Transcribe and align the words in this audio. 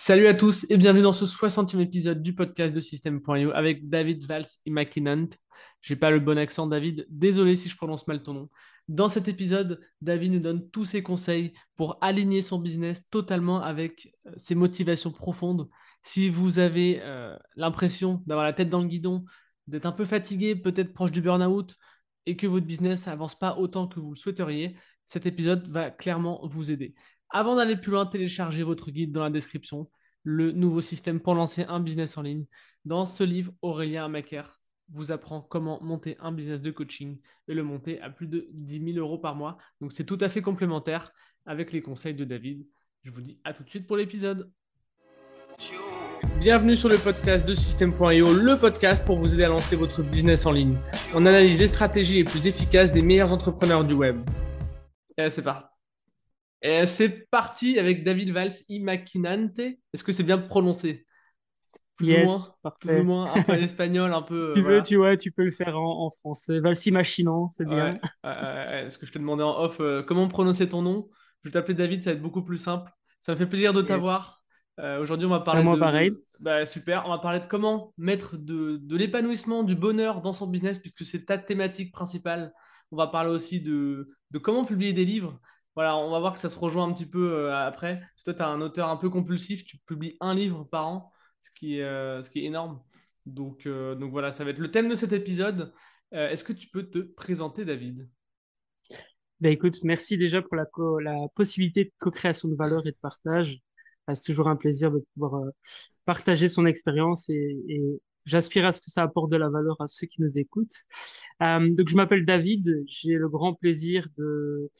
Salut 0.00 0.28
à 0.28 0.34
tous 0.34 0.64
et 0.70 0.76
bienvenue 0.76 1.02
dans 1.02 1.12
ce 1.12 1.24
60e 1.24 1.80
épisode 1.80 2.22
du 2.22 2.32
podcast 2.32 2.72
de 2.72 2.78
System.io 2.78 3.50
avec 3.50 3.88
David 3.88 4.24
Valls 4.26 4.46
et 4.64 4.70
Makinant. 4.70 5.26
J'ai 5.82 5.96
pas 5.96 6.12
le 6.12 6.20
bon 6.20 6.38
accent, 6.38 6.68
David. 6.68 7.04
Désolé 7.10 7.56
si 7.56 7.68
je 7.68 7.76
prononce 7.76 8.06
mal 8.06 8.22
ton 8.22 8.32
nom. 8.32 8.50
Dans 8.86 9.08
cet 9.08 9.26
épisode, 9.26 9.80
David 10.00 10.34
nous 10.34 10.38
donne 10.38 10.70
tous 10.70 10.84
ses 10.84 11.02
conseils 11.02 11.52
pour 11.74 11.98
aligner 12.00 12.42
son 12.42 12.60
business 12.60 13.08
totalement 13.10 13.60
avec 13.60 14.08
euh, 14.26 14.30
ses 14.36 14.54
motivations 14.54 15.10
profondes. 15.10 15.68
Si 16.02 16.30
vous 16.30 16.60
avez 16.60 17.00
euh, 17.02 17.36
l'impression 17.56 18.22
d'avoir 18.24 18.46
la 18.46 18.52
tête 18.52 18.70
dans 18.70 18.80
le 18.80 18.86
guidon, 18.86 19.24
d'être 19.66 19.86
un 19.86 19.92
peu 19.92 20.04
fatigué, 20.04 20.54
peut-être 20.54 20.94
proche 20.94 21.10
du 21.10 21.22
burn-out, 21.22 21.74
et 22.24 22.36
que 22.36 22.46
votre 22.46 22.66
business 22.66 23.08
n'avance 23.08 23.36
pas 23.36 23.56
autant 23.56 23.88
que 23.88 23.98
vous 23.98 24.10
le 24.10 24.16
souhaiteriez, 24.16 24.76
cet 25.06 25.26
épisode 25.26 25.68
va 25.68 25.90
clairement 25.90 26.40
vous 26.44 26.70
aider. 26.70 26.94
Avant 27.30 27.56
d'aller 27.56 27.76
plus 27.76 27.92
loin, 27.92 28.06
téléchargez 28.06 28.62
votre 28.62 28.90
guide 28.90 29.12
dans 29.12 29.22
la 29.22 29.30
description, 29.30 29.90
le 30.22 30.50
nouveau 30.52 30.80
système 30.80 31.20
pour 31.20 31.34
lancer 31.34 31.64
un 31.68 31.78
business 31.78 32.16
en 32.16 32.22
ligne. 32.22 32.46
Dans 32.86 33.04
ce 33.04 33.22
livre, 33.22 33.52
Aurélien 33.60 34.08
Macaire 34.08 34.60
vous 34.90 35.12
apprend 35.12 35.42
comment 35.42 35.78
monter 35.82 36.16
un 36.20 36.32
business 36.32 36.62
de 36.62 36.70
coaching 36.70 37.18
et 37.46 37.52
le 37.52 37.62
monter 37.62 38.00
à 38.00 38.08
plus 38.08 38.26
de 38.26 38.48
10 38.52 38.94
000 38.94 38.98
euros 38.98 39.18
par 39.18 39.34
mois. 39.36 39.58
Donc 39.82 39.92
c'est 39.92 40.04
tout 40.04 40.16
à 40.22 40.30
fait 40.30 40.40
complémentaire 40.40 41.12
avec 41.44 41.72
les 41.72 41.82
conseils 41.82 42.14
de 42.14 42.24
David. 42.24 42.66
Je 43.02 43.10
vous 43.10 43.20
dis 43.20 43.38
à 43.44 43.52
tout 43.52 43.62
de 43.62 43.68
suite 43.68 43.86
pour 43.86 43.98
l'épisode. 43.98 44.50
Bienvenue 46.40 46.76
sur 46.76 46.88
le 46.88 46.96
podcast 46.96 47.46
de 47.46 47.54
System.io, 47.54 48.32
le 48.32 48.56
podcast 48.56 49.04
pour 49.04 49.18
vous 49.18 49.34
aider 49.34 49.44
à 49.44 49.48
lancer 49.48 49.76
votre 49.76 50.02
business 50.02 50.46
en 50.46 50.52
ligne. 50.52 50.78
On 51.14 51.26
analyse 51.26 51.60
les 51.60 51.66
stratégies 51.66 52.14
les 52.14 52.24
plus 52.24 52.46
efficaces 52.46 52.90
des 52.90 53.02
meilleurs 53.02 53.34
entrepreneurs 53.34 53.84
du 53.84 53.92
web. 53.92 54.18
Et 55.18 55.28
c'est 55.28 55.42
parti. 55.42 55.77
Et 56.62 56.86
c'est 56.86 57.28
parti 57.30 57.78
avec 57.78 58.04
David 58.04 58.30
Valls 58.30 58.52
Imaginante. 58.68 59.58
Est-ce 59.58 60.02
que 60.02 60.12
c'est 60.12 60.24
bien 60.24 60.38
prononcé? 60.38 61.06
Plus 61.96 62.06
yes, 62.06 62.28
ou 62.28 62.30
moins, 62.30 62.40
parfait. 62.62 62.88
Plus 62.88 63.00
ou 63.00 63.04
moins 63.04 63.34
un 63.34 63.42
peu 63.42 63.54
l'espagnol, 63.56 64.12
un 64.14 64.22
peu. 64.22 64.52
tu 64.54 64.62
veux, 64.62 64.82
tu 64.82 64.96
vois, 64.96 65.16
tu 65.16 65.32
peux 65.32 65.44
le 65.44 65.50
faire 65.50 65.78
en, 65.78 66.10
français. 66.10 66.60
Valls 66.60 66.76
Imaginant, 66.86 67.48
c'est 67.48 67.66
bien. 67.66 67.98
Est-ce 68.24 68.98
que 68.98 69.06
je 69.06 69.12
te 69.12 69.18
demandais 69.18 69.42
en 69.42 69.60
off 69.60 69.78
euh, 69.80 70.02
comment 70.02 70.26
prononcer 70.28 70.68
ton 70.68 70.82
nom? 70.82 71.08
Je 71.42 71.48
vais 71.48 71.52
t'appeler 71.52 71.74
David, 71.74 72.02
ça 72.02 72.10
va 72.10 72.16
être 72.16 72.22
beaucoup 72.22 72.42
plus 72.42 72.58
simple. 72.58 72.90
Ça 73.20 73.32
me 73.32 73.36
fait 73.36 73.46
plaisir 73.46 73.72
de 73.72 73.82
t'avoir. 73.82 74.42
Euh, 74.78 75.00
aujourd'hui, 75.00 75.26
on 75.26 75.30
va 75.30 75.40
parler. 75.40 75.64
moi, 75.64 75.74
de, 75.74 75.80
pareil. 75.80 76.12
Bah, 76.38 76.66
super. 76.66 77.04
On 77.06 77.10
va 77.10 77.18
parler 77.18 77.40
de 77.40 77.46
comment 77.46 77.92
mettre 77.98 78.36
de, 78.36 78.76
de 78.76 78.96
l'épanouissement, 78.96 79.64
du 79.64 79.74
bonheur 79.74 80.20
dans 80.20 80.32
son 80.32 80.46
business, 80.46 80.78
puisque 80.78 81.04
c'est 81.04 81.24
ta 81.24 81.36
thématique 81.36 81.92
principale. 81.92 82.52
On 82.92 82.96
va 82.96 83.08
parler 83.08 83.30
aussi 83.30 83.60
de, 83.60 84.08
de 84.30 84.38
comment 84.38 84.64
publier 84.64 84.92
des 84.92 85.04
livres 85.04 85.40
voilà, 85.74 85.96
on 85.96 86.10
va 86.10 86.18
voir 86.18 86.32
que 86.32 86.40
ça 86.40 86.48
se 86.48 86.58
rejoint 86.58 86.88
un 86.88 86.92
petit 86.92 87.06
peu 87.06 87.32
euh, 87.32 87.56
après. 87.56 88.02
Toi, 88.24 88.34
tu 88.34 88.42
as 88.42 88.48
un 88.48 88.60
auteur 88.60 88.88
un 88.88 88.96
peu 88.96 89.10
compulsif, 89.10 89.64
tu 89.64 89.78
publies 89.78 90.16
un 90.20 90.34
livre 90.34 90.64
par 90.64 90.88
an, 90.88 91.12
ce 91.40 91.50
qui 91.52 91.78
est, 91.78 91.84
euh, 91.84 92.20
ce 92.20 92.30
qui 92.30 92.40
est 92.40 92.44
énorme. 92.46 92.82
Donc, 93.26 93.64
euh, 93.66 93.94
donc 93.94 94.10
voilà, 94.10 94.32
ça 94.32 94.42
va 94.42 94.50
être 94.50 94.58
le 94.58 94.72
thème 94.72 94.88
de 94.88 94.96
cet 94.96 95.12
épisode. 95.12 95.72
Est-ce 96.10 96.42
que 96.42 96.54
tu 96.54 96.68
peux 96.68 96.84
te 96.84 96.98
présenter, 96.98 97.64
David? 97.64 98.08
Ben 99.40 99.52
écoute, 99.52 99.78
merci 99.84 100.16
déjà 100.16 100.42
pour 100.42 100.56
la, 100.56 100.64
la 101.02 101.28
possibilité 101.36 101.84
de 101.84 101.92
co-création 101.98 102.48
de 102.48 102.56
valeur 102.56 102.86
et 102.86 102.90
de 102.90 102.96
partage. 103.00 103.60
C'est 104.08 104.22
toujours 104.22 104.48
un 104.48 104.56
plaisir 104.56 104.90
de 104.90 105.04
pouvoir 105.14 105.42
partager 106.06 106.48
son 106.48 106.64
expérience 106.64 107.28
et, 107.28 108.00
j'aspire 108.24 108.66
à 108.66 108.72
ce 108.72 108.80
que 108.80 108.90
ça 108.90 109.02
apporte 109.02 109.30
de 109.30 109.36
la 109.36 109.48
valeur 109.48 109.80
à 109.80 109.86
ceux 109.86 110.06
qui 110.06 110.20
nous 110.20 110.38
écoutent. 110.38 110.84
donc, 111.40 111.88
je 111.88 111.94
m'appelle 111.94 112.24
David. 112.24 112.84
J'ai 112.86 113.14
le 113.14 113.28
grand 113.28 113.54
plaisir 113.54 114.08
de 114.16 114.70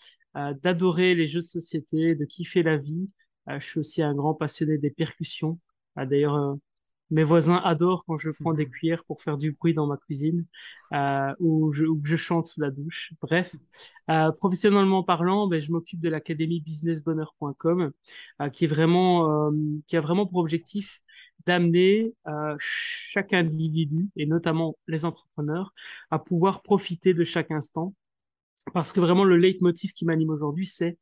d'adorer 0.62 1.14
les 1.14 1.26
jeux 1.26 1.40
de 1.40 1.46
société, 1.46 2.14
de 2.14 2.24
kiffer 2.24 2.62
la 2.62 2.76
vie. 2.76 3.08
Euh, 3.50 3.58
je 3.60 3.66
suis 3.66 3.80
aussi 3.80 4.02
un 4.02 4.14
grand 4.14 4.34
passionné 4.34 4.78
des 4.78 4.90
percussions. 4.90 5.58
Euh, 5.98 6.06
d'ailleurs, 6.06 6.58
mes 7.10 7.24
voisins 7.24 7.56
adorent 7.56 8.04
quand 8.04 8.18
je 8.18 8.30
prends 8.30 8.52
des 8.52 8.66
mhm. 8.66 8.70
cuillères 8.70 9.04
pour 9.04 9.22
faire 9.22 9.38
du 9.38 9.52
bruit 9.52 9.74
dans 9.74 9.86
ma 9.86 9.96
cuisine 9.96 10.44
euh, 10.92 11.34
ou, 11.40 11.72
je, 11.72 11.84
je 12.04 12.16
chante 12.16 12.48
sous 12.48 12.60
la 12.60 12.70
douche. 12.70 13.12
Bref, 13.22 13.54
euh, 14.10 14.30
professionnellement 14.32 15.02
parlant, 15.02 15.46
ben, 15.46 15.60
je 15.60 15.72
m'occupe 15.72 16.00
de 16.00 16.08
l'académie 16.08 16.60
businessbonheur.com 16.60 17.92
euh, 18.42 18.48
qui 18.50 18.64
est 18.64 18.68
vraiment 18.68 19.52
qui 19.86 19.96
a 19.96 20.00
vraiment 20.00 20.26
pour 20.26 20.38
objectif 20.38 21.00
d'amener 21.46 22.12
chaque 22.58 23.32
individu 23.32 24.08
et 24.16 24.26
notamment 24.26 24.76
les 24.86 25.04
entrepreneurs 25.04 25.72
à 26.10 26.18
pouvoir 26.18 26.62
profiter 26.62 27.14
de 27.14 27.24
chaque 27.24 27.50
instant 27.50 27.94
parce 28.72 28.92
que 28.92 29.00
vraiment, 29.00 29.24
le 29.24 29.36
leitmotiv 29.36 29.92
qui 29.92 30.04
m'anime 30.04 30.30
aujourd'hui, 30.30 30.66
c'est 30.66 30.98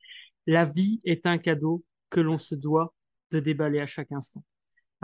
la 0.46 0.64
vie 0.64 1.00
est 1.04 1.26
un 1.26 1.38
cadeau 1.38 1.84
que 2.10 2.20
l'on 2.20 2.38
se 2.38 2.54
doit 2.54 2.94
de 3.30 3.40
déballer 3.40 3.80
à 3.80 3.86
chaque 3.86 4.12
instant. 4.12 4.44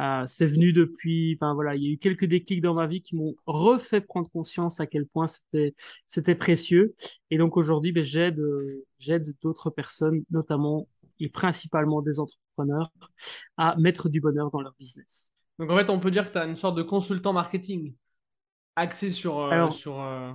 Euh, 0.01 0.25
c'est 0.27 0.47
venu 0.47 0.73
depuis, 0.73 1.37
enfin 1.39 1.53
voilà, 1.53 1.75
il 1.75 1.83
y 1.83 1.89
a 1.89 1.93
eu 1.93 1.99
quelques 1.99 2.25
déclics 2.25 2.63
dans 2.63 2.75
ma 2.75 2.87
vie 2.87 3.03
qui 3.03 3.15
m'ont 3.15 3.35
refait 3.45 4.01
prendre 4.01 4.31
conscience 4.31 4.81
à 4.81 4.87
quel 4.87 5.07
point 5.07 5.27
c'était 5.27 5.75
c'était 6.07 6.35
précieux. 6.35 6.95
Et 7.31 7.37
donc 7.37 7.57
aujourd'hui, 7.59 7.93
ben, 7.93 8.03
j'aide 8.03 8.41
j'aide 8.99 9.35
d'autres 9.43 9.69
personnes, 9.69 10.25
notamment 10.31 10.89
et 11.21 11.29
principalement 11.29 12.03
des 12.03 12.21
entrepreneurs, 12.21 12.91
à 13.57 13.77
mettre 13.77 14.09
du 14.09 14.21
bonheur 14.21 14.51
dans 14.51 14.61
leur 14.61 14.75
business. 14.79 15.33
Donc 15.59 15.71
en 15.71 15.77
fait, 15.77 15.91
on 15.91 16.01
peut 16.01 16.11
dire 16.11 16.27
que 16.27 16.33
tu 16.33 16.39
as 16.39 16.47
une 16.47 16.57
sorte 16.57 16.77
de 16.77 16.83
consultant 16.83 17.33
marketing 17.33 17.95
axé 18.77 19.11
sur, 19.11 19.39
euh, 19.39 19.71
sur 19.71 20.01
euh, 20.01 20.33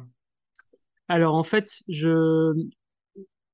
alors 1.08 1.36
en 1.36 1.44
fait, 1.44 1.84
je, 1.88 2.54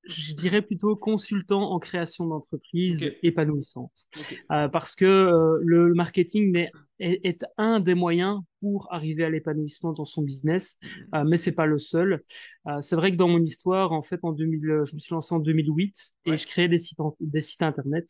je 0.06 0.34
dirais 0.34 0.62
plutôt 0.62 0.96
consultant 0.96 1.72
en 1.72 1.80
création 1.80 2.28
d'entreprise 2.28 3.12
épanouissante. 3.24 4.08
Euh, 4.52 4.68
parce 4.68 4.96
que 4.96 5.06
euh, 5.06 5.60
le 5.62 5.94
marketing 5.94 6.58
est, 6.58 6.72
est, 7.00 7.46
un 7.58 7.80
des 7.80 7.96
moyens 7.96 8.42
pour 8.60 8.88
arriver 8.92 9.24
à 9.24 9.30
l'épanouissement 9.30 9.94
dans 9.94 10.06
son 10.06 10.22
business, 10.22 10.78
mmh. 10.82 11.16
euh, 11.16 11.24
mais 11.26 11.38
c'est 11.38 11.54
pas 11.54 11.66
le 11.66 11.78
seul. 11.78 12.22
Euh, 12.68 12.82
c'est 12.82 12.98
vrai 12.98 13.12
que 13.12 13.16
dans 13.16 13.30
mon 13.30 13.42
histoire, 13.42 13.94
en 13.94 14.02
fait, 14.02 14.20
en 14.24 14.34
2000, 14.34 14.84
je 14.84 14.94
me 14.94 15.00
suis 15.00 15.14
lancé 15.14 15.34
en 15.34 15.40
2008 15.40 15.96
et 16.26 16.38
je 16.38 16.48
créais 16.48 16.68
des 16.68 16.80
sites, 16.80 17.00
des 17.22 17.42
sites 17.42 17.64
internet. 17.64 18.10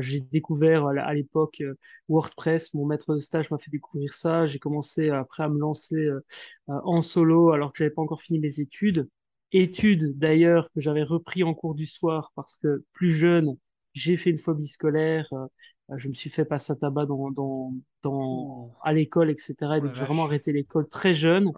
J'ai 0.00 0.20
découvert 0.20 0.86
à 0.86 1.14
l'époque 1.14 1.62
WordPress. 2.08 2.72
Mon 2.72 2.86
maître 2.86 3.14
de 3.14 3.18
stage 3.18 3.50
m'a 3.50 3.58
fait 3.58 3.70
découvrir 3.70 4.14
ça. 4.14 4.46
J'ai 4.46 4.58
commencé 4.58 5.10
après 5.10 5.42
à 5.44 5.48
me 5.50 5.58
lancer 5.58 6.08
en 6.68 7.02
solo 7.02 7.50
alors 7.50 7.70
que 7.72 7.78
j'avais 7.78 7.90
pas 7.90 8.00
encore 8.00 8.22
fini 8.22 8.38
mes 8.38 8.60
études 8.60 9.06
études 9.54 10.18
d'ailleurs 10.18 10.70
que 10.72 10.80
j'avais 10.80 11.02
repris 11.02 11.42
en 11.42 11.54
cours 11.54 11.74
du 11.74 11.86
soir 11.86 12.32
parce 12.34 12.56
que 12.56 12.84
plus 12.92 13.12
jeune, 13.12 13.56
j'ai 13.92 14.16
fait 14.16 14.30
une 14.30 14.38
phobie 14.38 14.66
scolaire, 14.66 15.26
euh, 15.32 15.96
je 15.96 16.08
me 16.08 16.14
suis 16.14 16.30
fait 16.30 16.44
passer 16.44 16.72
à 16.72 16.76
tabac 16.76 17.06
dans, 17.06 17.30
dans, 17.30 17.72
dans, 18.02 18.74
à 18.82 18.92
l'école, 18.92 19.30
etc. 19.30 19.54
Et 19.76 19.80
donc 19.80 19.94
j'ai 19.94 20.04
vraiment 20.04 20.24
arrêté 20.24 20.52
l'école 20.52 20.88
très 20.88 21.12
jeune. 21.12 21.52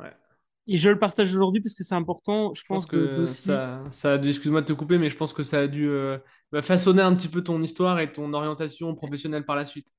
Et 0.68 0.76
je 0.76 0.90
le 0.90 0.98
partage 0.98 1.32
aujourd'hui 1.32 1.60
parce 1.60 1.74
que 1.74 1.84
c'est 1.84 1.94
important. 1.94 2.52
Je, 2.52 2.62
pense, 2.68 2.86
que, 2.86 3.24
ça, 3.26 3.84
ça 3.92 4.14
a 4.14 4.18
dû, 4.18 4.28
excuse-moi 4.28 4.62
de 4.62 4.66
te 4.66 4.72
couper, 4.72 4.98
mais 4.98 5.08
je 5.08 5.16
pense 5.16 5.32
que 5.32 5.44
ça 5.44 5.60
a 5.60 5.66
dû 5.68 5.88
euh, 5.88 6.18
bah, 6.50 6.60
façonner 6.60 7.02
un 7.02 7.14
petit 7.14 7.28
peu 7.28 7.42
ton 7.42 7.62
histoire 7.62 8.00
et 8.00 8.12
ton 8.12 8.32
orientation 8.32 8.94
professionnelle 8.96 9.44
par 9.44 9.54
la 9.54 9.64
suite. 9.64 9.92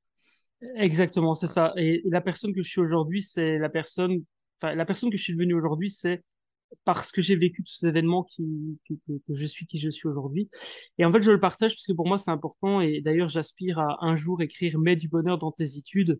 Exactement, 0.75 1.33
c'est 1.35 1.47
ça. 1.47 1.73
Et 1.77 2.01
la 2.05 2.19
personne 2.19 2.53
que 2.53 2.61
je 2.61 2.69
suis 2.69 2.81
aujourd'hui, 2.81 3.21
c'est 3.21 3.57
la 3.57 3.69
personne, 3.69 4.23
enfin, 4.61 4.75
la 4.75 4.83
personne 4.83 5.09
que 5.09 5.17
je 5.17 5.23
suis 5.23 5.33
devenue 5.33 5.53
aujourd'hui, 5.53 5.89
c'est 5.89 6.21
parce 6.85 7.11
que 7.11 7.21
j'ai 7.21 7.35
vécu 7.35 7.63
tous 7.63 7.73
ces 7.73 7.87
événements 7.87 8.23
qui, 8.23 8.77
que, 8.87 8.93
je 9.29 9.45
suis 9.45 9.65
qui 9.65 9.79
je 9.79 9.89
suis 9.89 10.07
aujourd'hui. 10.07 10.49
Et 10.97 11.05
en 11.05 11.11
fait, 11.11 11.21
je 11.21 11.31
le 11.31 11.39
partage 11.39 11.73
parce 11.73 11.85
que 11.85 11.93
pour 11.93 12.07
moi, 12.07 12.17
c'est 12.17 12.31
important. 12.31 12.81
Et 12.81 13.01
d'ailleurs, 13.01 13.27
j'aspire 13.27 13.79
à 13.79 14.05
un 14.05 14.15
jour 14.15 14.41
écrire 14.41 14.79
Mets 14.79 14.95
du 14.95 15.07
bonheur 15.07 15.37
dans 15.37 15.51
tes 15.51 15.77
études. 15.77 16.19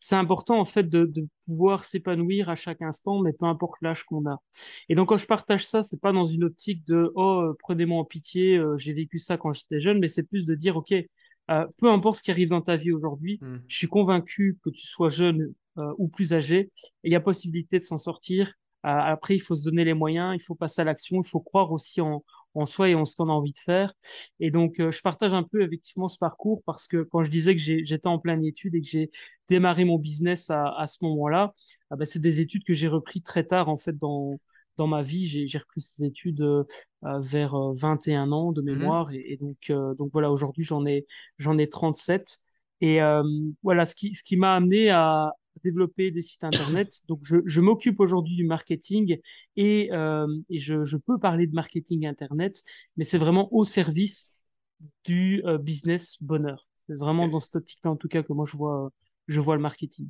C'est 0.00 0.16
important, 0.16 0.58
en 0.58 0.64
fait, 0.64 0.88
de, 0.88 1.04
de 1.04 1.26
pouvoir 1.44 1.84
s'épanouir 1.84 2.48
à 2.48 2.56
chaque 2.56 2.82
instant, 2.82 3.20
mais 3.22 3.32
peu 3.32 3.46
importe 3.46 3.80
l'âge 3.82 4.04
qu'on 4.04 4.26
a. 4.28 4.40
Et 4.88 4.94
donc, 4.94 5.08
quand 5.08 5.16
je 5.16 5.26
partage 5.26 5.66
ça, 5.66 5.82
c'est 5.82 6.00
pas 6.00 6.12
dans 6.12 6.26
une 6.26 6.44
optique 6.44 6.86
de 6.86 7.12
Oh, 7.14 7.40
euh, 7.42 7.56
prenez-moi 7.58 7.98
en 7.98 8.04
pitié, 8.04 8.56
euh, 8.56 8.76
j'ai 8.78 8.92
vécu 8.92 9.18
ça 9.18 9.36
quand 9.36 9.52
j'étais 9.52 9.80
jeune, 9.80 9.98
mais 9.98 10.08
c'est 10.08 10.22
plus 10.22 10.44
de 10.44 10.54
dire 10.54 10.76
OK, 10.76 10.92
euh, 10.92 11.66
peu 11.78 11.90
importe 11.90 12.18
ce 12.18 12.22
qui 12.22 12.30
arrive 12.30 12.50
dans 12.50 12.60
ta 12.60 12.76
vie 12.76 12.92
aujourd'hui, 12.92 13.38
hmm. 13.40 13.58
je 13.68 13.76
suis 13.76 13.88
convaincu 13.88 14.58
que 14.62 14.70
tu 14.70 14.86
sois 14.86 15.10
jeune 15.10 15.52
ou 15.96 16.08
plus 16.08 16.32
âgé, 16.32 16.72
il 17.04 17.12
y 17.12 17.14
a 17.14 17.20
possibilité 17.20 17.78
de 17.78 17.84
s'en 17.84 17.98
sortir 17.98 18.52
après, 18.82 19.34
il 19.34 19.40
faut 19.40 19.54
se 19.54 19.64
donner 19.64 19.84
les 19.84 19.94
moyens, 19.94 20.34
il 20.34 20.42
faut 20.42 20.54
passer 20.54 20.80
à 20.82 20.84
l'action, 20.84 21.20
il 21.20 21.26
faut 21.26 21.40
croire 21.40 21.72
aussi 21.72 22.00
en, 22.00 22.24
en 22.54 22.66
soi 22.66 22.88
et 22.88 22.94
en 22.94 23.04
ce 23.04 23.16
qu'on 23.16 23.28
a 23.28 23.32
envie 23.32 23.52
de 23.52 23.58
faire. 23.58 23.92
Et 24.40 24.50
donc, 24.50 24.80
euh, 24.80 24.90
je 24.90 25.00
partage 25.00 25.34
un 25.34 25.42
peu 25.42 25.62
effectivement 25.62 26.08
ce 26.08 26.18
parcours 26.18 26.62
parce 26.64 26.86
que 26.86 27.02
quand 27.02 27.22
je 27.22 27.30
disais 27.30 27.54
que 27.56 27.60
j'étais 27.62 28.06
en 28.06 28.18
pleine 28.18 28.44
étude 28.44 28.74
et 28.74 28.80
que 28.80 28.86
j'ai 28.86 29.10
démarré 29.48 29.84
mon 29.84 29.98
business 29.98 30.50
à, 30.50 30.68
à 30.76 30.86
ce 30.86 30.98
moment-là, 31.02 31.54
ah 31.90 31.96
ben, 31.96 32.04
c'est 32.04 32.18
des 32.18 32.40
études 32.40 32.64
que 32.64 32.74
j'ai 32.74 32.88
repris 32.88 33.22
très 33.22 33.44
tard 33.44 33.68
en 33.68 33.78
fait 33.78 33.96
dans, 33.96 34.38
dans 34.76 34.86
ma 34.86 35.02
vie. 35.02 35.26
J'ai 35.26 35.58
repris 35.58 35.80
ces 35.80 36.04
études 36.04 36.42
euh, 36.42 36.64
vers 37.20 37.56
21 37.74 38.32
ans 38.32 38.52
de 38.52 38.62
mmh 38.62 38.64
mémoire. 38.64 39.12
Et, 39.12 39.32
et, 39.32 39.36
donc, 39.36 39.72
donc 39.96 40.10
voilà, 40.12 40.30
aujourd'hui, 40.30 40.64
j'en 40.64 40.84
ai, 40.86 41.06
j'en 41.38 41.58
ai 41.58 41.68
37. 41.68 42.38
Et 42.80 43.00
voilà, 43.62 43.86
ce 43.86 43.94
qui, 43.96 44.14
ce 44.14 44.22
qui 44.22 44.36
m'a 44.36 44.54
amené 44.54 44.90
à, 44.90 45.32
développer 45.62 46.10
des 46.10 46.22
sites 46.22 46.44
internet. 46.44 47.00
Donc, 47.08 47.20
je, 47.22 47.38
je 47.44 47.60
m'occupe 47.60 48.00
aujourd'hui 48.00 48.36
du 48.36 48.44
marketing 48.44 49.18
et, 49.56 49.90
euh, 49.92 50.26
et 50.50 50.58
je, 50.58 50.84
je, 50.84 50.96
peux 50.96 51.18
parler 51.18 51.46
de 51.46 51.54
marketing 51.54 52.06
internet, 52.06 52.62
mais 52.96 53.04
c'est 53.04 53.18
vraiment 53.18 53.52
au 53.52 53.64
service 53.64 54.34
du 55.04 55.42
euh, 55.44 55.58
business 55.58 56.16
bonheur. 56.20 56.66
C'est 56.88 56.96
vraiment 56.96 57.28
dans 57.28 57.40
cette 57.40 57.56
optique-là, 57.56 57.90
en 57.90 57.96
tout 57.96 58.08
cas, 58.08 58.22
que 58.22 58.32
moi, 58.32 58.46
je 58.46 58.56
vois, 58.56 58.90
je 59.26 59.40
vois 59.40 59.56
le 59.56 59.62
marketing. 59.62 60.08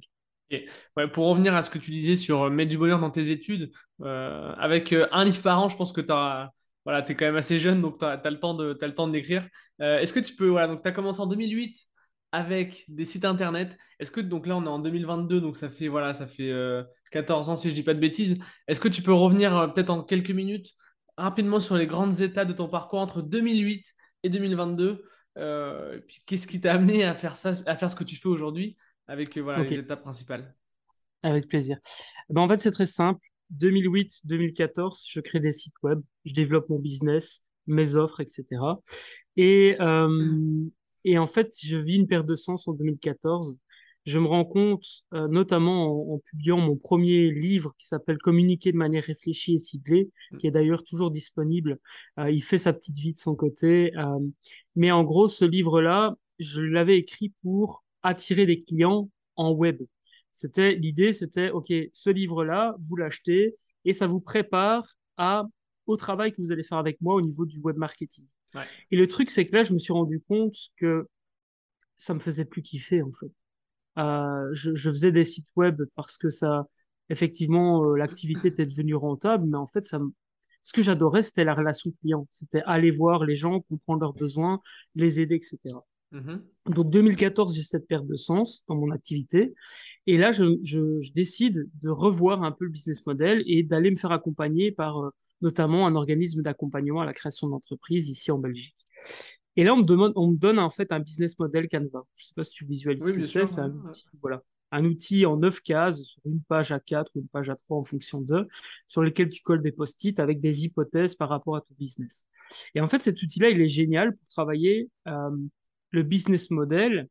pour 1.12 1.26
revenir 1.26 1.54
à 1.54 1.62
ce 1.62 1.70
que 1.70 1.78
tu 1.78 1.90
disais 1.90 2.16
sur 2.16 2.42
euh, 2.42 2.50
mettre 2.50 2.70
du 2.70 2.78
bonheur 2.78 3.00
dans 3.00 3.10
tes 3.10 3.30
études, 3.30 3.72
euh, 4.02 4.52
avec 4.56 4.92
euh, 4.92 5.08
un 5.10 5.24
livre 5.24 5.42
par 5.42 5.60
an, 5.60 5.68
je 5.68 5.76
pense 5.76 5.92
que 5.92 6.00
tu 6.00 6.12
voilà, 6.84 7.04
es 7.06 7.14
quand 7.14 7.26
même 7.26 7.36
assez 7.36 7.58
jeune, 7.58 7.82
donc 7.82 7.98
tu 7.98 8.04
as, 8.04 8.30
le 8.30 8.38
temps 8.38 8.54
de, 8.54 9.10
d'écrire. 9.10 9.46
Est-ce 9.78 10.12
que 10.12 10.20
tu 10.20 10.34
peux, 10.34 10.48
voilà, 10.48 10.68
donc 10.68 10.82
tu 10.82 10.88
as 10.88 10.92
commencé 10.92 11.20
en 11.20 11.26
2008 11.26 11.87
avec 12.32 12.84
des 12.88 13.04
sites 13.04 13.24
internet. 13.24 13.76
Est-ce 13.98 14.10
que, 14.10 14.20
donc 14.20 14.46
là, 14.46 14.56
on 14.56 14.64
est 14.64 14.68
en 14.68 14.78
2022, 14.78 15.40
donc 15.40 15.56
ça 15.56 15.68
fait, 15.68 15.88
voilà, 15.88 16.14
ça 16.14 16.26
fait 16.26 16.52
14 17.10 17.48
ans 17.48 17.56
si 17.56 17.70
je 17.70 17.74
dis 17.74 17.82
pas 17.82 17.94
de 17.94 18.00
bêtises. 18.00 18.38
Est-ce 18.66 18.80
que 18.80 18.88
tu 18.88 19.02
peux 19.02 19.12
revenir 19.12 19.72
peut-être 19.74 19.90
en 19.90 20.02
quelques 20.02 20.30
minutes 20.30 20.74
rapidement 21.16 21.60
sur 21.60 21.76
les 21.76 21.86
grandes 21.86 22.20
étapes 22.20 22.48
de 22.48 22.52
ton 22.52 22.68
parcours 22.68 23.00
entre 23.00 23.22
2008 23.22 23.94
et 24.24 24.28
2022 24.28 25.04
puis 26.06 26.18
qu'est-ce 26.26 26.46
qui 26.46 26.60
t'a 26.60 26.74
amené 26.74 27.04
à 27.04 27.14
faire 27.14 27.36
ça, 27.36 27.52
à 27.66 27.76
faire 27.76 27.90
ce 27.90 27.96
que 27.96 28.04
tu 28.04 28.16
fais 28.16 28.28
aujourd'hui 28.28 28.76
avec 29.06 29.36
voilà, 29.38 29.64
les 29.64 29.76
étapes 29.76 30.02
principales? 30.02 30.54
Avec 31.22 31.48
plaisir. 31.48 31.78
Ben, 32.28 32.42
en 32.42 32.48
fait, 32.48 32.58
c'est 32.58 32.70
très 32.70 32.86
simple. 32.86 33.20
2008-2014, 33.56 35.04
je 35.10 35.20
crée 35.20 35.40
des 35.40 35.52
sites 35.52 35.74
web, 35.82 36.00
je 36.24 36.34
développe 36.34 36.68
mon 36.68 36.78
business, 36.78 37.42
mes 37.66 37.94
offres, 37.94 38.20
etc. 38.20 38.44
Et, 39.36 39.76
euh, 39.80 40.68
et 41.04 41.18
en 41.18 41.26
fait, 41.26 41.54
je 41.62 41.76
vis 41.76 41.96
une 41.96 42.06
perte 42.06 42.26
de 42.26 42.36
sens 42.36 42.68
en 42.68 42.72
2014. 42.72 43.58
Je 44.04 44.18
me 44.18 44.26
rends 44.26 44.44
compte, 44.44 44.84
euh, 45.12 45.28
notamment 45.28 46.14
en, 46.14 46.18
publiant 46.18 46.58
mon 46.58 46.76
premier 46.76 47.30
livre 47.30 47.74
qui 47.78 47.86
s'appelle 47.86 48.18
Communiquer 48.18 48.72
de 48.72 48.76
manière 48.76 49.04
réfléchie 49.04 49.54
et 49.54 49.58
ciblée, 49.58 50.10
qui 50.38 50.46
est 50.46 50.50
d'ailleurs 50.50 50.82
toujours 50.82 51.10
disponible. 51.10 51.78
Euh, 52.18 52.30
il 52.30 52.42
fait 52.42 52.58
sa 52.58 52.72
petite 52.72 52.96
vie 52.96 53.12
de 53.12 53.18
son 53.18 53.34
côté. 53.34 53.92
mais 54.76 54.90
en 54.90 55.04
gros, 55.04 55.28
ce 55.28 55.44
livre-là, 55.44 56.16
je 56.38 56.62
l'avais 56.62 56.96
écrit 56.96 57.34
pour 57.42 57.84
attirer 58.02 58.46
des 58.46 58.62
clients 58.62 59.10
en 59.36 59.52
web. 59.52 59.82
C'était 60.32 60.74
l'idée, 60.74 61.12
c'était 61.12 61.50
ok, 61.50 61.72
ce 61.92 62.10
livre-là, 62.10 62.76
vous 62.80 62.96
l'achetez 62.96 63.56
et 63.84 63.92
ça 63.92 64.06
vous 64.06 64.20
prépare 64.20 64.86
à 65.16 65.46
au 65.86 65.96
travail 65.96 66.32
que 66.32 66.40
vous 66.40 66.52
allez 66.52 66.62
faire 66.62 66.78
avec 66.78 67.00
moi 67.00 67.14
au 67.14 67.20
niveau 67.20 67.46
du 67.46 67.58
web 67.58 67.76
marketing. 67.76 68.24
Et 68.90 68.96
le 68.96 69.06
truc, 69.06 69.30
c'est 69.30 69.46
que 69.46 69.54
là, 69.54 69.62
je 69.62 69.72
me 69.72 69.78
suis 69.78 69.92
rendu 69.92 70.20
compte 70.28 70.56
que 70.76 71.06
ça 71.96 72.14
me 72.14 72.20
faisait 72.20 72.44
plus 72.44 72.62
kiffer 72.62 73.02
en 73.02 73.12
fait. 73.12 73.30
Euh, 73.98 74.48
je, 74.52 74.74
je, 74.74 74.90
faisais 74.90 75.10
des 75.10 75.24
sites 75.24 75.48
web 75.56 75.82
parce 75.96 76.16
que 76.16 76.28
ça, 76.28 76.68
effectivement, 77.10 77.84
euh, 77.84 77.96
l'activité 77.96 78.48
était 78.48 78.66
devenue 78.66 78.94
rentable, 78.94 79.46
mais 79.48 79.56
en 79.56 79.66
fait, 79.66 79.84
ça, 79.84 79.98
ce 80.62 80.72
que 80.72 80.82
j'adorais, 80.82 81.22
c'était 81.22 81.44
la 81.44 81.54
relation 81.54 81.90
client. 82.00 82.26
C'était 82.30 82.62
aller 82.66 82.90
voir 82.90 83.24
les 83.24 83.36
gens, 83.36 83.60
comprendre 83.62 84.00
leurs 84.02 84.12
besoins, 84.12 84.60
les 84.94 85.18
aider, 85.18 85.34
etc. 85.34 85.58
Mm-hmm. 86.12 86.40
Donc 86.74 86.90
2014, 86.90 87.56
j'ai 87.56 87.62
cette 87.62 87.88
perte 87.88 88.06
de 88.06 88.16
sens 88.16 88.64
dans 88.68 88.76
mon 88.76 88.90
activité. 88.90 89.54
Et 90.06 90.16
là, 90.16 90.30
je, 90.30 90.58
je, 90.62 91.12
décide 91.12 91.68
de 91.82 91.90
revoir 91.90 92.42
un 92.42 92.52
peu 92.52 92.64
le 92.64 92.70
business 92.70 93.04
model 93.04 93.42
et 93.46 93.62
d'aller 93.62 93.90
me 93.90 93.96
faire 93.96 94.12
accompagner 94.12 94.70
par 94.70 95.04
euh, 95.04 95.10
notamment 95.40 95.86
un 95.86 95.94
organisme 95.94 96.42
d'accompagnement 96.42 97.00
à 97.00 97.06
la 97.06 97.14
création 97.14 97.48
d'entreprises 97.48 98.08
ici 98.08 98.30
en 98.30 98.38
Belgique. 98.38 98.76
Et 99.56 99.64
là, 99.64 99.74
on 99.74 99.78
me, 99.78 99.84
demande, 99.84 100.12
on 100.14 100.28
me 100.28 100.36
donne 100.36 100.58
en 100.58 100.70
fait 100.70 100.92
un 100.92 101.00
business 101.00 101.38
model 101.38 101.68
Canva. 101.68 102.04
Je 102.14 102.24
ne 102.24 102.26
sais 102.26 102.34
pas 102.34 102.44
si 102.44 102.52
tu 102.52 102.64
visualises 102.64 103.04
ce 103.04 103.12
que 103.12 103.22
c'est. 103.22 103.46
C'est 103.46 103.60
un 103.60 103.72
outil, 103.72 104.04
voilà, 104.20 104.42
un 104.70 104.84
outil 104.84 105.26
en 105.26 105.36
neuf 105.36 105.60
cases 105.60 106.02
sur 106.02 106.20
une 106.26 106.40
page 106.42 106.72
à 106.72 106.80
4 106.80 107.10
ou 107.16 107.20
une 107.20 107.28
page 107.28 107.50
à 107.50 107.56
3 107.56 107.78
en 107.78 107.84
fonction 107.84 108.20
de, 108.20 108.46
sur 108.86 109.02
lesquels 109.02 109.28
tu 109.28 109.42
colles 109.42 109.62
des 109.62 109.72
post-it 109.72 110.18
avec 110.20 110.40
des 110.40 110.64
hypothèses 110.64 111.14
par 111.14 111.28
rapport 111.28 111.56
à 111.56 111.60
ton 111.60 111.74
business. 111.78 112.26
Et 112.74 112.80
en 112.80 112.86
fait, 112.86 113.00
cet 113.00 113.20
outil-là, 113.22 113.50
il 113.50 113.60
est 113.60 113.68
génial 113.68 114.16
pour 114.16 114.28
travailler 114.28 114.88
euh, 115.06 115.30
le 115.90 116.02
business 116.02 116.50
model 116.50 117.08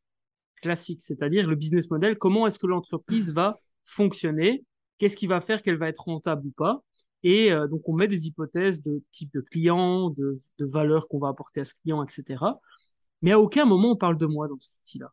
classique, 0.61 1.01
c'est-à-dire 1.01 1.47
le 1.47 1.55
business 1.55 1.89
model, 1.89 2.17
comment 2.17 2.47
est-ce 2.47 2.59
que 2.59 2.67
l'entreprise 2.67 3.33
va 3.33 3.59
fonctionner, 3.83 4.63
qu'est-ce 4.97 5.17
qui 5.17 5.27
va 5.27 5.41
faire 5.41 5.61
qu'elle 5.61 5.77
va 5.77 5.89
être 5.89 6.05
rentable 6.05 6.47
ou 6.47 6.51
pas. 6.51 6.81
Et 7.23 7.51
euh, 7.51 7.67
donc, 7.67 7.87
on 7.89 7.93
met 7.93 8.07
des 8.07 8.27
hypothèses 8.27 8.81
de 8.83 9.01
type 9.11 9.31
de 9.33 9.41
client, 9.41 10.09
de, 10.09 10.39
de 10.59 10.65
valeur 10.65 11.07
qu'on 11.07 11.19
va 11.19 11.29
apporter 11.29 11.61
à 11.61 11.65
ce 11.65 11.73
client, 11.75 12.03
etc. 12.03 12.43
Mais 13.21 13.31
à 13.31 13.39
aucun 13.39 13.65
moment 13.65 13.91
on 13.91 13.95
parle 13.95 14.17
de 14.17 14.25
moi 14.25 14.47
dans 14.47 14.59
cet 14.59 14.73
outil-là. 14.83 15.11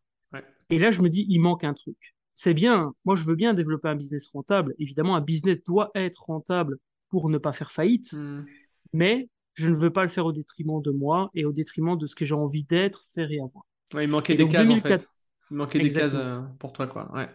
Et 0.70 0.78
là, 0.78 0.90
je 0.90 1.02
me 1.02 1.08
dis, 1.08 1.26
il 1.28 1.40
manque 1.40 1.62
un 1.62 1.74
truc. 1.74 2.14
C'est 2.34 2.54
bien, 2.54 2.94
moi 3.04 3.14
je 3.14 3.22
veux 3.22 3.36
bien 3.36 3.54
développer 3.54 3.88
un 3.88 3.94
business 3.94 4.28
rentable. 4.32 4.74
Évidemment, 4.78 5.14
un 5.14 5.20
business 5.20 5.62
doit 5.62 5.90
être 5.94 6.24
rentable 6.24 6.78
pour 7.08 7.28
ne 7.28 7.38
pas 7.38 7.52
faire 7.52 7.70
faillite. 7.70 8.12
Hmm. 8.14 8.44
Mais 8.92 9.28
je 9.54 9.68
ne 9.68 9.74
veux 9.74 9.90
pas 9.90 10.02
le 10.02 10.08
faire 10.08 10.26
au 10.26 10.32
détriment 10.32 10.82
de 10.82 10.90
moi 10.90 11.30
et 11.34 11.44
au 11.44 11.52
détriment 11.52 11.96
de 11.96 12.06
ce 12.06 12.16
que 12.16 12.24
j'ai 12.24 12.34
envie 12.34 12.64
d'être, 12.64 13.04
faire 13.14 13.30
et 13.30 13.38
avoir. 13.38 13.64
il 14.02 14.08
manquait 14.08 14.34
des 14.34 14.48
cases 14.48 14.68
en 14.68 14.80
fait. 14.80 15.08
Il 15.50 15.58
manquait 15.58 15.78
des 15.78 15.90
cases 15.90 16.16
pour 16.58 16.72
toi, 16.72 16.86
quoi. 16.86 17.12
Ouais. 17.14 17.28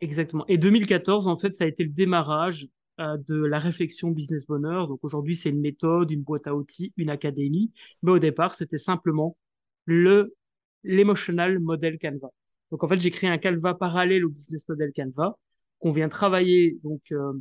Exactement. 0.00 0.44
Et 0.48 0.56
2014, 0.56 1.28
en 1.28 1.36
fait, 1.36 1.54
ça 1.54 1.64
a 1.64 1.66
été 1.66 1.84
le 1.84 1.90
démarrage 1.90 2.68
de 3.00 3.44
la 3.44 3.58
réflexion 3.58 4.10
business 4.10 4.46
bonheur. 4.46 4.88
Donc 4.88 5.00
aujourd'hui, 5.02 5.36
c'est 5.36 5.50
une 5.50 5.60
méthode, 5.60 6.10
une 6.10 6.22
boîte 6.22 6.46
à 6.46 6.54
outils, 6.54 6.92
une 6.96 7.10
académie. 7.10 7.72
Mais 8.02 8.12
au 8.12 8.18
départ, 8.18 8.54
c'était 8.54 8.78
simplement 8.78 9.36
le 9.84 10.34
l'emotional 10.82 11.58
model 11.58 11.98
Canva. 11.98 12.30
Donc 12.70 12.84
en 12.84 12.88
fait, 12.88 13.00
j'ai 13.00 13.10
créé 13.10 13.28
un 13.28 13.38
Canva 13.38 13.74
parallèle 13.74 14.24
au 14.24 14.30
business 14.30 14.66
model 14.68 14.92
Canva 14.94 15.36
qu'on 15.78 15.92
vient 15.92 16.08
travailler. 16.08 16.78
Donc 16.82 17.02
euh, 17.12 17.32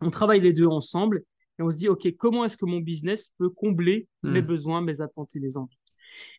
on 0.00 0.10
travaille 0.10 0.40
les 0.40 0.52
deux 0.52 0.66
ensemble 0.66 1.24
et 1.58 1.62
on 1.62 1.70
se 1.70 1.76
dit, 1.76 1.88
OK, 1.88 2.06
comment 2.16 2.44
est-ce 2.44 2.56
que 2.56 2.64
mon 2.64 2.80
business 2.80 3.30
peut 3.38 3.50
combler 3.50 4.08
mes 4.22 4.42
hmm. 4.42 4.46
besoins, 4.46 4.80
mes 4.80 5.00
attentes 5.00 5.34
et 5.36 5.40
mes 5.40 5.56
envies? 5.56 5.78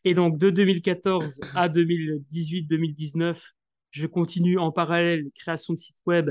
Et 0.03 0.13
donc, 0.13 0.37
de 0.37 0.49
2014 0.49 1.41
à 1.53 1.69
2018-2019, 1.69 3.41
je 3.91 4.07
continue 4.07 4.57
en 4.57 4.71
parallèle 4.71 5.29
création 5.35 5.73
de 5.73 5.79
site 5.79 5.97
web 6.05 6.29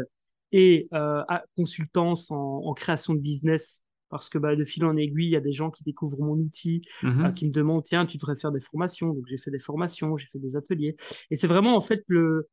et 0.52 0.88
euh, 0.93 1.23
consultance 1.56 2.31
en, 2.31 2.73
création 2.75 3.14
de 3.14 3.20
business 3.20 3.82
parce 4.11 4.29
que 4.29 4.38
bah, 4.38 4.55
de 4.55 4.64
fil 4.64 4.85
en 4.85 4.96
aiguille, 4.96 5.26
il 5.26 5.31
y 5.31 5.37
a 5.37 5.41
des 5.41 5.52
gens 5.52 5.70
qui 5.70 5.82
découvrent 5.82 6.20
mon 6.20 6.35
outil, 6.35 6.82
mm-hmm. 7.02 7.26
euh, 7.26 7.32
qui 7.32 7.46
me 7.46 7.50
demandent, 7.50 7.82
tiens, 7.82 8.06
tu 8.06 8.17
devrais 8.17 8.37
faire 8.37 8.52
des 8.52 8.61
formations. 8.61 9.12
Donc, 9.12 9.25
j'ai 9.29 9.38
fait 9.38 9.50
des 9.50 9.58
formations, 9.58 10.17
j'ai 10.17 10.26
fait 10.26 10.38
des 10.38 10.55
ateliers. 10.55 10.96
Et 11.32 11.37
c'est 11.37 11.49
vraiment, 11.49 11.75
en 11.75 11.81
fait, 11.81 12.05
le, 12.06 12.49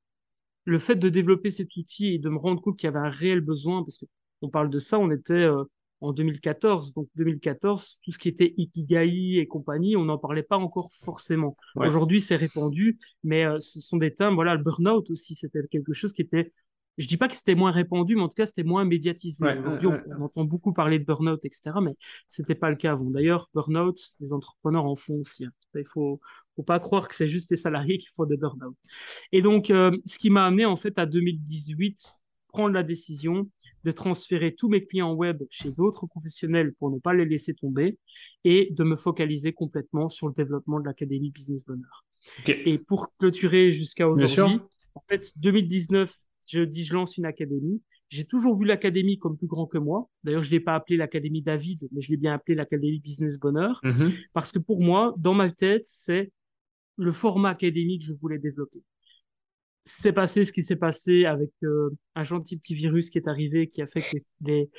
le 0.65 0.79
fait 0.79 0.95
de 0.95 1.09
développer 1.09 1.51
cet 1.51 1.75
outil 1.75 2.15
et 2.15 2.17
de 2.17 2.29
me 2.29 2.37
rendre 2.37 2.61
compte 2.61 2.77
qu'il 2.77 2.87
y 2.87 2.89
avait 2.89 3.05
un 3.05 3.09
réel 3.09 3.41
besoin, 3.41 3.83
parce 3.83 3.99
qu'on 3.99 4.49
parle 4.49 4.71
de 4.71 4.79
ça, 4.79 4.97
on 4.97 5.11
était 5.11 5.33
euh, 5.33 5.63
en 6.01 6.13
2014. 6.13 6.93
Donc 6.93 7.07
2014, 7.15 7.99
tout 8.03 8.11
ce 8.11 8.19
qui 8.19 8.27
était 8.27 8.53
Ikigai 8.57 9.37
et 9.37 9.47
compagnie, 9.47 9.95
on 9.95 10.05
n'en 10.05 10.17
parlait 10.17 10.43
pas 10.43 10.57
encore 10.57 10.89
forcément. 10.91 11.55
Aujourd'hui, 11.75 12.21
c'est 12.21 12.35
répandu, 12.35 12.99
mais 13.23 13.45
euh, 13.45 13.59
ce 13.59 13.79
sont 13.79 13.97
des 13.97 14.13
termes, 14.13 14.35
voilà, 14.35 14.55
le 14.55 14.63
burn-out 14.63 15.09
aussi, 15.11 15.35
c'était 15.35 15.61
quelque 15.69 15.93
chose 15.93 16.11
qui 16.11 16.21
était, 16.21 16.51
je 16.97 17.07
dis 17.07 17.17
pas 17.17 17.27
que 17.27 17.35
c'était 17.35 17.55
moins 17.55 17.71
répandu, 17.71 18.15
mais 18.15 18.21
en 18.21 18.27
tout 18.27 18.35
cas, 18.35 18.45
c'était 18.45 18.63
moins 18.63 18.85
médiatisé. 18.85 19.45
Aujourd'hui, 19.59 19.87
on, 19.87 20.23
entend 20.23 20.43
beaucoup 20.43 20.73
parler 20.73 20.99
de 20.99 21.05
burn-out, 21.05 21.43
etc., 21.45 21.71
mais 21.81 21.95
c'était 22.27 22.55
pas 22.55 22.69
le 22.69 22.75
cas 22.75 22.91
avant. 22.91 23.09
D'ailleurs, 23.09 23.49
burn-out, 23.53 23.99
les 24.19 24.33
entrepreneurs 24.33 24.85
en 24.85 24.95
font 24.95 25.19
aussi. 25.19 25.45
Hein. 25.45 25.51
Il 25.75 25.87
faut, 25.87 26.19
faut 26.55 26.63
pas 26.63 26.79
croire 26.79 27.07
que 27.07 27.15
c'est 27.15 27.27
juste 27.27 27.49
les 27.49 27.57
salariés 27.57 27.97
qui 27.97 28.07
font 28.15 28.25
des 28.25 28.37
burn-out. 28.37 28.75
Et 29.31 29.41
donc, 29.41 29.69
euh, 29.69 29.97
ce 30.05 30.17
qui 30.19 30.29
m'a 30.29 30.45
amené, 30.45 30.65
en 30.65 30.75
fait, 30.75 30.99
à 30.99 31.05
2018, 31.05 32.19
prendre 32.49 32.73
la 32.73 32.83
décision 32.83 33.49
de 33.83 33.91
transférer 33.91 34.53
tous 34.53 34.69
mes 34.69 34.85
clients 34.85 35.13
web 35.13 35.41
chez 35.49 35.71
d'autres 35.71 36.05
professionnels 36.05 36.73
pour 36.77 36.91
ne 36.91 36.99
pas 36.99 37.13
les 37.13 37.25
laisser 37.25 37.53
tomber 37.53 37.97
et 38.43 38.69
de 38.71 38.83
me 38.83 38.95
focaliser 38.95 39.53
complètement 39.53 40.09
sur 40.09 40.27
le 40.27 40.33
développement 40.33 40.79
de 40.79 40.85
l'Académie 40.85 41.31
Business 41.31 41.65
Bonheur. 41.65 42.05
Et 42.47 42.77
pour 42.77 43.15
clôturer 43.17 43.71
jusqu'à 43.71 44.07
aujourd'hui, 44.07 44.59
en 44.93 45.03
fait, 45.07 45.31
2019, 45.39 46.13
je 46.47 46.61
dis 46.61 46.83
je 46.83 46.93
lance 46.93 47.17
une 47.17 47.25
académie. 47.25 47.81
J'ai 48.09 48.25
toujours 48.25 48.57
vu 48.57 48.65
l'académie 48.65 49.17
comme 49.17 49.37
plus 49.37 49.47
grand 49.47 49.65
que 49.65 49.77
moi. 49.77 50.09
D'ailleurs, 50.23 50.43
je 50.43 50.49
ne 50.49 50.51
l'ai 50.51 50.59
pas 50.59 50.75
appelé 50.75 50.97
l'académie 50.97 51.41
David, 51.41 51.87
mais 51.93 52.01
je 52.01 52.11
l'ai 52.11 52.17
bien 52.17 52.33
appelé 52.33 52.55
l'académie 52.55 52.99
Business 52.99 53.37
Bonheur. 53.37 53.79
Mhm. 53.83 54.11
Parce 54.33 54.51
que 54.51 54.59
pour 54.59 54.81
moi, 54.81 55.13
dans 55.17 55.33
ma 55.33 55.49
tête, 55.49 55.83
c'est 55.85 56.31
le 56.97 57.11
format 57.13 57.49
académique 57.49 58.01
que 58.01 58.07
je 58.07 58.13
voulais 58.13 58.37
développer 58.37 58.83
s'est 59.85 60.13
passé 60.13 60.45
ce 60.45 60.51
qui 60.51 60.63
s'est 60.63 60.75
passé 60.75 61.25
avec 61.25 61.51
euh, 61.63 61.89
un 62.15 62.23
gentil 62.23 62.57
petit 62.57 62.75
virus 62.75 63.09
qui 63.09 63.17
est 63.17 63.27
arrivé, 63.27 63.67
qui 63.67 63.81
a 63.81 63.87
fait 63.87 64.01
que 64.01 64.17
les, 64.41 64.69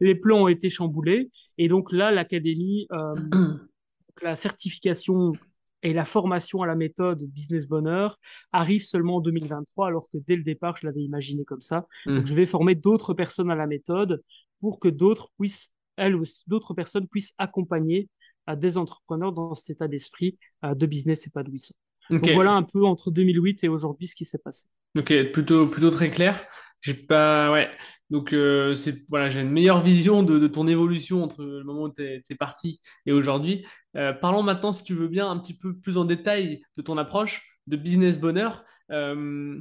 les, 0.00 0.14
plans 0.20 0.42
ont 0.44 0.48
été 0.48 0.70
chamboulés. 0.70 1.30
Et 1.56 1.68
donc 1.68 1.92
là, 1.92 2.10
l'académie, 2.10 2.86
euh, 2.92 3.14
la 4.22 4.34
certification 4.34 5.32
et 5.82 5.92
la 5.92 6.04
formation 6.04 6.62
à 6.62 6.66
la 6.66 6.74
méthode 6.74 7.24
Business 7.24 7.66
Bonheur 7.66 8.18
arrive 8.52 8.84
seulement 8.84 9.16
en 9.16 9.20
2023, 9.20 9.86
alors 9.86 10.08
que 10.10 10.18
dès 10.18 10.36
le 10.36 10.42
départ, 10.42 10.76
je 10.76 10.86
l'avais 10.86 11.02
imaginé 11.02 11.44
comme 11.44 11.62
ça. 11.62 11.86
Mm. 12.06 12.16
Donc 12.16 12.26
je 12.26 12.34
vais 12.34 12.46
former 12.46 12.74
d'autres 12.74 13.14
personnes 13.14 13.50
à 13.50 13.54
la 13.54 13.66
méthode 13.66 14.22
pour 14.60 14.80
que 14.80 14.88
d'autres 14.88 15.30
puissent, 15.38 15.72
elles 15.96 16.16
aussi, 16.16 16.44
d'autres 16.48 16.74
personnes 16.74 17.06
puissent 17.06 17.32
accompagner 17.38 18.08
à 18.46 18.56
des 18.56 18.78
entrepreneurs 18.78 19.32
dans 19.32 19.54
cet 19.54 19.70
état 19.70 19.88
d'esprit 19.88 20.38
euh, 20.64 20.74
de 20.74 20.86
business 20.86 21.26
épanouissant. 21.26 21.74
Donc 22.10 22.26
voilà 22.30 22.52
un 22.52 22.62
peu 22.62 22.84
entre 22.84 23.10
2008 23.10 23.64
et 23.64 23.68
aujourd'hui 23.68 24.06
ce 24.06 24.14
qui 24.14 24.24
s'est 24.24 24.38
passé. 24.38 24.66
Ok, 24.98 25.12
plutôt, 25.32 25.66
plutôt 25.66 25.90
très 25.90 26.10
clair. 26.10 26.46
J'ai 26.80 26.94
pas, 26.94 27.50
ouais. 27.50 27.70
Donc 28.10 28.32
euh, 28.32 28.74
c'est 28.74 29.04
voilà, 29.08 29.28
j'ai 29.28 29.40
une 29.40 29.50
meilleure 29.50 29.80
vision 29.80 30.22
de, 30.22 30.46
ton 30.46 30.66
évolution 30.66 31.22
entre 31.22 31.44
le 31.44 31.64
moment 31.64 31.82
où 31.82 31.92
tu 31.92 32.02
es, 32.02 32.34
parti 32.38 32.80
et 33.04 33.12
aujourd'hui. 33.12 33.66
Euh, 33.96 34.12
parlons 34.12 34.42
maintenant, 34.42 34.72
si 34.72 34.84
tu 34.84 34.94
veux 34.94 35.08
bien, 35.08 35.30
un 35.30 35.38
petit 35.38 35.56
peu 35.56 35.76
plus 35.76 35.98
en 35.98 36.04
détail 36.04 36.62
de 36.76 36.82
ton 36.82 36.96
approche. 36.96 37.42
de 37.66 37.76
business 37.76 38.18
bonheur. 38.18 38.64
Euh, 38.90 39.60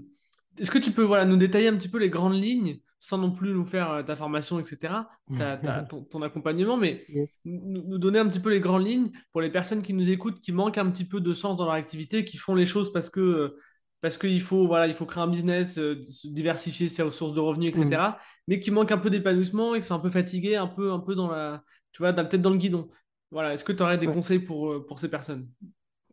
est-ce 0.60 0.72
que 0.72 0.78
tu 0.78 0.92
peux 0.92 1.04
voilà, 1.04 1.26
nous 1.26 1.38
détailler 1.38 1.68
un 1.68 1.76
petit 1.76 1.90
peu 1.90 1.98
les 1.98 2.10
grandes 2.10 2.42
lignes 2.42 2.80
sans 3.00 3.20
non 3.20 3.32
plus 3.32 3.54
nous 3.54 3.66
faire 3.66 4.04
ta 4.08 4.16
formation, 4.16 4.60
etc., 4.60 4.94
ton, 6.10 6.22
accompagnement, 6.24 6.78
mais 6.78 7.04
nous, 7.46 8.00
donner 8.00 8.18
un 8.18 8.28
petit 8.28 8.40
peu 8.40 8.50
les 8.50 8.60
grandes 8.60 8.88
lignes 8.88 9.12
pour 9.32 9.42
les 9.42 9.52
personnes 9.52 9.84
qui 9.84 9.94
nous 9.94 10.10
écoutent, 10.10 10.40
qui 10.40 10.52
manquent 10.52 10.80
un 10.80 10.90
petit 10.90 11.06
peu 11.06 11.22
de 11.22 11.34
sens 11.34 11.58
dans 11.58 11.66
leur 11.66 11.74
activité, 11.74 12.26
qui 12.26 12.38
font 12.38 12.56
les 12.56 12.66
choses 12.66 12.92
parce 12.92 13.12
que 13.12 13.56
parce 14.02 14.18
qu'il 14.18 14.42
faut, 14.42 14.68
voilà, 14.68 14.88
il 14.88 14.94
faut 14.94 15.06
créer 15.06 15.24
un 15.24 15.28
business, 15.28 15.78
euh, 15.78 16.00
diversifier 16.26 16.88
ses 16.88 17.10
sources 17.10 17.34
de 17.34 17.40
revenus, 17.40 17.70
etc., 17.70 17.88
mm. 17.88 18.16
mais 18.48 18.60
qui 18.60 18.72
manquent 18.72 18.92
un 18.92 18.98
peu 18.98 19.10
d'épanouissement 19.10 19.76
et 19.76 19.80
qui 19.80 19.86
sont 19.86 19.96
un 19.96 20.00
peu 20.00 20.10
fatigués, 20.10 20.56
un 20.56 20.68
peu, 20.68 20.92
un 20.92 21.00
peu 21.00 21.16
dans 21.16 21.30
la, 21.30 21.64
tu 21.92 22.02
vois, 22.02 22.12
dans 22.12 22.24
la 22.24 22.28
tête 22.28 22.42
dans 22.42 22.52
le 22.52 22.58
guidon. 22.58 22.90
Voilà, 23.32 23.54
est-ce 23.54 23.66
que 23.66 23.74
tu 23.74 23.84
aurais 23.84 23.98
des 23.98 24.08
conseils 24.08 24.40
pour, 24.40 24.86
pour 24.86 25.00
ces 25.00 25.10
personnes? 25.10 25.50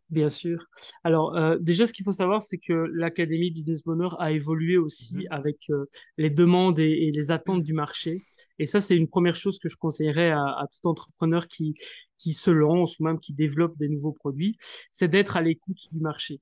Bien 0.09 0.29
sûr. 0.29 0.63
Alors, 1.03 1.35
euh, 1.35 1.57
déjà, 1.59 1.87
ce 1.87 1.93
qu'il 1.93 2.05
faut 2.05 2.11
savoir, 2.11 2.41
c'est 2.41 2.59
que 2.59 2.73
l'Académie 2.93 3.49
Business 3.49 3.83
Bonheur 3.83 4.21
a 4.21 4.31
évolué 4.31 4.77
aussi 4.77 5.15
mhm. 5.15 5.27
avec 5.31 5.57
euh, 5.71 5.85
les 6.17 6.29
demandes 6.29 6.77
et, 6.77 7.11
les 7.11 7.31
attentes 7.31 7.63
du 7.63 7.73
marché. 7.73 8.23
Et 8.59 8.65
ça, 8.65 8.81
c'est 8.81 8.95
une 8.95 9.07
première 9.07 9.35
chose 9.35 9.57
que 9.57 9.67
je 9.67 9.77
conseillerais 9.77 10.31
à, 10.31 10.67
tout 10.71 10.87
entrepreneur 10.87 11.47
qui, 11.47 11.73
qui 12.19 12.33
se 12.33 12.51
lance 12.51 12.99
ou 12.99 13.03
même 13.03 13.19
qui 13.19 13.33
développe 13.33 13.77
des 13.77 13.89
nouveaux 13.89 14.13
produits, 14.13 14.57
c'est 14.91 15.07
d'être 15.07 15.37
à 15.37 15.41
l'écoute 15.41 15.87
du 15.91 15.99
marché. 15.99 16.39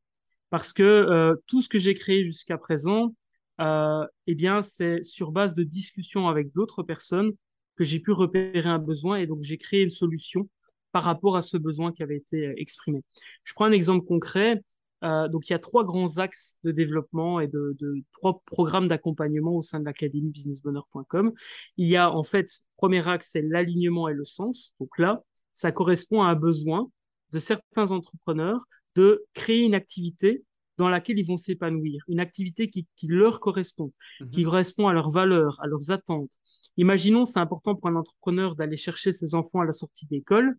Parce 0.54 0.72
que 0.72 0.84
euh, 0.84 1.36
tout 1.48 1.64
ce 1.64 1.68
que 1.68 1.80
j'ai 1.80 1.96
créé 1.96 2.24
jusqu'à 2.24 2.60
présent, 2.60 3.16
eh 3.60 4.36
bien, 4.36 4.62
c'est 4.62 5.02
sur 5.02 5.32
base 5.32 5.56
de 5.56 5.64
discussions 5.64 6.28
avec 6.28 6.54
d'autres 6.54 6.84
personnes 6.84 7.32
que 7.76 7.84
j'ai 7.84 8.00
pu 8.00 8.12
repérer 8.12 8.70
un 8.70 8.78
besoin 8.78 9.18
et 9.18 9.26
donc 9.26 9.42
j'ai 9.42 9.58
créé 9.58 9.82
une 9.82 9.90
solution 9.90 10.48
par 10.92 11.06
rapport 11.06 11.36
à 11.36 11.42
ce 11.42 11.58
besoin 11.58 11.92
qui 11.92 12.04
avait 12.04 12.18
été 12.18 12.50
euh, 12.50 12.54
exprimé. 12.58 13.02
Je 13.46 13.54
prends 13.56 13.66
un 13.66 13.72
exemple 13.72 14.06
concret. 14.06 14.62
Euh, 15.04 15.28
donc, 15.28 15.50
il 15.50 15.54
y 15.54 15.56
a 15.56 15.60
trois 15.60 15.84
grands 15.84 16.20
axes 16.20 16.60
de 16.64 16.72
développement 16.72 17.40
et 17.40 17.48
de, 17.48 17.76
trois 18.12 18.44
programmes 18.46 18.88
d'accompagnement 18.88 19.56
au 19.56 19.64
sein 19.64 19.80
de 19.80 19.86
l'académie 19.86 20.30
businessbonheur.com. 20.30 21.34
Il 21.78 21.88
y 21.88 21.98
a 21.98 22.12
en 22.12 22.22
fait, 22.22 22.48
premier 22.78 23.08
axe, 23.08 23.32
c'est 23.32 23.42
l'alignement 23.42 24.08
et 24.08 24.14
le 24.14 24.24
sens. 24.24 24.76
Donc 24.80 25.00
là, 25.00 25.24
ça 25.56 25.72
correspond 25.72 26.22
à 26.22 26.28
un 26.28 26.36
besoin 26.36 26.88
de 27.32 27.40
certains 27.40 27.90
entrepreneurs 27.90 28.64
de 28.96 29.26
créer 29.34 29.64
une 29.64 29.76
activité 29.76 30.44
dans 30.78 30.90
laquelle 30.90 31.20
ils 31.20 31.26
vont 31.26 31.38
s'épanouir, 31.38 32.04
une 32.08 32.20
activité 32.20 32.70
qui, 32.70 32.88
leur 33.08 33.40
correspond, 33.40 33.94
qui 34.32 34.40
mhm. 34.40 34.46
correspond 34.46 34.88
à 34.88 34.94
leurs 34.94 35.12
valeurs, 35.12 35.62
à 35.62 35.68
leurs 35.68 35.92
attentes. 35.92 36.32
Imaginons, 36.78 37.26
c'est 37.26 37.40
important 37.40 37.76
pour 37.76 37.90
un 37.90 37.96
entrepreneur 37.96 38.56
d'aller 38.56 38.78
chercher 38.78 39.12
ses 39.12 39.36
enfants 39.36 39.62
à 39.62 39.66
la 39.66 39.74
sortie 39.74 40.08
d'école. 40.08 40.56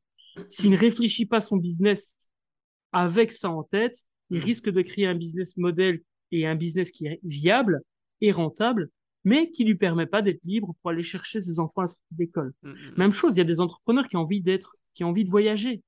S'il 0.48 0.70
ne 0.70 0.76
réfléchit 0.76 1.26
pas 1.26 1.40
son 1.40 1.56
business 1.56 2.30
avec 2.92 3.32
ça 3.32 3.50
en 3.50 3.64
tête, 3.64 4.04
il 4.30 4.38
mm. 4.38 4.44
risque 4.44 4.70
de 4.70 4.82
créer 4.82 5.06
un 5.06 5.14
business 5.14 5.56
model 5.56 6.00
et 6.30 6.46
un 6.46 6.54
business 6.54 6.90
qui 6.90 7.06
est 7.06 7.20
viable 7.24 7.80
et 8.20 8.30
rentable, 8.30 8.90
mais 9.24 9.50
qui 9.50 9.64
lui 9.64 9.74
permet 9.74 10.06
pas 10.06 10.22
d'être 10.22 10.42
libre 10.44 10.74
pour 10.80 10.90
aller 10.90 11.02
chercher 11.02 11.40
ses 11.40 11.58
enfants 11.58 11.82
à 11.82 11.84
la 11.84 11.88
sortie 11.88 12.14
d'école. 12.14 12.52
Mm, 12.62 12.72
Même 12.96 13.12
chose, 13.12 13.34
il 13.36 13.38
y 13.38 13.42
a 13.42 13.44
des 13.44 13.60
entrepreneurs 13.60 14.08
qui 14.08 14.16
ont 14.16 14.20
envie 14.20 14.40
d'être, 14.40 14.76
qui 14.94 15.04
ont 15.04 15.08
envie 15.08 15.24
de 15.24 15.30
voyager. 15.30 15.82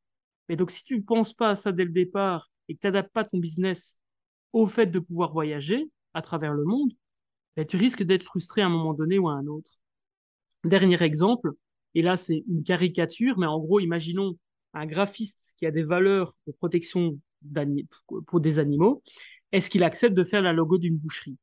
Mais 0.49 0.57
donc, 0.57 0.71
si 0.71 0.85
tu 0.85 0.97
ne 0.97 1.03
penses 1.03 1.33
pas 1.33 1.51
à 1.51 1.55
ça 1.55 1.73
dès 1.73 1.85
le 1.85 1.91
départ 1.91 2.51
et 2.69 2.75
que 2.75 2.81
tu 2.81 2.87
n'adaptes 2.87 3.13
pas 3.13 3.25
ton 3.25 3.39
business 3.39 3.99
au 4.53 4.67
fait 4.67 4.87
de 4.87 4.99
pouvoir 4.99 5.33
voyager 5.33 5.91
à 6.15 6.23
travers 6.23 6.55
le 6.55 6.65
monde, 6.65 6.93
ben, 7.57 7.67
tu 7.67 7.77
risques 7.77 8.03
d'être 8.03 8.23
frustré 8.23 8.63
à 8.63 8.67
un 8.67 8.71
moment 8.71 8.95
donné 8.95 9.19
ou 9.19 9.29
à 9.29 9.35
un 9.35 9.47
autre. 9.47 9.81
Dernier 10.65 11.03
exemple, 11.03 11.53
et 11.95 12.03
là, 12.03 12.17
c'est 12.17 12.45
une 12.49 12.63
caricature, 12.63 13.39
mais 13.39 13.47
en 13.47 13.59
gros, 13.59 13.81
imaginons 13.81 14.37
un 14.75 14.87
graphiste 14.87 15.55
qui 15.59 15.67
a 15.67 15.71
des 15.71 15.83
valeurs 15.83 16.35
de 16.47 16.53
protection 16.53 17.19
pour 18.27 18.41
des 18.41 18.59
animaux. 18.59 19.03
Est-ce 19.53 19.71
qu'il 19.71 19.85
accepte 19.85 20.15
de 20.15 20.25
faire 20.25 20.43
la 20.43 20.53
logo 20.53 20.79
d'une 20.79 20.97
boucherie? 20.97 21.37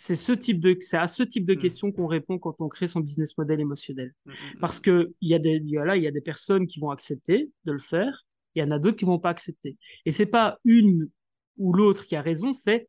C'est 0.00 0.14
ce 0.14 0.30
type 0.30 0.60
de, 0.60 0.76
c'est 0.80 0.96
à 0.96 1.08
ce 1.08 1.24
type 1.24 1.44
de 1.44 1.54
hmm. 1.54 1.58
questions 1.58 1.90
qu'on 1.90 2.06
répond 2.06 2.38
quand 2.38 2.54
on 2.60 2.68
crée 2.68 2.86
son 2.86 3.00
business 3.00 3.36
model 3.36 3.58
émotionnel. 3.58 4.14
Hmm, 4.26 4.30
hmm, 4.30 4.60
Parce 4.60 4.78
que 4.78 5.12
il 5.20 5.28
y 5.28 5.34
a 5.34 5.40
des, 5.40 5.60
il 5.60 5.70
y 5.70 6.06
a 6.06 6.10
des 6.12 6.20
personnes 6.20 6.68
qui 6.68 6.78
vont 6.78 6.90
accepter 6.90 7.50
de 7.64 7.72
le 7.72 7.80
faire, 7.80 8.24
il 8.54 8.60
y 8.60 8.62
en 8.62 8.70
a 8.70 8.78
d'autres 8.78 8.96
qui 8.96 9.04
vont 9.04 9.18
pas 9.18 9.30
accepter. 9.30 9.76
Et 10.06 10.12
c'est 10.12 10.26
pas 10.26 10.60
une 10.64 11.10
ou 11.56 11.72
l'autre 11.72 12.06
qui 12.06 12.14
a 12.14 12.22
raison, 12.22 12.52
c'est 12.52 12.88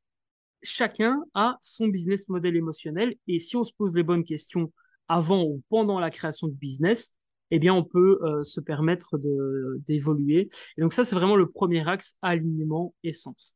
chacun 0.62 1.24
a 1.34 1.58
son 1.64 1.88
business 1.88 2.30
model 2.30 2.56
émotionnel. 2.56 3.16
Et 3.26 3.40
si 3.40 3.56
on 3.56 3.64
se 3.64 3.74
pose 3.76 3.96
les 3.96 4.04
bonnes 4.04 4.24
questions 4.24 4.72
avant 5.08 5.42
ou 5.42 5.64
pendant 5.70 6.00
la 6.00 6.12
création 6.12 6.48
du 6.48 6.58
business, 6.58 7.16
eh 7.50 7.58
bien, 7.58 7.74
on 7.74 7.84
peut 7.84 8.20
euh, 8.22 8.44
se 8.44 8.62
permettre 8.62 9.18
de, 9.18 9.82
d'évoluer. 9.88 10.52
Et 10.78 10.82
donc 10.82 10.94
ça, 10.94 11.04
c'est 11.04 11.16
vraiment 11.16 11.38
le 11.38 11.50
premier 11.50 11.90
axe, 11.90 12.16
alignement 12.22 12.94
et 13.04 13.14
sens. 13.14 13.56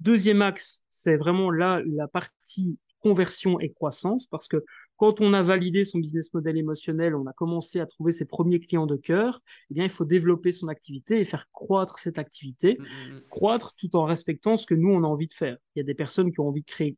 Deuxième 0.00 0.40
axe, 0.40 0.82
c'est 0.88 1.16
vraiment 1.16 1.50
là 1.50 1.82
la 1.84 2.08
partie 2.08 2.78
conversion 3.04 3.60
et 3.60 3.70
croissance, 3.70 4.26
parce 4.26 4.48
que 4.48 4.64
quand 4.96 5.20
on 5.20 5.34
a 5.34 5.42
validé 5.42 5.84
son 5.84 5.98
business 5.98 6.32
model 6.32 6.56
émotionnel, 6.56 7.14
on 7.14 7.26
a 7.26 7.34
commencé 7.34 7.78
à 7.78 7.86
trouver 7.86 8.12
ses 8.12 8.24
premiers 8.24 8.60
clients 8.60 8.86
de 8.86 8.96
cœur, 8.96 9.40
eh 9.70 9.74
bien, 9.74 9.84
il 9.84 9.90
faut 9.90 10.06
développer 10.06 10.52
son 10.52 10.68
activité 10.68 11.20
et 11.20 11.24
faire 11.24 11.50
croître 11.52 11.98
cette 11.98 12.18
activité, 12.18 12.78
mmh, 12.78 12.82
mmh, 12.82 13.14
mmh. 13.16 13.20
croître 13.28 13.74
tout 13.74 13.94
en 13.94 14.04
respectant 14.04 14.56
ce 14.56 14.66
que 14.66 14.74
nous, 14.74 14.88
on 14.88 15.04
a 15.04 15.06
envie 15.06 15.26
de 15.26 15.34
faire. 15.34 15.58
Il 15.74 15.80
y 15.80 15.82
a 15.82 15.84
des 15.84 15.94
personnes 15.94 16.32
qui 16.32 16.40
ont 16.40 16.48
envie 16.48 16.62
de 16.62 16.66
créer 16.66 16.96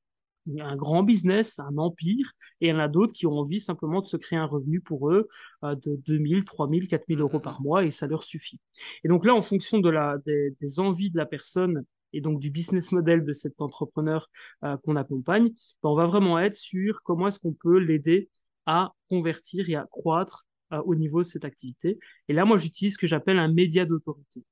un 0.60 0.76
grand 0.76 1.02
business, 1.02 1.58
un 1.58 1.76
empire, 1.76 2.32
et 2.60 2.66
il 2.66 2.68
y 2.68 2.72
en 2.72 2.78
a 2.78 2.86
d'autres 2.86 3.12
qui 3.12 3.26
ont 3.26 3.38
envie 3.38 3.58
simplement 3.58 4.00
de 4.00 4.06
se 4.06 4.16
créer 4.16 4.38
un 4.38 4.46
revenu 4.46 4.80
pour 4.80 5.10
eux 5.10 5.28
euh, 5.64 5.74
de 5.74 5.96
2000, 6.06 6.44
3000, 6.44 6.86
4000 6.86 7.20
euros 7.20 7.40
par 7.40 7.60
mois 7.62 7.84
et 7.84 7.90
ça 7.90 8.06
leur 8.06 8.22
suffit. 8.22 8.60
Et 9.02 9.08
donc 9.08 9.26
là, 9.26 9.34
en 9.34 9.42
fonction 9.42 9.78
de 9.78 9.90
la, 9.90 10.18
des, 10.24 10.80
envies 10.80 11.10
de 11.10 11.16
la 11.16 11.26
personne 11.26 11.84
et 12.16 12.20
donc 12.20 12.40
du 12.40 12.50
business 12.50 12.92
model 12.92 13.24
de 13.24 13.32
cet 13.32 13.60
entrepreneur 13.60 14.28
euh, 14.64 14.76
qu'on 14.78 14.96
accompagne, 14.96 15.48
ben, 15.82 15.90
on 15.90 15.94
va 15.94 16.06
vraiment 16.06 16.38
être 16.38 16.54
sur 16.54 17.02
comment 17.02 17.28
est-ce 17.28 17.38
qu'on 17.38 17.52
peut 17.52 17.78
l'aider 17.78 18.28
à 18.66 18.92
convertir 19.08 19.68
et 19.70 19.74
à 19.74 19.86
croître 19.90 20.46
euh, 20.72 20.82
au 20.84 20.94
niveau 20.94 21.22
de 21.22 21.26
cette 21.26 21.44
activité. 21.44 21.98
Et 22.28 22.32
là, 22.32 22.44
moi, 22.44 22.56
j'utilise 22.56 22.94
ce 22.94 22.98
que 22.98 23.06
j'appelle 23.06 23.38
un 23.38 23.52
média 23.52 23.84
d'autorité. 23.84 24.42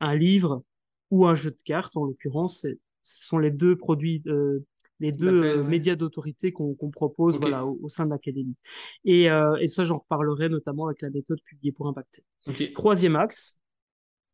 Un 0.00 0.16
livre 0.16 0.64
ou 1.10 1.26
un 1.26 1.34
jeu 1.34 1.50
de 1.50 1.62
cartes, 1.64 1.96
en 1.96 2.04
l'occurrence, 2.04 2.66
ce 3.02 3.24
sont 3.26 3.38
les 3.38 3.50
deux 3.50 3.76
produits 3.76 4.22
les 5.00 5.12
deux 5.12 5.42
euh, 5.42 5.64
médias 5.64 5.96
d'autorité 5.96 6.52
qu'on 6.52 6.74
propose 6.90 7.38
voilà, 7.40 7.64
au, 7.64 7.88
sein 7.88 8.04
de 8.04 8.10
l'académie. 8.10 8.54
Et, 9.04 9.30
euh, 9.30 9.56
et, 9.56 9.68
ça, 9.68 9.82
j'en 9.82 9.98
reparlerai 9.98 10.48
notamment 10.48 10.86
avec 10.86 11.00
la 11.02 11.10
méthode 11.10 11.40
publiée 11.42 11.72
pour 11.72 11.88
impacter. 11.88 12.22
Troisième 12.74 13.16
axe, 13.16 13.58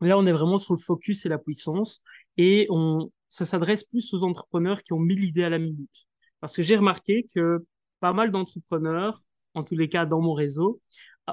là, 0.00 0.18
on 0.18 0.26
est 0.26 0.32
vraiment 0.32 0.58
sur 0.58 0.74
le 0.74 0.80
focus 0.80 1.24
et 1.24 1.28
la 1.28 1.38
puissance. 1.38 2.02
Et 2.36 2.66
on, 2.70 3.10
ça 3.28 3.44
s'adresse 3.44 3.84
plus 3.84 4.12
aux 4.14 4.22
entrepreneurs 4.22 4.82
qui 4.82 4.92
ont 4.92 4.98
mille 4.98 5.24
idées 5.24 5.44
à 5.44 5.50
la 5.50 5.58
minute. 5.58 6.06
Parce 6.40 6.54
que 6.54 6.62
j'ai 6.62 6.76
remarqué 6.76 7.26
que 7.34 7.64
pas 8.00 8.12
mal 8.12 8.30
d'entrepreneurs, 8.30 9.22
en 9.54 9.62
tous 9.62 9.76
les 9.76 9.88
cas 9.88 10.06
dans 10.06 10.20
mon 10.20 10.34
réseau, 10.34 10.80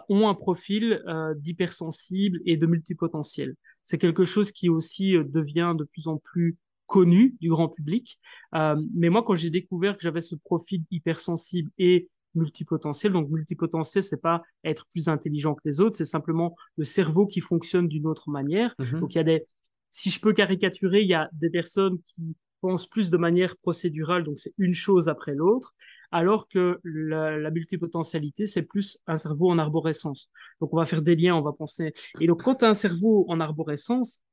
ont 0.10 0.28
un 0.28 0.34
profil 0.34 1.04
euh, 1.08 1.34
d'hypersensible 1.36 2.40
et 2.46 2.58
de 2.58 2.66
multipotentiel. 2.66 3.56
C'est 3.84 3.98
quelque 3.98 4.24
chose 4.24 4.52
qui 4.52 4.70
aussi 4.70 5.16
euh, 5.16 5.24
devient 5.24 5.76
de 5.78 5.84
plus 5.84 6.08
en 6.08 6.18
plus 6.18 6.58
connu 6.88 7.36
du 7.40 7.50
grand 7.50 7.70
public. 7.70 8.20
Euh, 8.56 8.76
mais 8.94 9.10
moi, 9.10 9.24
quand 9.24 9.36
j'ai 9.36 9.50
découvert 9.50 9.96
que 9.96 10.02
j'avais 10.02 10.22
ce 10.22 10.36
profil 10.36 10.84
hypersensible 10.92 11.70
et 11.78 12.10
multipotentiel, 12.36 13.14
donc 13.14 13.30
multipotentiel, 13.30 14.04
c'est 14.04 14.22
pas 14.22 14.42
être 14.64 14.86
plus 14.88 15.08
intelligent 15.08 15.54
que 15.54 15.62
les 15.66 15.80
autres, 15.80 15.96
c'est 15.96 16.06
simplement 16.06 16.56
le 16.78 16.86
cerveau 16.86 17.28
qui 17.28 17.42
fonctionne 17.42 17.88
d'une 17.88 18.08
autre 18.08 18.30
manière. 18.30 18.74
Mhm. 18.80 19.00
Donc 19.00 19.14
il 19.14 19.18
y 19.18 19.22
a 19.22 19.24
des, 19.24 19.46
si 19.94 20.10
je 20.10 20.20
peux 20.20 20.34
caricaturer, 20.34 21.02
il 21.02 21.08
y 21.08 21.14
a 21.14 21.30
des 21.34 21.52
personnes 21.52 22.00
qui 22.08 22.36
pensent 22.62 22.88
plus 22.88 23.12
de 23.12 23.18
manière 23.18 23.56
procédurale, 23.58 24.24
donc 24.24 24.40
c'est 24.40 24.54
une 24.58 24.74
chose 24.74 25.08
après 25.08 25.36
l'autre, 25.36 25.76
alors 26.12 26.48
que 26.48 26.80
la, 26.84 27.38
la 27.38 27.52
multipotentialité, 27.52 28.48
c'est 28.48 28.64
plus 28.64 28.98
un 29.06 29.18
cerveau 29.18 29.52
en 29.52 29.60
arborescence. 29.60 30.32
Donc 30.60 30.74
on 30.74 30.78
va 30.78 30.86
faire 30.86 31.04
des 31.04 31.16
liens, 31.16 31.36
on 31.36 31.42
va 31.42 31.54
penser. 31.54 31.94
Et 32.20 32.26
donc 32.26 32.42
quand 32.44 32.56
tu 32.56 32.66
as 32.66 32.70
un 32.70 32.74
cerveau 32.74 33.26
en 33.30 33.40
arborescence, 33.40 34.24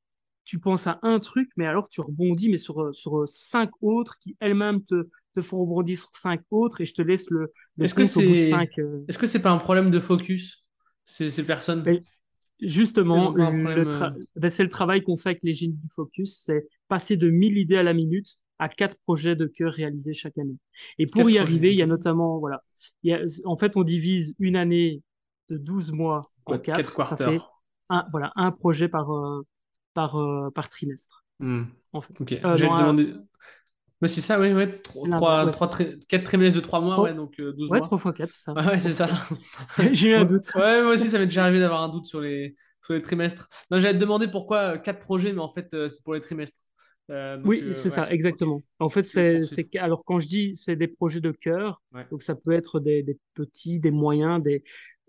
tu 0.45 0.59
penses 0.59 0.87
à 0.87 0.99
un 1.03 1.19
truc, 1.19 1.51
mais 1.57 1.67
alors 1.67 1.91
tu 1.91 2.01
rebondis 2.01 2.49
mais 2.49 2.57
sur, 2.57 2.95
sur 2.95 3.29
cinq 3.29 3.71
autres 3.83 4.17
qui 4.19 4.37
elles-mêmes 4.41 4.83
te, 4.83 5.09
te 5.35 5.43
font 5.43 5.59
rebondir 5.59 5.99
sur 5.99 6.11
cinq 6.15 6.41
autres 6.51 6.81
et 6.81 6.87
je 6.87 6.95
te 6.95 7.03
laisse 7.03 7.29
le, 7.31 7.53
Est-ce 7.79 7.95
que 7.95 8.05
c'est 8.05 8.53
euh. 8.79 9.05
Est-ce 9.09 9.19
que 9.19 9.27
c'est 9.27 9.43
pas 9.43 9.51
un 9.51 9.59
problème 9.59 9.91
de 9.91 10.01
focus 10.01 10.65
ces, 11.05 11.29
ces 11.29 11.45
personnes? 11.45 11.85
Justement, 12.63 13.33
ben, 13.33 14.49
c'est 14.49 14.63
le 14.63 14.69
travail 14.69 15.03
qu'on 15.03 15.17
fait 15.17 15.31
avec 15.31 15.43
les 15.43 15.55
génies 15.55 15.77
du 15.77 15.89
focus, 15.89 16.43
c'est 16.45 16.67
passer 16.89 17.17
de 17.17 17.31
1000 17.31 17.59
idées 17.59 17.77
à 17.77 17.83
la 17.83 17.95
minute 17.95 18.39
à 18.59 18.69
quatre 18.69 18.99
projets 19.05 19.37
de 19.37 19.47
cœur 19.47 19.73
réalisés 19.73 20.13
chaque 20.13 20.37
année. 20.37 20.57
Et 20.99 21.07
pour 21.07 21.31
y 21.31 21.39
arriver, 21.39 21.73
il 21.73 21.79
y 21.79 21.83
a 21.83 21.87
notamment, 21.87 22.39
voilà, 22.39 22.63
il 23.03 23.11
y 23.11 23.15
a, 23.15 23.23
en 23.47 23.57
fait, 23.57 23.77
on 23.77 23.83
divise 23.83 24.35
une 24.39 24.57
année 24.57 25.03
de 25.49 25.57
12 25.57 25.93
mois 25.93 26.21
en 26.45 26.59
quatre, 26.59 27.05
ça 27.05 27.17
fait 27.17 27.39
un, 27.89 28.07
voilà, 28.13 28.33
un 28.37 28.53
projet 28.53 28.89
par, 28.89 29.11
par, 29.95 30.17
euh, 30.17 30.51
par 30.51 30.69
trimestre. 30.69 31.25
Hmm. 31.39 31.65
En 31.93 32.01
fait. 32.01 32.15
Euh. 32.45 33.25
Mais 34.01 34.09
c'est 34.09 34.21
ça, 34.21 34.41
oui, 34.41 34.53
ouais. 34.53 34.81
3, 34.81 35.51
4 36.09 36.25
trimestres 36.25 36.57
de 36.57 36.61
3 36.61 36.81
mois, 36.81 37.01
ouais, 37.03 37.15
donc 37.15 37.37
12 37.37 37.69
euh, 37.69 37.73
ouais, 37.73 37.79
mois. 37.79 37.81
3 37.81 37.99
fois 37.99 38.13
4, 38.13 38.33
c'est 38.33 38.41
ça. 38.41 38.53
ouais, 38.53 38.81
c'est 38.81 38.93
ça. 38.93 39.09
J'ai 39.93 40.09
eu 40.09 40.15
un 40.15 40.25
doute. 40.25 40.51
Ouais, 40.55 40.83
moi 40.83 40.95
aussi, 40.95 41.09
ça 41.09 41.19
m'est 41.19 41.27
déjà 41.27 41.43
arrivé 41.43 41.61
d'avoir 41.61 41.83
un 41.83 41.89
doute 41.89 42.07
sur 42.07 42.21
les, 42.21 42.55
sur 42.81 42.95
les 42.95 43.03
trimestres. 43.03 43.49
Non, 43.71 43.79
j'allais 43.79 43.95
te 43.95 44.01
demander 44.01 44.29
pourquoi 44.29 44.79
4 44.79 45.01
projets, 45.01 45.33
mais 45.33 45.41
en 45.41 45.53
fait, 45.53 45.69
c'est 45.71 46.03
pour 46.03 46.15
les 46.15 46.21
trimestres. 46.21 46.59
oui, 47.45 47.63
c'est 47.73 47.91
ça, 47.91 48.11
exactement. 48.11 48.63
En 48.79 48.89
fait, 48.89 49.05
c'est, 49.05 49.43
alors 49.77 50.05
quand 50.05 50.21
je 50.21 50.29
dis 50.29 50.57
c'est 50.57 50.77
des 50.77 50.89
projets 50.89 51.21
de 51.21 51.33
cœur, 51.33 51.83
donc 52.11 52.23
ça 52.23 52.35
peut 52.35 52.53
être 52.53 52.81
des, 52.81 53.03
des, 53.03 53.19
petits, 53.35 53.81
des 53.81 53.91
moyens, 53.91 54.43
des, 54.43 54.63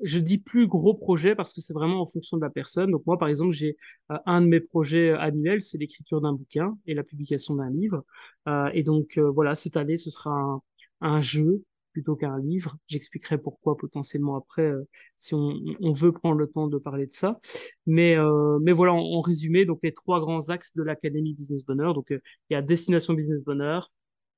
je 0.03 0.19
dis 0.19 0.37
plus 0.37 0.67
gros 0.67 0.93
projets 0.93 1.35
parce 1.35 1.53
que 1.53 1.61
c'est 1.61 1.73
vraiment 1.73 2.01
en 2.01 2.05
fonction 2.05 2.37
de 2.37 2.41
la 2.41 2.49
personne. 2.49 2.91
Donc 2.91 3.05
moi, 3.05 3.17
par 3.17 3.27
exemple, 3.27 3.51
j'ai 3.51 3.77
euh, 4.11 4.17
un 4.25 4.41
de 4.41 4.47
mes 4.47 4.59
projets 4.59 5.11
annuels, 5.11 5.61
c'est 5.61 5.77
l'écriture 5.77 6.21
d'un 6.21 6.33
bouquin 6.33 6.77
et 6.85 6.93
la 6.93 7.03
publication 7.03 7.55
d'un 7.55 7.69
livre. 7.69 8.03
Euh, 8.47 8.69
et 8.73 8.83
donc 8.83 9.17
euh, 9.17 9.29
voilà, 9.29 9.55
cette 9.55 9.77
année, 9.77 9.97
ce 9.97 10.09
sera 10.09 10.31
un, 10.31 10.61
un 11.01 11.21
jeu 11.21 11.63
plutôt 11.93 12.15
qu'un 12.15 12.39
livre. 12.39 12.77
J'expliquerai 12.87 13.37
pourquoi 13.37 13.77
potentiellement 13.77 14.35
après, 14.35 14.63
euh, 14.63 14.87
si 15.17 15.33
on, 15.33 15.59
on, 15.81 15.91
veut 15.91 16.11
prendre 16.11 16.37
le 16.37 16.47
temps 16.47 16.67
de 16.67 16.77
parler 16.77 17.05
de 17.07 17.13
ça. 17.13 17.39
Mais, 17.85 18.15
euh, 18.17 18.59
mais 18.61 18.71
voilà, 18.71 18.93
en, 18.93 18.99
en, 18.99 19.21
résumé, 19.21 19.65
donc 19.65 19.79
les 19.83 19.93
trois 19.93 20.19
grands 20.19 20.49
axes 20.49 20.75
de 20.75 20.83
l'Académie 20.83 21.33
Business 21.33 21.63
Bonheur. 21.63 21.93
Donc 21.93 22.07
il 22.11 22.53
y 22.53 22.55
a 22.55 22.61
Destination 22.61 23.13
Business 23.13 23.43
Bonheur, 23.43 23.91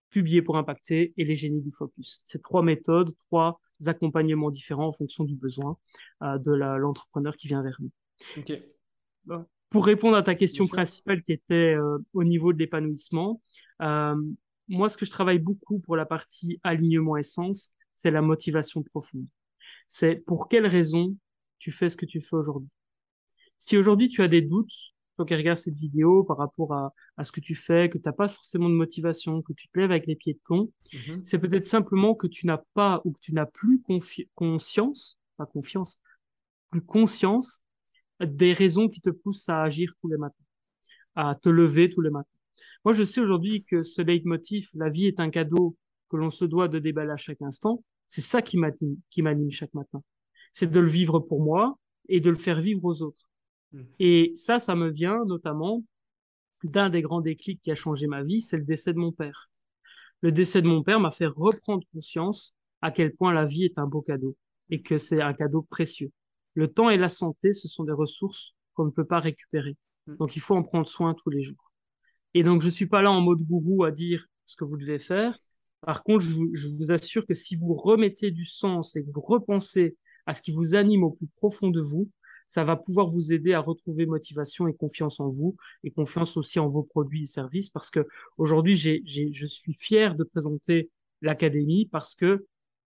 publier 0.10 0.42
pour 0.42 0.58
impacter 0.58 1.14
et 1.18 1.26
les 1.26 1.36
génies 1.36 1.62
du 1.62 1.72
focus. 1.72 2.22
Ces 2.24 2.40
trois 2.40 2.64
méthodes, 2.64 3.14
trois 3.28 3.60
accompagnements 3.90 4.52
différents 4.52 4.88
en 4.88 4.92
fonction 4.92 5.24
du 5.24 5.36
besoin 5.36 5.78
euh, 6.22 6.38
de 6.38 6.52
l'entrepreneur 6.52 7.36
qui 7.38 7.48
vient 7.48 7.64
vers 7.64 7.80
nous. 7.80 7.92
Pour 9.70 9.86
répondre 9.86 10.16
à 10.16 10.24
ta 10.24 10.36
question 10.36 10.68
principale 10.68 11.24
qui 11.24 11.34
était 11.34 11.76
euh, 11.76 11.98
au 12.14 12.24
niveau 12.24 12.54
de 12.54 12.60
l'épanouissement, 12.60 13.42
euh, 13.82 14.16
moi, 14.68 14.90
ce 14.90 14.98
que 14.98 15.06
je 15.06 15.12
travaille 15.12 15.40
beaucoup 15.40 15.80
pour 15.80 15.96
la 15.96 16.06
partie 16.06 16.60
alignement 16.64 17.18
essence, 17.18 17.72
c'est 17.96 18.12
la 18.12 18.22
motivation 18.22 18.84
profonde. 18.84 19.26
C'est 19.88 20.16
pour 20.16 20.48
quelles 20.48 20.68
raisons 20.68 21.16
tu 21.60 21.72
fais 21.72 21.90
ce 21.90 21.98
que 21.98 22.06
tu 22.06 22.22
fais 22.22 22.36
aujourd'hui. 22.36 22.70
Si 23.60 23.78
aujourd'hui 23.78 24.10
tu 24.10 24.22
as 24.22 24.28
des 24.28 24.42
doutes, 24.42 24.93
toi 25.16 25.26
qui 25.26 25.36
regardes 25.36 25.58
cette 25.58 25.76
vidéo 25.76 26.24
par 26.24 26.38
rapport 26.38 26.74
à, 26.74 26.94
à 27.18 27.24
ce 27.24 27.32
que 27.32 27.40
tu 27.40 27.56
fais, 27.56 27.90
que 27.90 27.98
tu 27.98 28.04
n'as 28.08 28.14
pas 28.14 28.28
forcément 28.28 28.70
de 28.70 28.76
motivation, 28.76 29.42
que 29.42 29.54
tu 29.54 29.68
te 29.68 29.80
lèves 29.80 29.92
avec 29.92 30.08
les 30.08 30.16
pieds 30.16 30.34
de 30.34 30.40
con, 30.44 30.72
mhm. 30.94 31.24
c'est 31.24 31.40
peut-être 31.40 31.68
simplement 31.68 32.16
que 32.16 32.28
tu 32.28 32.48
n'as 32.48 32.62
pas 32.74 33.02
ou 33.06 33.12
que 33.12 33.20
tu 33.20 33.34
n'as 33.34 33.46
plus 33.46 33.82
conscience, 34.36 35.18
pas 35.38 35.46
confiance, 35.46 36.00
plus 36.72 36.82
conscience 36.82 37.62
des 38.20 38.54
raisons 38.54 38.90
qui 38.90 39.02
te 39.02 39.10
poussent 39.10 39.50
à 39.50 39.62
agir 39.64 39.94
tous 40.02 40.08
les 40.08 40.18
matins, 40.18 40.36
à 41.16 41.36
te 41.36 41.50
lever 41.50 41.90
tous 41.90 42.02
les 42.02 42.10
matins. 42.10 42.30
Moi, 42.86 42.94
je 42.94 43.04
sais 43.04 43.22
aujourd'hui 43.22 43.64
que 43.64 43.84
ce 43.84 44.02
leitmotiv, 44.02 44.70
la 44.74 44.90
vie 44.90 45.06
est 45.06 45.20
un 45.20 45.30
cadeau 45.30 45.78
que 46.10 46.18
l'on 46.18 46.30
se 46.30 46.46
doit 46.46 46.68
de 46.68 46.80
déballer 46.80 47.12
à 47.12 47.18
chaque 47.18 47.42
instant, 47.42 47.84
c'est 48.08 48.22
ça 48.22 48.42
qui 48.42 48.58
m'anime 48.58 49.52
chaque 49.52 49.74
matin. 49.74 50.04
C'est 50.54 50.70
de 50.70 50.80
le 50.80 50.88
vivre 50.88 51.20
pour 51.20 51.42
moi 51.42 51.80
et 52.10 52.20
de 52.20 52.30
le 52.30 52.36
faire 52.36 52.62
vivre 52.62 52.84
aux 52.84 53.02
autres. 53.02 53.28
Mm. 53.74 53.82
Et 54.00 54.34
ça, 54.36 54.60
ça 54.60 54.76
me 54.76 54.90
vient 54.90 55.26
notamment 55.26 55.84
d'un 56.64 56.90
des 56.90 57.02
grands 57.02 57.22
déclics 57.22 57.62
qui 57.62 57.72
a 57.72 57.76
changé 57.76 58.08
ma 58.08 58.24
vie, 58.24 58.42
c'est 58.42 58.58
le 58.58 58.64
décès 58.64 58.94
de 58.94 59.00
mon 59.00 59.12
père. 59.12 59.50
Le 60.22 60.32
décès 60.32 60.62
de 60.62 60.68
mon 60.68 60.84
père 60.84 61.00
m'a 61.00 61.12
fait 61.12 61.26
reprendre 61.26 61.84
conscience 61.94 62.56
à 62.82 62.92
quel 62.92 63.14
point 63.14 63.34
la 63.34 63.46
vie 63.46 63.66
est 63.66 63.78
un 63.78 63.88
beau 63.88 64.02
cadeau 64.02 64.38
et 64.70 64.82
que 64.82 64.98
c'est 64.98 65.22
un 65.22 65.34
cadeau 65.34 65.64
précieux. 65.64 66.12
Le 66.54 66.68
temps 66.70 66.90
et 66.90 66.98
la 66.98 67.10
santé, 67.10 67.52
ce 67.52 67.68
sont 67.68 67.84
des 67.84 67.92
ressources 67.92 68.56
qu'on 68.74 68.86
ne 68.86 68.92
peut 68.92 69.06
pas 69.06 69.20
récupérer. 69.20 69.76
Mm. 70.08 70.16
Donc 70.18 70.36
il 70.36 70.42
faut 70.42 70.56
en 70.56 70.64
prendre 70.64 70.88
soin 70.88 71.14
tous 71.14 71.30
les 71.30 71.44
jours. 71.44 71.72
Et 72.34 72.44
donc 72.44 72.62
je 72.62 72.70
suis 72.70 72.88
pas 72.88 73.02
là 73.02 73.12
en 73.12 73.22
mode 73.22 73.42
gourou 73.42 73.84
à 73.84 73.92
dire 73.92 74.28
ce 74.46 74.56
que 74.56 74.64
vous 74.64 74.78
devez 74.78 75.00
faire. 75.00 75.38
Par 75.82 76.04
contre, 76.04 76.24
je 76.24 76.34
vous, 76.34 76.50
je 76.54 76.68
vous 76.70 76.92
assure 76.92 77.26
que 77.26 77.34
si 77.34 77.56
vous 77.56 77.74
remettez 77.74 78.32
du 78.32 78.46
sens 78.46 78.96
et 78.96 79.04
que 79.04 79.12
vous 79.12 79.22
repensez 79.22 79.98
à 80.26 80.34
ce 80.34 80.42
qui 80.42 80.54
vous 80.54 80.76
anime 80.76 81.04
au 81.04 81.12
plus 81.12 81.28
profond 81.36 81.70
de 81.70 81.82
vous, 81.82 82.10
ça 82.48 82.64
va 82.64 82.76
pouvoir 82.76 83.08
vous 83.08 83.34
aider 83.34 83.54
à 83.54 83.60
retrouver 83.60 84.06
motivation 84.06 84.68
et 84.68 84.74
confiance 84.74 85.20
en 85.20 85.30
vous 85.30 85.56
et 85.84 85.92
confiance 85.92 86.38
aussi 86.38 86.60
en 86.60 86.68
vos 86.68 86.84
produits 86.84 87.24
et 87.24 87.28
services 87.28 87.70
parce 87.70 87.90
que 87.90 88.08
aujourd'hui, 88.38 88.76
j'ai, 88.76 89.04
je 89.06 89.46
suis 89.46 89.74
fier 89.74 90.16
de 90.16 90.24
présenter 90.24 90.90
l'académie 91.22 91.86
parce 91.86 92.16
que 92.16 92.46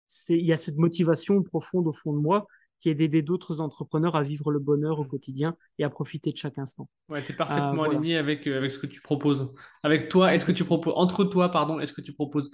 c'est, 0.06 0.36
il 0.36 0.44
y 0.44 0.52
a 0.52 0.56
cette 0.56 0.76
motivation 0.76 1.42
profonde 1.42 1.86
au 1.86 1.92
fond 1.92 2.12
de 2.12 2.20
moi 2.20 2.46
qui 2.84 2.90
est 2.90 2.94
d'aider 2.94 3.22
d'autres 3.22 3.62
entrepreneurs 3.62 4.14
à 4.14 4.22
vivre 4.22 4.50
le 4.50 4.58
bonheur 4.58 5.00
au 5.00 5.04
quotidien 5.04 5.56
et 5.78 5.84
à 5.84 5.88
profiter 5.88 6.32
de 6.32 6.36
chaque 6.36 6.58
instant. 6.58 6.86
Ouais, 7.08 7.24
tu 7.24 7.32
es 7.32 7.34
parfaitement 7.34 7.84
euh, 7.84 7.88
aligné 7.88 8.18
avec, 8.18 8.46
euh, 8.46 8.58
avec 8.58 8.70
ce 8.70 8.78
que 8.78 8.86
tu 8.86 9.00
proposes. 9.00 9.54
Avec 9.82 10.10
toi, 10.10 10.34
est-ce 10.34 10.44
que 10.44 10.52
tu 10.52 10.64
proposes, 10.64 10.92
entre 10.94 11.24
toi, 11.24 11.50
pardon, 11.50 11.80
est-ce 11.80 11.94
que 11.94 12.02
tu 12.02 12.12
proposes, 12.12 12.50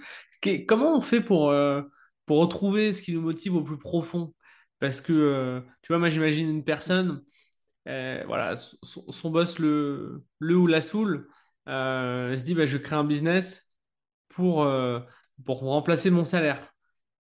comment 0.69 0.95
on 0.95 1.01
fait 1.01 1.19
pour, 1.19 1.49
euh, 1.49 1.81
pour 2.25 2.39
retrouver 2.39 2.93
ce 2.93 3.01
qui 3.01 3.13
nous 3.13 3.21
motive 3.21 3.55
au 3.55 3.61
plus 3.61 3.77
profond? 3.77 4.33
Parce 4.81 4.99
que, 4.99 5.13
euh, 5.13 5.61
tu 5.83 5.93
vois, 5.93 5.99
moi, 5.99 6.09
j'imagine 6.09 6.49
une 6.49 6.63
personne, 6.63 7.23
euh, 7.87 8.23
voilà, 8.25 8.55
son, 8.55 9.29
boss 9.29 9.59
le, 9.59 10.25
le 10.39 10.57
ou 10.57 10.65
la 10.65 10.81
saoule, 10.81 11.29
euh, 11.69 12.31
elle 12.31 12.39
se 12.39 12.43
dit, 12.43 12.55
bah, 12.55 12.65
je 12.65 12.79
crée 12.79 12.95
un 12.95 13.03
business 13.03 13.71
pour, 14.27 14.67
pour 15.45 15.59
remplacer 15.59 16.09
mon 16.09 16.25
salaire. 16.25 16.73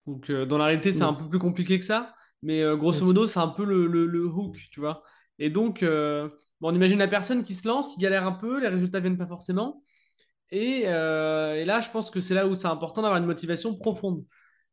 Donc, 0.07 0.31
dans 0.31 0.57
la 0.57 0.65
réalité, 0.65 0.91
c'est 0.91 1.03
un 1.03 1.13
peu 1.13 1.29
plus 1.29 1.37
compliqué 1.39 1.77
que 1.77 1.85
ça, 1.85 2.15
mais 2.41 2.63
grosso 2.75 3.05
modo, 3.05 3.27
c'est 3.27 3.39
un 3.39 3.49
peu 3.49 3.65
le, 3.65 3.85
le, 3.85 4.25
hook, 4.25 4.57
tu 4.71 4.79
vois. 4.79 5.03
Et 5.37 5.51
donc, 5.51 5.83
bon, 5.83 6.31
on 6.61 6.73
imagine 6.73 6.97
la 6.97 7.07
personne 7.07 7.43
qui 7.43 7.53
se 7.53 7.67
lance, 7.67 7.87
qui 7.89 7.99
galère 7.99 8.25
un 8.25 8.31
peu, 8.31 8.59
les 8.59 8.67
résultats 8.67 8.97
ne 8.97 9.03
viennent 9.03 9.17
pas 9.17 9.27
forcément. 9.27 9.83
Et, 10.49 10.81
et, 10.81 10.85
là, 11.65 11.81
je 11.81 11.91
pense 11.91 12.09
que 12.09 12.19
c'est 12.19 12.33
là 12.33 12.47
où 12.47 12.55
c'est 12.55 12.67
important 12.67 13.03
d'avoir 13.03 13.19
une 13.19 13.27
motivation 13.27 13.75
profonde. 13.77 14.25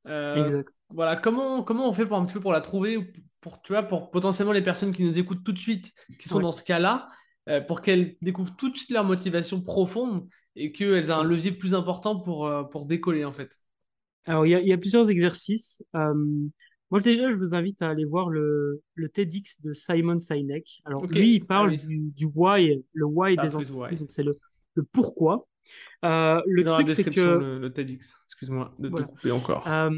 Exact. 0.06 0.72
voilà, 0.90 1.16
comment, 1.16 1.62
comment 1.62 1.88
on 1.88 1.92
fait 1.92 2.06
pour 2.06 2.16
un 2.16 2.24
petit 2.24 2.34
peu 2.34 2.40
pour 2.40 2.52
la 2.52 2.60
trouver, 2.60 3.12
pour, 3.40 3.62
tu 3.62 3.72
vois, 3.72 3.82
pour 3.82 4.10
potentiellement 4.10 4.52
les 4.52 4.62
personnes 4.62 4.92
qui 4.94 5.04
nous 5.04 5.18
écoutent 5.18 5.44
tout 5.44 5.52
de 5.52 5.58
suite, 5.58 5.92
qui 6.18 6.28
sont 6.28 6.40
dans 6.40 6.52
ce 6.52 6.64
cas-là, 6.64 7.08
euh, 7.48 7.60
pour 7.60 7.80
qu'elles 7.80 8.16
découvrent 8.22 8.54
tout 8.56 8.70
de 8.70 8.76
suite 8.76 8.90
leur 8.90 9.04
motivation 9.04 9.62
profonde 9.62 10.28
et 10.56 10.72
qu'elles 10.72 11.06
aient 11.06 11.10
un 11.10 11.24
levier 11.24 11.52
plus 11.52 11.74
important 11.74 12.20
pour, 12.20 12.46
euh, 12.46 12.64
pour 12.64 12.86
décoller, 12.86 13.24
en 13.24 13.32
fait. 13.32 13.58
Alors, 14.26 14.46
il 14.46 14.50
y 14.50 14.54
a, 14.54 14.60
y 14.60 14.72
a, 14.72 14.78
plusieurs 14.78 15.10
exercices. 15.10 15.82
Euh, 15.96 16.14
moi, 16.90 17.00
déjà, 17.00 17.30
je 17.30 17.36
vous 17.36 17.54
invite 17.54 17.82
à 17.82 17.88
aller 17.88 18.04
voir 18.04 18.28
le, 18.28 18.82
le 18.94 19.08
TEDx 19.08 19.60
de 19.62 19.72
Simon 19.72 20.18
Sinek. 20.18 20.80
Alors, 20.84 21.06
lui, 21.06 21.36
il 21.36 21.46
parle 21.46 21.72
ah 21.72 21.76
du, 21.76 22.10
du, 22.14 22.26
why, 22.26 22.84
le 22.92 23.06
why 23.06 23.36
des 23.36 23.56
entreprises, 23.56 24.00
donc 24.00 24.12
c'est 24.12 24.22
le, 24.22 24.38
le 24.80 24.86
pourquoi. 24.92 25.46
Euh, 26.04 26.40
le 26.46 26.64
truc, 26.64 26.88
c'est 26.88 27.04
que. 27.04 27.60
Le, 27.60 27.72
TEDx, 27.72 28.14
excuse-moi 28.24 28.74
de 28.78 28.88
te 28.88 29.02
couper 29.02 29.30
encore. 29.30 29.68
Euh, 29.68 29.90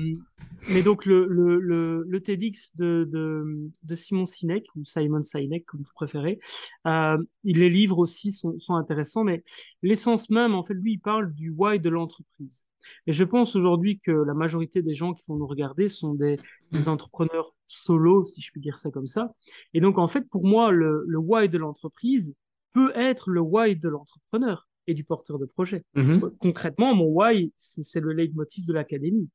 mais 0.68 0.82
donc, 0.82 1.06
le, 1.06 1.26
le, 1.26 2.04
le, 2.04 2.20
TEDx 2.20 2.74
de, 2.76 3.08
de, 3.10 3.70
de, 3.84 3.94
Simon 3.94 4.26
Sinek, 4.26 4.66
ou 4.74 4.84
Simon 4.84 5.22
Sinek, 5.22 5.64
comme 5.64 5.80
vous 5.80 5.92
préférez, 5.94 6.40
euh, 6.88 7.18
les 7.44 7.70
livres 7.70 7.98
aussi 7.98 8.32
sont, 8.32 8.58
sont 8.58 8.74
intéressants, 8.74 9.22
mais 9.22 9.44
l'essence 9.82 10.28
même, 10.28 10.54
en 10.54 10.64
fait, 10.64 10.74
lui, 10.74 10.94
il 10.94 10.98
parle 10.98 11.32
du 11.32 11.50
why 11.50 11.78
de 11.78 11.88
l'entreprise. 11.88 12.66
Et 13.06 13.12
je 13.12 13.22
pense 13.22 13.54
aujourd'hui 13.54 14.00
que 14.00 14.10
la 14.10 14.34
majorité 14.34 14.82
des 14.82 14.94
gens 14.94 15.14
qui 15.14 15.22
vont 15.28 15.36
nous 15.36 15.46
regarder 15.46 15.88
sont 15.88 16.14
des, 16.14 16.36
des 16.72 16.88
entrepreneurs 16.88 17.54
solo, 17.68 18.24
si 18.24 18.40
je 18.40 18.50
puis 18.50 18.60
dire 18.60 18.76
ça 18.76 18.90
comme 18.90 19.06
ça. 19.06 19.32
Et 19.72 19.80
donc, 19.80 19.98
en 19.98 20.08
fait, 20.08 20.28
pour 20.28 20.44
moi, 20.44 20.72
le, 20.72 21.04
le 21.06 21.18
why 21.18 21.48
de 21.48 21.58
l'entreprise 21.58 22.34
peut 22.72 22.90
être 22.96 23.30
le 23.30 23.40
why 23.40 23.76
de 23.76 23.88
l'entrepreneur 23.88 24.66
et 24.86 24.94
du 24.94 25.04
porteur 25.04 25.38
de 25.38 25.46
projet. 25.46 25.84
Mm-hmm. 25.96 26.36
Concrètement, 26.38 26.94
mon 26.94 27.06
why, 27.06 27.52
c'est 27.56 28.00
le 28.00 28.12
leitmotiv 28.12 28.66
de 28.66 28.72
l'académie. 28.72 29.28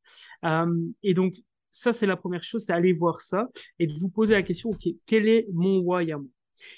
Euh, 0.46 0.88
et 1.04 1.14
donc, 1.14 1.36
ça, 1.72 1.94
c'est 1.94 2.08
la 2.08 2.18
première 2.18 2.44
chose, 2.44 2.64
c'est 2.66 2.74
aller 2.74 2.94
voir 2.94 3.22
ça 3.22 3.48
et 3.80 3.88
de 3.88 3.94
vous 3.94 4.10
poser 4.10 4.34
la 4.34 4.42
question, 4.42 4.70
OK, 4.70 4.88
quel 5.06 5.28
est 5.28 5.48
mon 5.54 5.80
why 5.80 6.12
à 6.12 6.18
moi? 6.18 6.28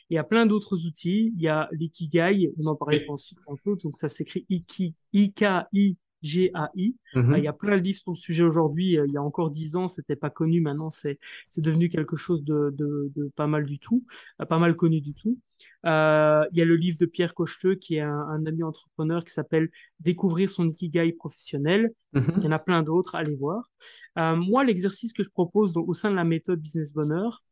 Il 0.09 0.15
y 0.15 0.17
a 0.17 0.23
plein 0.23 0.45
d'autres 0.45 0.85
outils. 0.85 1.33
Il 1.35 1.41
y 1.41 1.47
a 1.47 1.69
l'ikigai, 1.71 2.51
on 2.59 2.65
en 2.65 2.75
parlait 2.75 3.05
ensuite 3.07 3.39
tantôt, 3.45 3.75
donc 3.75 3.97
ça 3.97 4.09
s'écrit 4.09 4.45
iki, 4.49 4.93
I-K-I 5.13 5.97
GAI. 6.23 6.95
Mhm. 7.15 7.35
il 7.37 7.43
y 7.43 7.47
a 7.47 7.53
plein 7.53 7.77
de 7.77 7.83
livres 7.83 7.99
sur 7.99 8.11
le 8.11 8.17
sujet 8.17 8.43
aujourd'hui. 8.43 8.93
Il 8.93 9.11
y 9.11 9.17
a 9.17 9.23
encore 9.23 9.49
dix 9.49 9.75
ans, 9.75 9.87
c'était 9.87 10.15
pas 10.15 10.29
connu. 10.29 10.61
Maintenant, 10.61 10.89
c'est 10.89 11.19
c'est 11.49 11.61
devenu 11.61 11.89
quelque 11.89 12.15
chose 12.15 12.43
de, 12.43 12.73
de, 12.77 13.11
de, 13.15 13.31
pas 13.35 13.47
mal 13.47 13.65
du 13.65 13.79
tout, 13.79 14.03
euh, 14.41 14.45
pas 14.45 14.59
mal 14.59 14.75
connu 14.75 15.01
du 15.01 15.13
tout. 15.13 15.37
Euh, 15.85 16.45
il 16.51 16.57
y 16.57 16.61
a 16.61 16.65
le 16.65 16.75
livre 16.75 16.97
de 16.97 17.05
Pierre 17.05 17.33
Cocheteux, 17.33 17.75
qui 17.75 17.95
est 17.95 18.01
un, 18.01 18.45
ami 18.45 18.63
entrepreneur, 18.63 19.23
qui 19.23 19.31
s'appelle 19.31 19.69
Découvrir 19.99 20.49
son 20.49 20.69
ikigai 20.69 21.13
professionnel. 21.13 21.91
Mhm. 22.13 22.33
Il 22.37 22.43
y 22.43 22.47
en 22.47 22.51
a 22.51 22.59
plein 22.59 22.83
d'autres, 22.83 23.15
allez 23.15 23.35
voir. 23.35 23.69
Euh, 24.17 24.35
moi, 24.35 24.63
l'exercice 24.63 25.13
que 25.13 25.23
je 25.23 25.29
propose 25.29 25.77
au 25.77 25.93
sein 25.93 26.11
de 26.11 26.15
la 26.15 26.23
méthode 26.23 26.59
Business 26.59 26.93
Bonheur, 26.93 27.43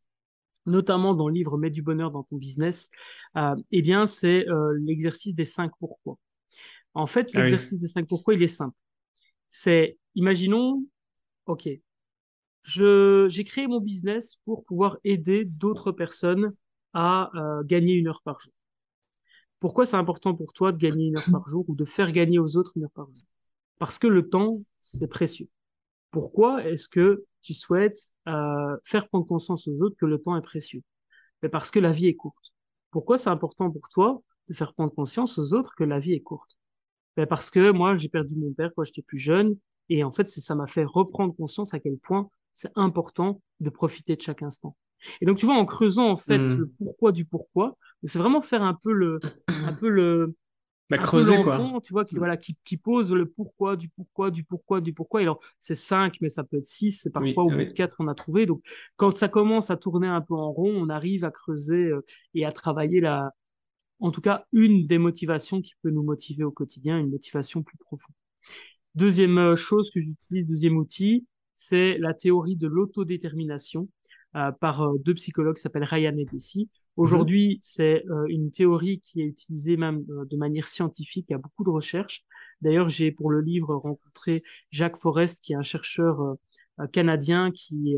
notamment 0.66 1.14
dans 1.14 1.28
le 1.28 1.34
livre 1.34 1.58
Mets 1.58 1.70
du 1.70 1.82
bonheur 1.82 2.12
dans 2.12 2.24
ton 2.24 2.38
business, 2.38 2.90
euh, 3.38 3.56
eh 3.72 3.82
bien, 3.82 4.06
c'est 4.06 4.46
l'exercice 4.80 5.34
des 5.34 5.46
cinq 5.46 5.72
pourquoi. 5.80 6.18
En 6.98 7.06
fait, 7.06 7.30
ah 7.36 7.40
l'exercice 7.42 7.80
des 7.80 7.88
cinq 7.88 8.08
pourquoi, 8.08 8.34
il 8.34 8.42
est 8.42 8.48
simple. 8.48 8.76
C'est, 9.50 10.00
imaginons, 10.16 10.84
OK, 11.46 11.70
j'ai 12.64 13.44
créé 13.46 13.68
mon 13.68 13.80
business 13.80 14.38
pour 14.46 14.66
pouvoir 14.66 14.98
aider 15.04 15.46
d'autres 15.46 15.92
personnes 15.92 16.56
à 16.94 17.30
euh, 17.36 17.64
gagner 17.64 17.94
une 17.94 18.08
heure 18.08 18.24
par 18.24 18.42
jour. 18.42 18.52
Pourquoi 19.60 19.86
c'est 19.86 19.96
important 19.96 20.34
pour 20.34 20.54
toi 20.54 20.72
de 20.72 20.78
gagner 20.78 21.10
une 21.10 21.18
heure 21.18 21.30
par 21.32 21.48
jour 21.48 21.66
ou 21.68 21.76
de 21.76 21.86
faire 21.86 22.12
gagner 22.12 22.40
aux 22.40 22.58
autres 22.58 22.74
une 22.76 22.86
heure 22.86 22.92
par 22.96 23.06
jour? 23.06 23.24
Parce 23.78 24.00
que 24.00 24.08
le 24.08 24.28
temps, 24.28 24.64
c'est 24.80 25.08
précieux. 25.08 25.50
Pourquoi 26.10 26.66
est-ce 26.66 26.90
que 26.90 27.26
tu 27.44 27.54
souhaites 27.54 28.12
euh, 28.28 28.76
faire 28.86 29.08
prendre 29.08 29.28
conscience 29.28 29.68
aux 29.68 29.84
autres 29.84 29.98
que 30.00 30.08
le 30.08 30.18
temps 30.18 30.36
est 30.36 30.42
précieux? 30.42 30.82
Mais 31.44 31.50
Parce 31.50 31.70
que 31.70 31.80
la 31.80 31.92
vie 31.92 32.08
est 32.08 32.16
courte. 32.16 32.54
Pourquoi 32.90 33.20
c'est 33.20 33.30
important 33.30 33.70
pour 33.70 33.88
toi 33.90 34.24
de 34.48 34.54
faire 34.56 34.74
prendre 34.74 34.94
conscience 34.96 35.38
aux 35.38 35.54
autres 35.54 35.76
que 35.76 35.84
la 35.84 36.00
vie 36.00 36.14
est 36.14 36.22
courte? 36.22 36.58
Ben 37.18 37.26
Parce 37.26 37.50
que 37.50 37.72
moi, 37.72 37.96
j'ai 37.96 38.10
perdu 38.10 38.36
mon 38.36 38.54
père 38.54 38.72
quand 38.76 38.84
j'étais 38.84 39.02
plus 39.02 39.20
jeune. 39.20 39.58
Et 39.90 40.04
en 40.04 40.12
fait, 40.12 40.28
ça 40.30 40.56
m'a 40.56 40.68
fait 40.68 40.84
reprendre 40.84 41.36
conscience 41.36 41.74
à 41.74 41.80
quel 41.80 41.98
point 41.98 42.30
c'est 42.54 42.72
important 42.76 43.42
de 43.60 43.70
profiter 43.70 44.16
de 44.16 44.22
chaque 44.22 44.44
instant. 44.44 44.76
Et 45.22 45.26
donc, 45.26 45.38
tu 45.38 45.46
vois, 45.46 45.56
en 45.56 45.66
creusant 45.66 46.10
en 46.10 46.16
fait 46.16 46.40
hmm. 46.40 46.58
le 46.58 46.72
pourquoi 46.78 47.12
du 47.12 47.26
pourquoi, 47.26 47.78
c'est 48.04 48.20
vraiment 48.20 48.42
faire 48.42 48.64
un 48.64 48.74
peu 48.74 48.92
le, 48.92 49.20
un 49.48 49.74
peu 49.74 49.90
le, 49.90 50.36
bah, 50.90 50.98
creuser 50.98 51.42
quoi. 51.44 51.60
Tu 51.84 51.94
vois, 51.94 52.04
qui, 52.04 52.16
hmm. 52.16 52.18
voilà, 52.18 52.38
qui, 52.38 52.58
qui, 52.64 52.78
pose 52.78 53.14
le 53.14 53.28
pourquoi 53.28 53.76
du 53.76 53.90
pourquoi 53.90 54.32
du 54.32 54.44
pourquoi 54.44 54.82
du 54.82 54.94
pourquoi. 54.94 55.22
Et 55.22 55.24
alors, 55.24 55.40
c'est 55.60 55.76
cinq, 55.76 56.18
mais 56.22 56.30
ça 56.30 56.44
peut 56.44 56.58
être 56.58 56.68
six. 56.68 56.92
C'est 56.92 57.12
parfois 57.12 57.44
au 57.44 57.50
bout 57.50 57.58
de 57.58 57.72
quatre, 57.72 57.98
on 58.00 58.08
a 58.08 58.16
trouvé. 58.16 58.46
Donc, 58.46 58.62
quand 58.96 59.16
ça 59.16 59.28
commence 59.28 59.70
à 59.70 59.78
tourner 59.78 60.08
un 60.08 60.22
peu 60.22 60.34
en 60.34 60.52
rond, 60.52 60.74
on 60.76 60.90
arrive 60.90 61.26
à 61.26 61.32
creuser 61.32 61.86
euh, 61.86 62.06
et 62.34 62.46
à 62.46 62.52
travailler 62.52 63.02
la, 63.02 63.32
en 64.00 64.12
tout 64.12 64.22
cas, 64.22 64.46
une 64.52 64.88
des 64.88 64.98
motivations 64.98 65.62
qui 65.62 65.74
peut 65.82 65.90
nous 65.90 66.04
motiver 66.04 66.44
au 66.44 66.52
quotidien, 66.52 67.00
une 67.00 67.10
motivation 67.10 67.64
plus 67.64 67.78
profonde. 67.78 68.16
Deuxième 68.96 69.38
euh, 69.38 69.56
chose 69.56 69.90
que 69.92 70.00
j'utilise, 70.00 70.48
deuxième 70.48 70.78
outil, 70.78 71.26
c'est 71.56 71.98
la 71.98 72.14
théorie 72.14 72.56
de 72.56 72.68
l'autodétermination 72.68 73.90
euh, 74.36 74.52
par 74.52 74.84
euh, 74.84 74.98
deux 75.00 75.16
psychologues 75.16 75.56
qui 75.56 75.62
s'appellent 75.62 75.84
Ryan 75.84 76.16
et 76.18 76.26
Dessy. 76.26 76.70
Aujourd'hui, 76.96 77.56
mhm. 77.56 77.60
c'est 77.64 78.04
euh, 78.10 78.26
une 78.28 78.52
théorie 78.52 79.00
qui 79.00 79.22
est 79.22 79.26
utilisée 79.26 79.78
même 79.78 80.04
de 80.06 80.38
manière 80.38 80.68
scientifique. 80.68 81.26
Il 81.30 81.34
y 81.34 81.36
a 81.36 81.40
beaucoup 81.40 81.64
de 81.64 81.70
recherches. 81.70 82.24
D'ailleurs, 82.62 82.90
j'ai 82.90 83.12
pour 83.12 83.32
le 83.32 83.42
livre 83.42 83.74
rencontré 83.76 84.44
Jacques 84.70 84.98
Forest, 84.98 85.42
qui 85.42 85.54
est 85.54 85.56
un 85.56 85.64
chercheur 85.64 86.36
canadien 86.92 87.52
qui, 87.52 87.96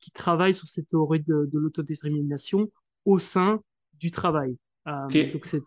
qui 0.00 0.10
travaille 0.10 0.52
sur 0.52 0.68
cette 0.68 0.88
théorie 0.88 1.20
de, 1.20 1.48
de 1.50 1.58
l'autodétermination 1.58 2.70
au 3.06 3.18
sein 3.18 3.62
du 3.94 4.10
travail. 4.10 4.58
Donc 4.86 5.46
c'est 5.46 5.62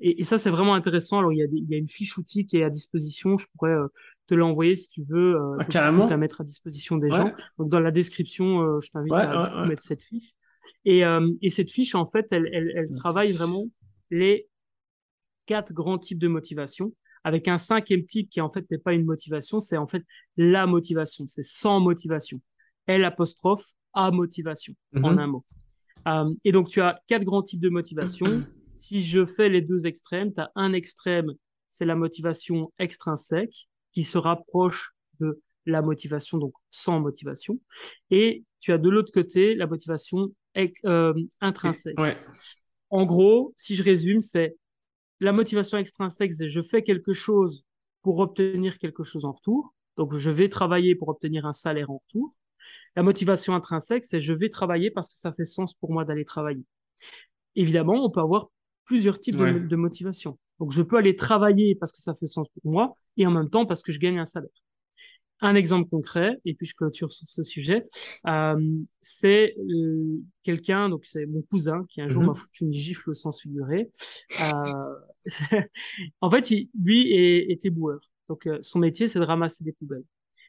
et, 0.00 0.20
et, 0.20 0.24
ça, 0.24 0.38
c'est 0.38 0.50
vraiment 0.50 0.74
intéressant. 0.74 1.20
Alors, 1.20 1.32
il 1.32 1.38
y, 1.38 1.42
a 1.42 1.46
il 1.46 1.70
y, 1.70 1.74
a 1.74 1.78
une 1.78 1.88
fiche 1.88 2.18
outil 2.18 2.46
qui 2.46 2.56
est 2.56 2.64
à 2.64 2.68
disposition. 2.68 3.38
Je 3.38 3.46
pourrais 3.56 3.76
te 4.26 4.34
l'envoyer 4.34 4.76
si 4.76 4.90
tu 4.90 5.02
veux, 5.02 5.36
euh, 5.36 5.56
ah, 5.58 5.64
carrément. 5.64 6.06
la 6.06 6.16
mettre 6.16 6.40
à 6.40 6.44
disposition 6.44 6.96
des 6.96 7.10
gens. 7.10 7.32
Donc 7.58 7.68
dans 7.68 7.80
la 7.80 7.90
description, 7.90 8.60
euh, 8.60 8.80
je 8.80 8.90
t'invite 8.90 9.12
à 9.12 9.66
mettre 9.66 9.82
cette 9.82 10.02
fiche. 10.02 10.34
Et, 10.84 11.04
euh, 11.04 11.30
et, 11.42 11.50
cette 11.50 11.70
fiche, 11.70 11.94
en 11.94 12.06
fait, 12.06 12.26
elle, 12.30 12.48
elle, 12.52 12.72
elle 12.74 12.90
travaille 12.90 13.32
vraiment 13.32 13.66
les 14.10 14.48
quatre 15.46 15.72
grands 15.72 15.98
types 15.98 16.18
de 16.18 16.28
motivation, 16.28 16.92
avec 17.22 17.48
un 17.48 17.58
cinquième 17.58 18.04
type 18.04 18.30
qui 18.30 18.40
en 18.40 18.48
fait 18.48 18.70
n'est 18.70 18.78
pas 18.78 18.94
une 18.94 19.04
motivation, 19.04 19.60
c'est 19.60 19.76
en 19.76 19.86
fait 19.86 20.02
la 20.36 20.66
motivation, 20.66 21.26
c'est 21.26 21.44
sans 21.44 21.80
motivation. 21.80 22.40
L 22.86 23.04
apostrophe 23.04 23.64
A 23.92 24.10
motivation, 24.10 24.74
en 24.96 25.12
mhm. 25.12 25.18
un 25.18 25.26
mot. 25.26 25.44
Euh, 26.06 26.32
et 26.44 26.52
donc 26.52 26.68
tu 26.68 26.80
as 26.80 27.00
quatre 27.06 27.24
grands 27.24 27.42
types 27.42 27.60
de 27.60 27.68
motivation. 27.68 28.44
si 28.76 29.02
je 29.02 29.24
fais 29.24 29.48
les 29.48 29.60
deux 29.60 29.86
extrêmes, 29.86 30.32
tu 30.32 30.40
as 30.40 30.50
un 30.54 30.72
extrême, 30.72 31.32
c'est 31.68 31.84
la 31.84 31.94
motivation 31.94 32.72
extrinsèque, 32.78 33.68
qui 33.92 34.04
se 34.04 34.18
rapproche 34.18 34.92
de 35.20 35.40
la 35.66 35.82
motivation, 35.82 36.38
donc 36.38 36.52
sans 36.70 37.00
motivation. 37.00 37.58
Et 38.10 38.44
tu 38.60 38.72
as 38.72 38.78
de 38.78 38.88
l'autre 38.88 39.12
côté 39.12 39.54
la 39.54 39.66
motivation 39.66 40.28
euh, 40.84 41.14
intrinsèque. 41.40 41.96
En 42.90 43.06
gros, 43.06 43.54
si 43.56 43.74
je 43.74 43.82
résume, 43.82 44.20
c'est 44.20 44.56
la 45.20 45.32
motivation 45.32 45.78
extrinsèque, 45.78 46.34
c'est 46.34 46.48
je 46.48 46.60
fais 46.60 46.82
quelque 46.82 47.12
chose 47.12 47.64
pour 48.02 48.18
obtenir 48.18 48.78
quelque 48.78 49.02
chose 49.02 49.24
en 49.24 49.32
retour. 49.32 49.74
Donc, 49.96 50.14
je 50.14 50.30
vais 50.30 50.48
travailler 50.48 50.94
pour 50.94 51.08
obtenir 51.08 51.46
un 51.46 51.52
salaire 51.52 51.90
en 51.90 51.98
retour. 52.06 52.34
La 52.96 53.02
motivation 53.02 53.54
intrinsèque, 53.54 54.04
c'est 54.04 54.20
je 54.20 54.32
vais 54.32 54.48
travailler 54.48 54.90
parce 54.90 55.08
que 55.08 55.18
ça 55.18 55.32
fait 55.32 55.44
sens 55.44 55.74
pour 55.74 55.92
moi 55.92 56.04
d'aller 56.04 56.24
travailler. 56.24 56.64
Évidemment, 57.56 58.04
on 58.04 58.10
peut 58.10 58.20
avoir 58.20 58.48
plusieurs 58.84 59.18
types 59.18 59.36
de, 59.36 59.58
de 59.58 59.76
motivation. 59.76 60.38
Donc, 60.60 60.72
je 60.72 60.82
peux 60.82 60.96
aller 60.96 61.16
travailler 61.16 61.74
parce 61.74 61.92
que 61.92 62.00
ça 62.00 62.14
fait 62.14 62.26
sens 62.26 62.48
pour 62.48 62.70
moi 62.70 62.96
et 63.16 63.26
en 63.26 63.30
même 63.30 63.50
temps 63.50 63.66
parce 63.66 63.82
que 63.82 63.92
je 63.92 63.98
gagne 63.98 64.18
un 64.18 64.26
salaire. 64.26 64.50
Un 65.40 65.56
exemple 65.56 65.90
concret, 65.90 66.38
et 66.44 66.54
puis 66.54 66.64
je 66.64 66.74
clôture 66.74 67.12
sur 67.12 67.28
ce 67.28 67.42
sujet, 67.42 67.84
euh, 68.26 68.78
c'est 69.00 69.56
euh, 69.58 70.22
quelqu'un, 70.44 70.88
donc 70.88 71.04
c'est 71.04 71.26
mon 71.26 71.42
cousin 71.42 71.84
qui 71.88 72.00
un 72.00 72.08
jour 72.08 72.22
mhm. 72.22 72.28
m'a 72.28 72.34
foutu 72.34 72.64
une 72.64 72.72
gifle 72.72 73.10
au 73.10 73.14
sens 73.14 73.42
figuré. 73.42 73.90
Euh, 74.40 75.26
en 76.20 76.30
fait, 76.30 76.50
il, 76.50 76.70
lui 76.80 77.12
est, 77.12 77.50
était 77.50 77.70
boueur. 77.70 77.98
Donc 78.28 78.48
son 78.62 78.78
métier, 78.78 79.08
c'est 79.08 79.18
de 79.18 79.24
ramasser 79.24 79.64
des 79.64 79.72
poubelles. 79.72 80.04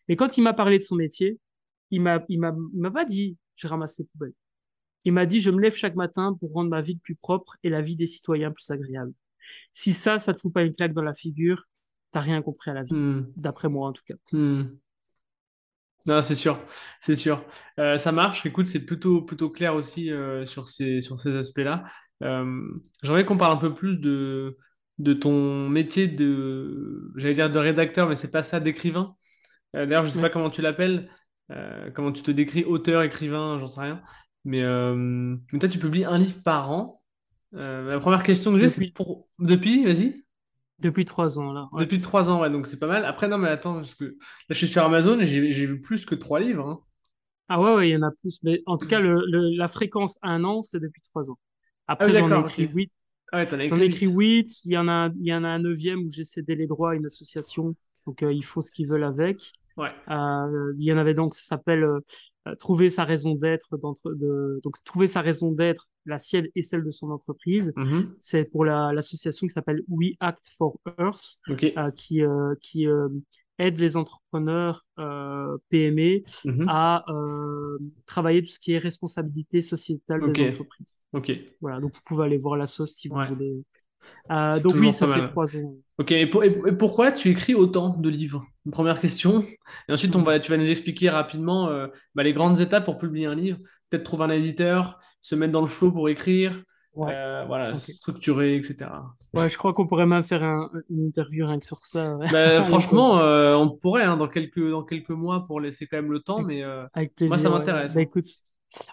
Mais 0.08 0.15
quand 0.15 0.38
il 0.38 0.43
m'a 0.43 0.53
parlé 0.53 0.77
de 0.77 0.84
son 0.84 0.95
métier, 0.95 1.39
il 1.91 2.01
m'a, 2.01 2.23
il 2.29 2.39
m'a, 2.39 2.55
il 2.73 2.81
m'a 2.81 2.91
pas 2.91 3.05
dit 3.05 3.37
je 3.55 3.67
ramasse 3.67 3.97
des 3.97 4.05
poubelles. 4.05 4.33
Il 5.03 5.13
m'a 5.13 5.25
dit 5.25 5.39
je 5.39 5.51
me 5.51 5.61
lève 5.61 5.75
chaque 5.75 5.95
matin 5.95 6.35
pour 6.39 6.51
rendre 6.53 6.69
ma 6.69 6.81
vie 6.81 6.97
plus 6.97 7.15
propre 7.15 7.57
et 7.63 7.69
la 7.69 7.81
vie 7.81 7.95
des 7.95 8.07
citoyens 8.07 8.51
plus 8.51 8.69
agréable. 8.71 9.13
Si 9.73 9.93
ça, 9.93 10.19
ça 10.19 10.33
te 10.33 10.39
fout 10.39 10.53
pas 10.53 10.63
une 10.63 10.73
claque 10.73 10.93
dans 10.93 11.03
la 11.03 11.13
figure, 11.13 11.65
t'as 12.11 12.21
rien 12.21 12.41
compris 12.41 12.71
à 12.71 12.73
la 12.73 12.83
vie, 12.83 12.93
hmm. 12.93 13.31
d'après 13.35 13.69
moi 13.69 13.89
en 13.89 13.93
tout 13.93 14.03
cas. 14.05 14.15
Hmm. 14.31 14.63
Non, 16.07 16.21
c'est 16.21 16.35
sûr, 16.35 16.59
c'est 16.99 17.15
sûr. 17.15 17.43
Euh, 17.79 17.97
ça 17.97 18.11
marche. 18.11 18.45
Écoute, 18.45 18.67
c'est 18.67 18.85
plutôt, 18.85 19.23
plutôt 19.23 19.49
clair 19.49 19.73
aussi 19.75 20.11
euh, 20.11 20.45
sur 20.45 20.69
ces, 20.69 21.01
sur 21.01 21.17
ces 21.17 21.35
aspects-là. 21.35 21.83
Euh, 22.21 22.61
J'aimerais 23.01 23.25
qu'on 23.25 23.37
parle 23.37 23.53
un 23.53 23.59
peu 23.59 23.73
plus 23.73 23.99
de, 23.99 24.55
de 24.99 25.13
ton 25.13 25.67
métier 25.67 26.07
de, 26.07 27.11
j'allais 27.15 27.33
dire 27.33 27.49
de 27.49 27.57
rédacteur, 27.57 28.07
mais 28.07 28.15
c'est 28.15 28.31
pas 28.31 28.43
ça, 28.43 28.59
d'écrivain. 28.59 29.15
D'ailleurs, 29.73 30.05
je 30.05 30.11
sais 30.11 30.21
pas 30.21 30.29
comment 30.29 30.49
tu 30.49 30.61
l'appelles, 30.61 31.11
comment 31.93 32.12
tu 32.12 32.23
te 32.23 32.31
décris, 32.31 32.63
auteur, 32.63 33.03
écrivain, 33.03 33.58
j'en 33.60 33.67
sais 33.67 33.81
rien. 33.81 34.01
Mais, 34.43 34.63
mais 34.63 35.60
toi, 35.60 35.69
tu 35.69 35.79
publies 35.79 36.05
un 36.05 36.17
livre 36.17 36.41
par 36.43 36.71
an. 36.71 37.01
Euh, 37.55 37.91
la 37.91 37.99
première 37.99 38.23
question 38.23 38.51
que 38.51 38.60
j'ai, 38.60 38.67
c'est 38.67 38.91
pour... 38.91 39.27
Depuis, 39.39 39.86
vas-y. 39.86 40.25
Depuis 40.79 41.05
trois 41.05 41.39
ans, 41.39 41.53
là. 41.53 41.69
Depuis 41.77 42.01
trois 42.01 42.29
ans, 42.29 42.41
ouais, 42.41 42.49
donc 42.49 42.67
c'est 42.67 42.79
pas 42.79 42.88
mal. 42.88 43.05
Après, 43.05 43.27
non, 43.27 43.38
mais 43.38 43.47
attends, 43.47 43.75
parce 43.75 43.95
que 43.95 44.05
là, 44.05 44.12
je 44.49 44.55
suis 44.55 44.67
sur 44.67 44.84
Amazon 44.84 45.19
et 45.19 45.27
j'ai 45.27 45.65
vu 45.65 45.79
plus 45.79 46.05
que 46.05 46.15
trois 46.15 46.39
livres. 46.39 46.67
Hein. 46.67 46.79
Ah 47.47 47.62
ouais, 47.62 47.75
ouais, 47.75 47.89
il 47.89 47.91
y 47.93 47.97
en 47.97 48.01
a 48.01 48.12
plus. 48.12 48.39
Mais 48.43 48.62
en 48.65 48.77
tout 48.77 48.88
cas, 48.88 48.99
le, 48.99 49.21
la 49.55 49.67
fréquence 49.67 50.19
un 50.21 50.43
an, 50.43 50.63
c'est 50.63 50.79
depuis 50.79 51.01
trois 51.01 51.29
ans. 51.31 51.38
Après, 51.88 52.13
ah 52.15 52.19
j'en 52.19 52.43
ai 52.43 52.45
écrit 52.45 52.67
huit. 52.67 52.91
Ah 53.31 53.43
ouais, 53.43 53.69
J'en 53.69 53.79
ai 53.79 53.86
écrit 53.86 54.08
huit. 54.08 54.65
Il 54.65 54.73
y 54.73 54.77
en 54.77 54.88
a, 54.89 55.10
il 55.17 55.25
y 55.25 55.34
en 55.34 55.43
a 55.43 55.47
un 55.47 55.60
neuvième 55.60 55.99
où 55.99 56.12
j'ai 56.12 56.25
cédé 56.25 56.55
les 56.55 56.67
droits 56.67 56.91
à 56.91 56.95
une 56.95 57.05
association. 57.05 57.75
Donc, 58.05 58.21
euh, 58.21 58.34
ils 58.34 58.43
font 58.43 58.62
ce 58.62 58.71
qu'ils 58.71 58.88
veulent 58.88 59.03
avec. 59.03 59.53
Ouais. 59.77 59.91
Euh, 60.09 60.73
il 60.77 60.85
y 60.85 60.93
en 60.93 60.97
avait 60.97 61.13
donc, 61.13 61.35
ça 61.35 61.43
s'appelle 61.43 61.83
euh, 61.83 61.99
euh, 62.47 62.53
trouver 62.55 62.89
sa 62.89 63.05
raison 63.05 63.33
d'être 63.33 63.75
d'entre 63.77 64.13
de 64.13 64.59
donc 64.63 64.75
trouver 64.83 65.07
sa 65.07 65.21
raison 65.21 65.51
d'être 65.51 65.88
la 66.05 66.19
sienne 66.19 66.45
et 66.53 66.61
celle 66.61 66.83
de 66.83 66.91
son 66.91 67.09
entreprise. 67.09 67.73
Mm-hmm. 67.75 68.09
c'est 68.19 68.51
pour 68.51 68.65
l'association 68.65 69.47
qui 69.47 69.53
s'appelle 69.53 69.81
We 69.88 70.11
Act 70.19 70.47
for 70.55 70.79
Earth 70.99 71.39
euh, 71.49 71.91
qui 71.95 72.21
euh, 72.21 72.53
qui 72.61 72.85
aide 73.57 73.79
les 73.79 73.97
entrepreneurs 73.97 74.85
PME 74.95 76.21
mm-hmm. 76.21 76.65
à 76.67 77.03
travailler 78.05 78.43
tout 78.43 78.51
ce 78.51 78.59
qui 78.59 78.73
est 78.73 78.77
responsabilité 78.77 79.61
sociétale 79.61 80.31
des 80.31 80.49
entreprises. 80.49 80.97
Ok. 81.13 81.31
Voilà 81.61 81.79
donc 81.79 81.95
vous 81.95 82.01
pouvez 82.05 82.25
aller 82.25 82.38
voir 82.38 82.57
la 82.57 82.67
sauce 82.67 82.93
si 82.93 83.07
vous 83.07 83.17
voulez 83.27 83.63
euh, 84.31 84.59
donc 84.61 84.73
oui, 84.75 84.91
ça 84.93 85.07
fait 85.07 85.27
trois 85.27 85.55
ans. 85.57 85.75
Ok, 85.97 86.11
et, 86.11 86.25
pourquoi 86.77 87.11
tu 87.11 87.29
écris 87.29 87.55
autant 87.55 87.89
de 87.89 88.09
livres? 88.09 88.45
Une 88.65 88.71
première 88.71 88.99
question. 88.99 89.45
Et 89.87 89.93
ensuite, 89.93 90.15
on 90.15 90.23
va, 90.23 90.39
tu 90.39 90.51
vas 90.51 90.57
nous 90.57 90.69
expliquer 90.69 91.09
rapidement 91.09 91.69
euh, 91.69 91.87
bah, 92.15 92.23
les 92.23 92.33
grandes 92.33 92.59
étapes 92.59 92.85
pour 92.85 92.97
publier 92.97 93.27
un 93.27 93.35
livre. 93.35 93.59
Peut-être 93.89 94.03
trouver 94.03 94.25
un 94.25 94.29
éditeur, 94.31 94.99
se 95.21 95.35
mettre 95.35 95.53
dans 95.53 95.61
le 95.61 95.67
flow 95.67 95.91
pour 95.91 96.09
écrire, 96.09 96.63
euh, 96.97 97.43
voilà, 97.45 97.75
structurer, 97.75 98.55
etc. 98.55 98.89
Ouais, 99.33 99.49
je 99.49 99.57
crois 99.57 99.73
qu'on 99.73 99.85
pourrait 99.85 100.07
même 100.07 100.23
faire 100.23 100.41
une 100.89 101.05
interview 101.05 101.45
rien 101.45 101.59
que 101.59 101.65
sur 101.65 101.85
ça. 101.85 102.17
Bah, 102.31 102.63
franchement, 102.63 103.19
on 103.21 103.69
pourrait 103.69 104.03
hein, 104.03 104.17
dans, 104.17 104.27
quelques, 104.27 104.69
dans 104.69 104.83
quelques 104.83 105.11
mois 105.11 105.45
pour 105.45 105.59
laisser 105.59 105.85
quand 105.85 105.97
même 105.97 106.11
le 106.11 106.19
temps, 106.19 106.41
mais 106.41 106.63
moi 107.21 107.37
ça 107.37 107.49
m'intéresse. 107.49 107.93
Bah, 107.93 108.01
écoute, 108.01 108.25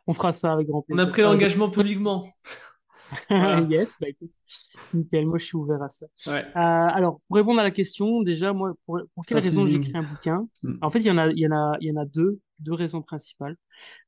on 0.06 0.12
fera 0.12 0.32
ça 0.32 0.52
avec 0.52 0.66
grand 0.68 0.82
plaisir. 0.82 1.02
On 1.02 1.08
a 1.08 1.10
pris 1.10 1.22
l'engagement 1.22 1.70
publiquement. 1.70 2.26
yes, 3.70 3.96
bah 4.00 4.08
écoute, 4.08 4.30
nickel, 4.94 5.26
moi 5.26 5.38
je 5.38 5.44
suis 5.44 5.56
ouvert 5.56 5.82
à 5.82 5.88
ça. 5.88 6.06
Euh, 6.28 6.40
alors, 6.54 7.20
pour 7.28 7.36
répondre 7.36 7.60
à 7.60 7.62
la 7.62 7.70
question, 7.70 8.22
déjà, 8.22 8.52
moi, 8.52 8.74
pour, 8.86 9.00
pour 9.14 9.26
quelle 9.26 9.38
raison 9.38 9.66
j'ai 9.66 9.76
écrit 9.76 9.96
un 9.96 10.02
bouquin 10.02 10.48
hmm. 10.62 10.78
En 10.82 10.90
fait, 10.90 11.00
il 11.00 11.06
y 11.06 11.10
en 11.10 11.18
a, 11.18 11.28
il 11.28 11.38
y 11.38 11.46
en 11.46 11.52
a, 11.52 11.76
il 11.80 11.88
y 11.88 11.92
en 11.92 12.00
a 12.00 12.04
deux, 12.04 12.40
deux 12.58 12.74
raisons 12.74 13.02
principales. 13.02 13.56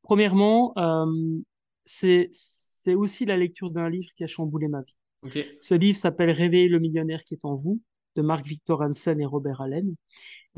Premièrement, 0.03 0.73
euh, 0.79 1.07
c'est 1.85 2.29
c'est 2.33 2.95
aussi 2.95 3.25
la 3.25 3.37
lecture 3.37 3.71
d'un 3.71 3.89
livre 3.89 4.11
qui 4.15 4.25
a 4.25 4.27
chamboulé 4.27 4.69
ma 4.69 4.83
vie. 4.83 5.45
Ce 5.61 5.75
livre 5.75 5.97
s'appelle 5.97 6.31
Réveiller 6.31 6.69
le 6.69 6.79
millionnaire 6.79 7.25
qui 7.25 7.33
est 7.33 7.45
en 7.45 7.55
vous 7.55 7.81
de 8.15 8.23
Mark 8.23 8.47
Victor 8.47 8.83
Hansen 8.83 9.21
et 9.21 9.25
Robert 9.25 9.63
Allen. 9.63 9.95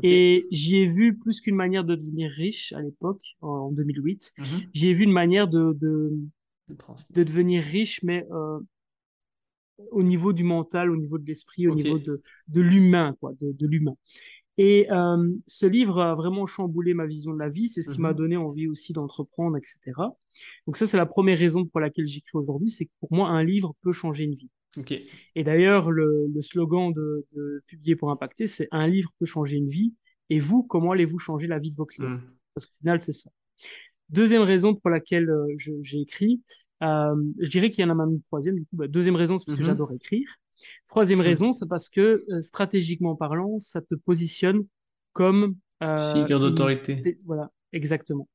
Et 0.03 0.47
j'y 0.51 0.77
ai 0.77 0.85
vu 0.85 1.17
plus 1.17 1.41
qu'une 1.41 1.55
manière 1.55 1.83
de 1.83 1.95
devenir 1.95 2.29
riche 2.29 2.71
à 2.73 2.81
l'époque, 2.81 3.21
en 3.41 3.71
2008. 3.71 4.33
Mhm. 4.37 4.45
J'y 4.73 4.89
ai 4.89 4.93
vu 4.93 5.05
une 5.05 5.11
manière 5.11 5.47
de, 5.47 5.75
de, 5.79 6.13
de 7.11 7.23
devenir 7.23 7.63
riche, 7.63 8.01
mais 8.03 8.25
euh, 8.31 8.59
au 9.91 10.01
niveau 10.03 10.33
du 10.33 10.43
mental, 10.43 10.89
au 10.89 10.95
niveau 10.97 11.17
de 11.17 11.25
l'esprit, 11.25 11.67
au 11.67 11.75
niveau 11.75 11.99
de, 11.99 12.21
de 12.47 12.61
l'humain, 12.61 13.15
quoi, 13.19 13.33
de, 13.39 13.51
de 13.51 13.67
l'humain. 13.67 13.95
Et 14.57 14.87
euh, 14.91 15.31
ce 15.47 15.65
livre 15.67 16.01
a 16.01 16.15
vraiment 16.15 16.45
chamboulé 16.47 16.93
ma 16.93 17.05
vision 17.07 17.33
de 17.33 17.39
la 17.39 17.49
vie. 17.49 17.67
C'est 17.69 17.83
ce 17.83 17.91
qui 17.91 18.01
m'a 18.01 18.11
Mhm. 18.11 18.17
donné 18.17 18.37
envie 18.37 18.67
aussi 18.67 18.93
d'entreprendre, 18.93 19.57
etc. 19.57 20.17
Donc 20.67 20.77
ça, 20.77 20.87
c'est 20.87 20.97
la 20.97 21.05
première 21.05 21.39
raison 21.39 21.65
pour 21.65 21.79
laquelle 21.79 22.07
j'écris 22.07 22.37
aujourd'hui. 22.37 22.69
C'est 22.71 22.85
que 22.85 22.91
pour 22.99 23.13
moi, 23.13 23.29
un 23.29 23.43
livre 23.43 23.75
peut 23.83 23.93
changer 23.93 24.25
une 24.25 24.35
vie. 24.35 24.49
Ok. 24.77 24.93
Et 25.35 25.43
d'ailleurs, 25.43 25.91
le, 25.91 26.27
le 26.33 26.41
slogan 26.41 26.93
de, 26.93 27.25
de 27.35 27.63
Publier 27.67 27.95
pour 27.95 28.11
impacter, 28.11 28.47
c'est 28.47 28.67
un 28.71 28.87
livre 28.87 29.11
peut 29.19 29.25
changer 29.27 29.57
une 29.57 29.69
vie. 29.69 29.93
Et 30.29 30.39
vous, 30.39 30.63
comment 30.63 30.91
allez-vous 30.91 31.19
changer 31.19 31.47
la 31.47 31.59
vie 31.59 31.71
de 31.71 31.77
vos 31.77 31.85
clients? 31.85 32.09
Mm. 32.09 32.21
Parce 32.55 32.65
qu'au 32.65 32.75
final, 32.79 33.01
c'est 33.01 33.13
ça. 33.13 33.29
Deuxième 34.09 34.41
raison 34.41 34.73
pour 34.73 34.89
laquelle 34.89 35.29
euh, 35.29 35.47
j'ai 35.57 35.99
écrit, 35.99 36.41
euh, 36.83 37.15
je 37.39 37.49
dirais 37.49 37.71
qu'il 37.71 37.83
y 37.83 37.85
en 37.85 37.89
a 37.91 37.95
même 37.95 38.13
une 38.15 38.21
troisième. 38.23 38.55
Du 38.55 38.61
coup, 38.61 38.75
bah, 38.77 38.87
deuxième 38.87 39.15
raison, 39.15 39.37
c'est 39.37 39.45
parce 39.45 39.57
que 39.57 39.63
Mhm. 39.63 39.67
j'adore 39.67 39.91
écrire. 39.91 40.27
Troisième 40.87 41.19
Hmm. 41.19 41.23
raison, 41.23 41.51
c'est 41.51 41.67
parce 41.67 41.89
que 41.89 42.25
euh, 42.29 42.41
stratégiquement 42.41 43.15
parlant, 43.15 43.59
ça 43.59 43.81
te 43.81 43.95
positionne 43.95 44.65
comme 45.13 45.55
Figure 46.13 46.39
d'autorité. 46.39 47.17
Voilà, 47.25 47.51
exactement. 47.73 48.27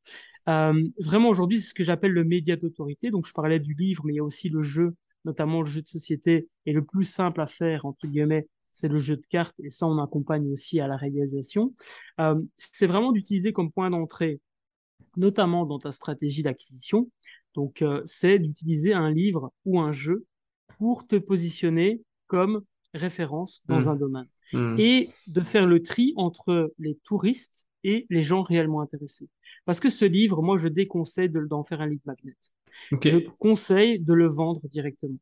Euh, 0.49 0.83
vraiment, 0.99 1.29
aujourd'hui, 1.29 1.61
c'est 1.61 1.69
ce 1.71 1.75
que 1.75 1.85
j'appelle 1.85 2.13
le 2.13 2.25
média 2.25 2.57
d'autorité. 2.57 3.11
Donc, 3.11 3.27
je 3.27 3.33
parlais 3.33 3.61
du 3.61 3.75
livre, 3.75 4.05
mais 4.05 4.13
il 4.15 4.17
y 4.17 4.21
a 4.21 4.25
aussi 4.25 4.49
le 4.49 4.63
jeu, 4.63 4.95
notamment 5.25 5.61
le 5.63 5.67
jeu 5.67 5.83
de 5.83 5.87
société. 5.89 6.49
Et 6.67 6.73
le 6.73 6.85
plus 6.85 7.05
simple 7.05 7.41
à 7.41 7.47
faire, 7.47 7.85
entre 7.87 8.07
guillemets, 8.07 8.47
c'est 8.73 8.89
le 8.89 8.99
jeu 8.99 9.17
de 9.17 9.27
cartes. 9.29 9.55
Et 9.63 9.71
ça, 9.71 9.87
on 9.87 9.99
accompagne 10.03 10.51
aussi 10.53 10.81
à 10.81 10.87
la 10.87 10.97
réalisation. 10.97 11.75
Euh, 12.21 12.41
c'est 12.57 12.87
vraiment 12.87 13.13
d'utiliser 13.13 13.53
comme 13.53 13.71
point 13.73 13.91
d'entrée, 13.91 14.41
notamment 15.16 15.66
dans 15.66 15.79
ta 15.79 15.92
stratégie 15.92 16.42
d'acquisition. 16.42 17.11
Donc, 17.55 17.83
euh, 17.83 18.03
c'est 18.07 18.38
d'utiliser 18.38 18.92
un 18.94 19.11
livre 19.11 19.53
ou 19.64 19.81
un 19.81 19.92
jeu 19.92 20.25
pour 20.79 21.07
te 21.07 21.16
positionner 21.16 22.03
comme 22.27 22.62
référence 22.94 23.62
dans 23.68 23.83
Mm. 23.83 23.88
un 23.88 23.96
domaine 23.96 24.29
Mm. 24.53 24.77
et 24.79 25.11
de 25.27 25.40
faire 25.40 25.66
le 25.66 25.83
tri 25.83 26.12
entre 26.16 26.72
les 26.79 26.96
touristes 27.05 27.66
et 27.85 28.07
les 28.11 28.22
gens 28.22 28.42
réellement 28.42 28.81
intéressés. 28.81 29.29
Parce 29.64 29.81
que 29.81 29.88
ce 29.88 30.05
livre, 30.05 30.42
moi, 30.42 30.59
je 30.59 30.68
déconseille 30.68 31.29
de- 31.31 31.40
d'en 31.46 31.64
faire 31.64 31.81
un 31.81 31.87
lead 31.88 32.01
magnet. 32.05 32.37
Je 33.03 33.18
conseille 33.38 33.98
de 33.98 34.12
le 34.14 34.29
vendre 34.29 34.61
directement. 34.68 35.18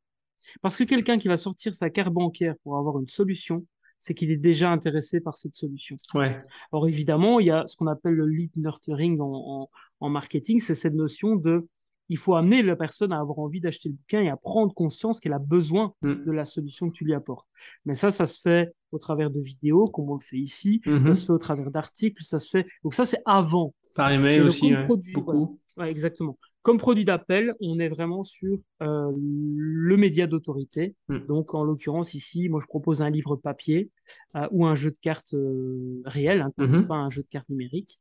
Parce 0.63 0.77
que 0.77 0.85
quelqu'un 0.85 1.19
qui 1.19 1.29
va 1.29 1.37
sortir 1.37 1.75
sa 1.75 1.91
carte 1.91 2.13
bancaire 2.13 2.55
pour 2.63 2.77
avoir 2.77 2.99
une 3.01 3.07
solution, 3.09 3.65
c'est 4.01 4.15
qu'il 4.15 4.31
est 4.33 4.37
déjà 4.37 4.71
intéressé 4.73 5.21
par 5.21 5.37
cette 5.37 5.55
solution. 5.55 5.97
Ouais. 6.15 6.43
Alors 6.73 6.89
évidemment, 6.89 7.39
il 7.39 7.47
y 7.47 7.51
a 7.51 7.65
ce 7.69 7.77
qu'on 7.77 7.87
appelle 7.87 8.15
le 8.15 8.27
lead 8.27 8.51
nurturing 8.57 9.21
en, 9.21 9.31
en, 9.33 9.71
en 10.01 10.09
marketing, 10.11 10.59
c'est 10.59 10.75
cette 10.75 10.95
notion 10.95 11.37
de 11.37 11.69
il 12.13 12.17
faut 12.19 12.35
amener 12.35 12.63
la 12.65 12.75
personne 12.75 13.13
à 13.13 13.21
avoir 13.21 13.39
envie 13.39 13.61
d'acheter 13.61 13.89
le 13.89 13.95
bouquin 13.95 14.21
et 14.23 14.31
à 14.31 14.37
prendre 14.37 14.75
conscience 14.75 15.21
qu'elle 15.21 15.33
a 15.33 15.39
besoin 15.39 15.95
Mm. 16.03 16.25
de 16.25 16.33
la 16.33 16.45
solution 16.45 16.91
que 16.91 16.95
tu 16.97 17.05
lui 17.05 17.15
apportes. 17.15 17.47
Mais 17.85 17.95
ça, 17.95 18.11
ça 18.11 18.27
se 18.27 18.41
fait 18.41 18.73
au 18.91 18.99
travers 18.99 19.31
de 19.31 19.39
vidéos, 19.39 19.85
comme 19.85 20.11
on 20.11 20.15
le 20.15 20.21
fait 20.21 20.39
ici, 20.39 20.81
Mhm. 20.87 21.05
ça 21.05 21.15
se 21.15 21.25
fait 21.27 21.33
au 21.33 21.39
travers 21.39 21.71
d'articles, 21.71 22.21
ça 22.25 22.41
se 22.41 22.49
fait. 22.49 22.67
Donc 22.83 22.95
ça, 22.95 23.05
c'est 23.05 23.21
avant. 23.27 23.75
Par 23.95 24.11
email 24.11 24.39
Et 24.39 24.41
aussi, 24.41 24.75
ouais. 24.75 24.87
produit, 24.87 25.13
beaucoup. 25.13 25.61
Ouais, 25.77 25.89
exactement. 25.89 26.37
Comme 26.63 26.77
produit 26.77 27.07
d'appel, 27.07 27.55
on 27.61 27.79
est 27.79 27.89
vraiment 27.89 28.23
sur 28.23 28.59
euh, 28.83 29.11
le 29.17 29.97
média 29.97 30.27
d'autorité. 30.27 30.95
Mm. 31.09 31.27
Donc, 31.27 31.55
en 31.55 31.65
l'occurrence, 31.65 32.13
ici, 32.13 32.51
moi, 32.51 32.61
je 32.61 32.67
propose 32.67 33.01
un 33.01 33.09
livre 33.09 33.37
papier 33.37 33.91
euh, 34.37 34.47
ou 34.51 34.67
un 34.67 34.75
jeu 34.75 34.91
de 34.91 34.99
cartes 35.01 35.33
euh, 35.33 36.03
réel, 36.05 36.43
hein, 36.43 36.53
Mhm. 36.59 36.87
pas 36.87 36.97
un 36.97 37.09
jeu 37.09 37.23
de 37.23 37.29
cartes 37.29 37.49
numérique. 37.49 37.99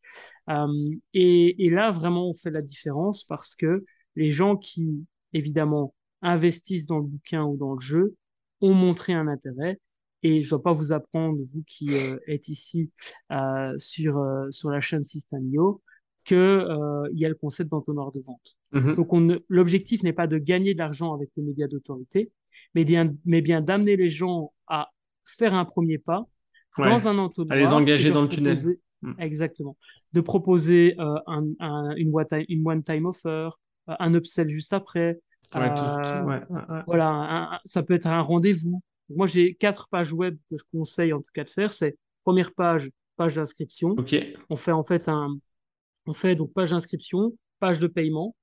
Et, 1.13 1.65
et 1.65 1.69
là, 1.69 1.91
vraiment, 1.91 2.27
on 2.29 2.33
fait 2.33 2.49
la 2.51 2.61
différence 2.61 3.23
parce 3.23 3.55
que 3.55 3.85
les 4.15 4.31
gens 4.31 4.57
qui, 4.57 5.05
évidemment, 5.31 5.93
investissent 6.21 6.87
dans 6.87 6.97
le 6.97 7.05
bouquin 7.05 7.45
ou 7.45 7.55
dans 7.55 7.75
le 7.75 7.79
jeu 7.79 8.15
ont 8.59 8.73
montré 8.73 9.13
un 9.13 9.27
intérêt. 9.27 9.79
Et 10.21 10.41
je 10.41 10.47
ne 10.47 10.49
dois 10.49 10.63
pas 10.63 10.73
vous 10.73 10.91
apprendre, 10.91 11.37
vous 11.53 11.63
qui 11.65 11.91
êtes 12.27 12.49
ici 12.49 12.89
sur, 13.77 14.21
sur 14.49 14.69
la 14.69 14.81
chaîne 14.81 15.05
Systemio, 15.05 15.81
qu'il 16.29 16.37
euh, 16.37 17.09
y 17.13 17.25
a 17.25 17.29
le 17.29 17.35
concept 17.35 17.69
d'entonnoir 17.71 18.11
de 18.11 18.19
vente. 18.19 18.55
Mhm. 18.71 18.95
Donc, 18.95 19.09
l'objectif 19.49 20.03
n'est 20.03 20.13
pas 20.13 20.27
de 20.27 20.37
gagner 20.37 20.73
de 20.73 20.79
l'argent 20.79 21.13
avec 21.13 21.29
le 21.37 21.43
média 21.43 21.67
d'autorité, 21.67 22.31
mais 22.75 22.85
bien, 22.85 23.13
mais 23.25 23.41
bien 23.41 23.61
d'amener 23.61 23.95
les 23.95 24.09
gens 24.09 24.53
à 24.67 24.89
faire 25.25 25.53
un 25.53 25.65
premier 25.65 25.97
pas 25.97 26.25
Ouais. 26.77 26.89
dans 26.89 27.07
un 27.07 27.17
entonnoir. 27.17 27.57
À 27.57 27.59
les 27.59 27.73
engager 27.73 28.11
dans 28.11 28.21
le 28.21 28.29
tunnel. 28.29 28.57
Mm. 29.01 29.13
Exactement. 29.19 29.75
De 30.13 30.21
proposer 30.21 30.95
euh, 30.99 31.15
un, 31.27 31.45
un- 31.59 31.95
une 31.95 32.11
one-time 32.67 33.05
offer, 33.05 33.49
euh, 33.89 33.95
un 33.99 34.13
upsell 34.13 34.47
juste 34.49 34.71
après. 34.73 35.19
Ouais, 35.55 35.73
tout- 35.73 35.81
euh, 35.83 36.21
tout- 36.21 36.27
ouais, 36.29 36.41
voilà, 36.85 37.07
un- 37.09 37.59
ça 37.65 37.81
peut 37.81 37.95
être 37.95 38.07
un 38.07 38.21
rendez-vous. 38.21 38.81
Moi, 39.09 39.25
j'ai 39.25 39.55
quatre 39.55 39.87
pages 39.89 40.13
web 40.13 40.37
que 40.49 40.57
je 40.57 40.63
conseille 40.71 41.11
en 41.13 41.19
tout 41.21 41.31
cas 41.33 41.43
de 41.43 41.49
faire. 41.49 41.73
C'est 41.73 41.97
première 42.23 42.53
page, 42.53 42.91
page 43.17 43.35
d'inscription. 43.35 43.95
On 44.49 44.55
fait 44.55 44.71
en 44.71 44.83
fait 44.83 45.09
un, 45.09 45.37
on 46.09 46.13
fait 46.13 46.35
donc 46.35 46.51
page 46.53 46.71
d'inscription, 46.71 47.33
page 47.59 47.79
de 47.79 47.87
paiement, 47.87 48.35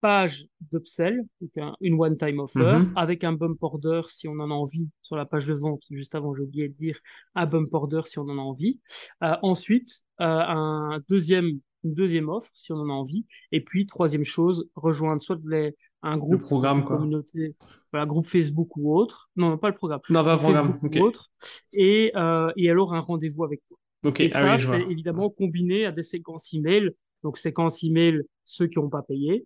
page 0.00 0.46
d'upsell, 0.70 1.22
donc 1.40 1.50
un- 1.58 1.74
une 1.80 2.00
one-time 2.00 2.38
offer, 2.38 2.78
Mhm. 2.78 2.92
avec 2.96 3.24
un 3.24 3.32
bump 3.32 3.60
order 3.62 4.02
si 4.08 4.28
on 4.28 4.32
en 4.34 4.50
a 4.50 4.54
envie 4.54 4.88
sur 5.02 5.16
la 5.16 5.26
page 5.26 5.46
de 5.46 5.54
vente. 5.54 5.82
Juste 5.90 6.14
avant, 6.14 6.34
j'ai 6.34 6.42
oublié 6.42 6.68
de 6.68 6.74
dire 6.74 6.98
un 7.34 7.46
bump 7.46 7.68
order 7.74 8.02
si 8.06 8.18
on 8.18 8.22
en 8.22 8.38
a 8.38 8.40
envie. 8.40 8.78
Euh, 9.24 9.34
ensuite, 9.42 9.90
euh, 10.20 10.24
un 10.24 11.00
deuxième, 11.08 11.58
une 11.84 11.94
deuxième 11.94 12.28
offre 12.28 12.50
si 12.54 12.72
on 12.72 12.76
en 12.76 12.88
a 12.88 12.92
envie. 12.92 13.26
Et 13.52 13.60
puis, 13.60 13.86
troisième 13.86 14.24
chose, 14.24 14.68
rejoindre 14.74 15.22
soit 15.22 15.38
les, 15.46 15.76
un 16.02 16.16
groupe, 16.16 16.42
programme, 16.42 16.82
quoi. 16.84 16.96
communauté, 16.96 17.54
voilà, 17.92 18.06
groupe 18.06 18.26
Facebook 18.26 18.74
ou 18.78 18.94
autre. 18.96 19.28
Non, 19.36 19.50
non, 19.50 19.58
pas 19.58 19.68
le 19.68 19.74
programme. 19.74 20.00
Non, 20.08 20.24
pas 20.24 20.36
Groupe 20.36 20.44
programme. 20.52 20.66
Facebook 20.80 20.94
Ok. 20.94 21.00
ou 21.00 21.04
autre. 21.04 21.30
Et, 21.74 22.12
euh, 22.16 22.50
et 22.56 22.70
alors, 22.70 22.94
un 22.94 23.00
rendez-vous 23.00 23.44
avec 23.44 23.60
toi. 23.68 23.76
Et 24.04 24.30
Ah 24.34 24.56
ça, 24.58 24.72
oui, 24.72 24.82
c'est 24.84 24.90
évidemment 24.90 25.30
combiné 25.30 25.84
à 25.86 25.92
des 25.92 26.02
séquences 26.02 26.52
email. 26.54 26.90
Donc, 27.22 27.36
séquences 27.36 27.82
email, 27.84 28.22
ceux 28.44 28.66
qui 28.66 28.78
n'ont 28.78 28.88
pas 28.88 29.02
payé. 29.02 29.44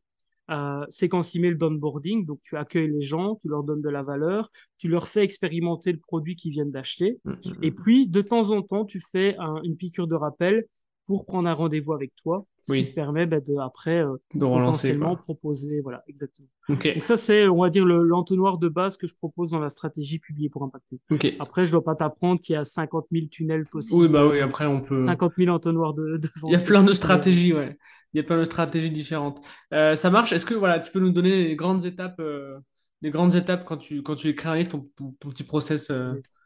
Euh, 0.50 0.84
séquence 0.90 1.34
email 1.34 1.56
d'onboarding. 1.56 2.26
Donc, 2.26 2.38
tu 2.42 2.56
accueilles 2.56 2.90
les 2.90 3.00
gens, 3.02 3.36
tu 3.42 3.48
leur 3.48 3.64
donnes 3.64 3.80
de 3.80 3.88
la 3.88 4.02
valeur, 4.02 4.50
tu 4.78 4.88
leur 4.88 5.08
fais 5.08 5.24
expérimenter 5.24 5.90
le 5.90 5.98
produit 5.98 6.36
qu'ils 6.36 6.52
viennent 6.52 6.70
d'acheter. 6.70 7.18
Mm, 7.24 7.30
mm, 7.30 7.36
Et 7.62 7.70
puis, 7.72 8.06
de 8.06 8.20
temps 8.20 8.50
en 8.50 8.62
temps, 8.62 8.84
tu 8.84 9.00
fais 9.00 9.36
un- 9.38 9.60
une 9.62 9.76
piqûre 9.76 10.06
de 10.06 10.14
rappel 10.14 10.66
pour 11.06 11.26
prendre 11.26 11.48
un 11.48 11.52
rendez-vous 11.54 11.92
avec 11.92 12.12
toi, 12.22 12.46
ce 12.62 12.72
Oui. 12.72 12.84
qui 12.84 12.90
te 12.90 12.94
permet 12.94 13.26
bah, 13.26 13.40
de, 13.40 13.54
après, 13.58 13.98
euh, 14.02 14.16
De 14.34 14.44
relancer, 14.44 14.88
potentiellement 14.88 15.14
quoi. 15.16 15.24
proposer. 15.24 15.80
Voilà, 15.82 16.02
exactement. 16.08 16.48
Donc, 16.68 16.88
ça, 17.02 17.16
c'est, 17.18 17.46
on 17.46 17.60
va 17.60 17.68
dire, 17.70 17.84
le- 17.84 18.02
l'entonnoir 18.02 18.56
de 18.58 18.68
base 18.68 18.96
que 18.96 19.06
je 19.06 19.14
propose 19.14 19.50
dans 19.50 19.58
la 19.58 19.68
stratégie 19.68 20.18
publiée 20.18 20.48
pour 20.48 20.62
impacter. 20.62 20.98
Ok. 21.10 21.34
Après, 21.38 21.64
je 21.66 21.70
ne 21.70 21.72
dois 21.72 21.84
pas 21.84 21.94
t'apprendre 21.94 22.40
qu'il 22.40 22.54
y 22.54 22.56
a 22.56 22.64
50 22.64 23.06
000 23.12 23.26
tunnels 23.30 23.66
possibles. 23.66 24.00
Oui, 24.02 24.08
bah 24.08 24.26
oui, 24.26 24.40
après, 24.40 24.64
on 24.66 24.80
peut. 24.80 24.98
50 24.98 25.32
000 25.36 25.50
entonnoirs 25.54 25.92
de, 25.94 26.16
de 26.16 26.28
Il 26.46 26.52
y 26.52 26.56
a 26.56 26.58
plein 26.58 26.82
de 26.82 26.92
stratégies, 26.94 27.52
ouais. 27.52 27.76
Il 28.14 28.18
y 28.18 28.20
a 28.20 28.22
plein 28.22 28.38
de 28.38 28.44
stratégies 28.44 28.90
différentes. 28.90 29.40
Euh, 29.72 29.96
ça 29.96 30.08
marche? 30.08 30.32
Est-ce 30.32 30.46
que 30.46 30.54
voilà, 30.54 30.80
tu 30.80 30.90
peux 30.92 31.00
nous 31.00 31.10
donner 31.10 31.44
les 31.48 31.56
grandes 31.56 31.84
étapes, 31.84 32.20
euh, 32.20 32.58
les 33.02 33.10
grandes 33.10 33.34
étapes 33.34 33.64
quand 33.66 33.76
tu 33.76 34.02
quand 34.02 34.14
tu 34.14 34.28
écris 34.28 34.48
un 34.48 34.54
livre, 34.54 34.70
ton, 34.70 34.88
ton- 34.96 35.14
ton 35.18 35.28
petit 35.30 35.42
process 35.44 35.90
Yes. 35.90 36.40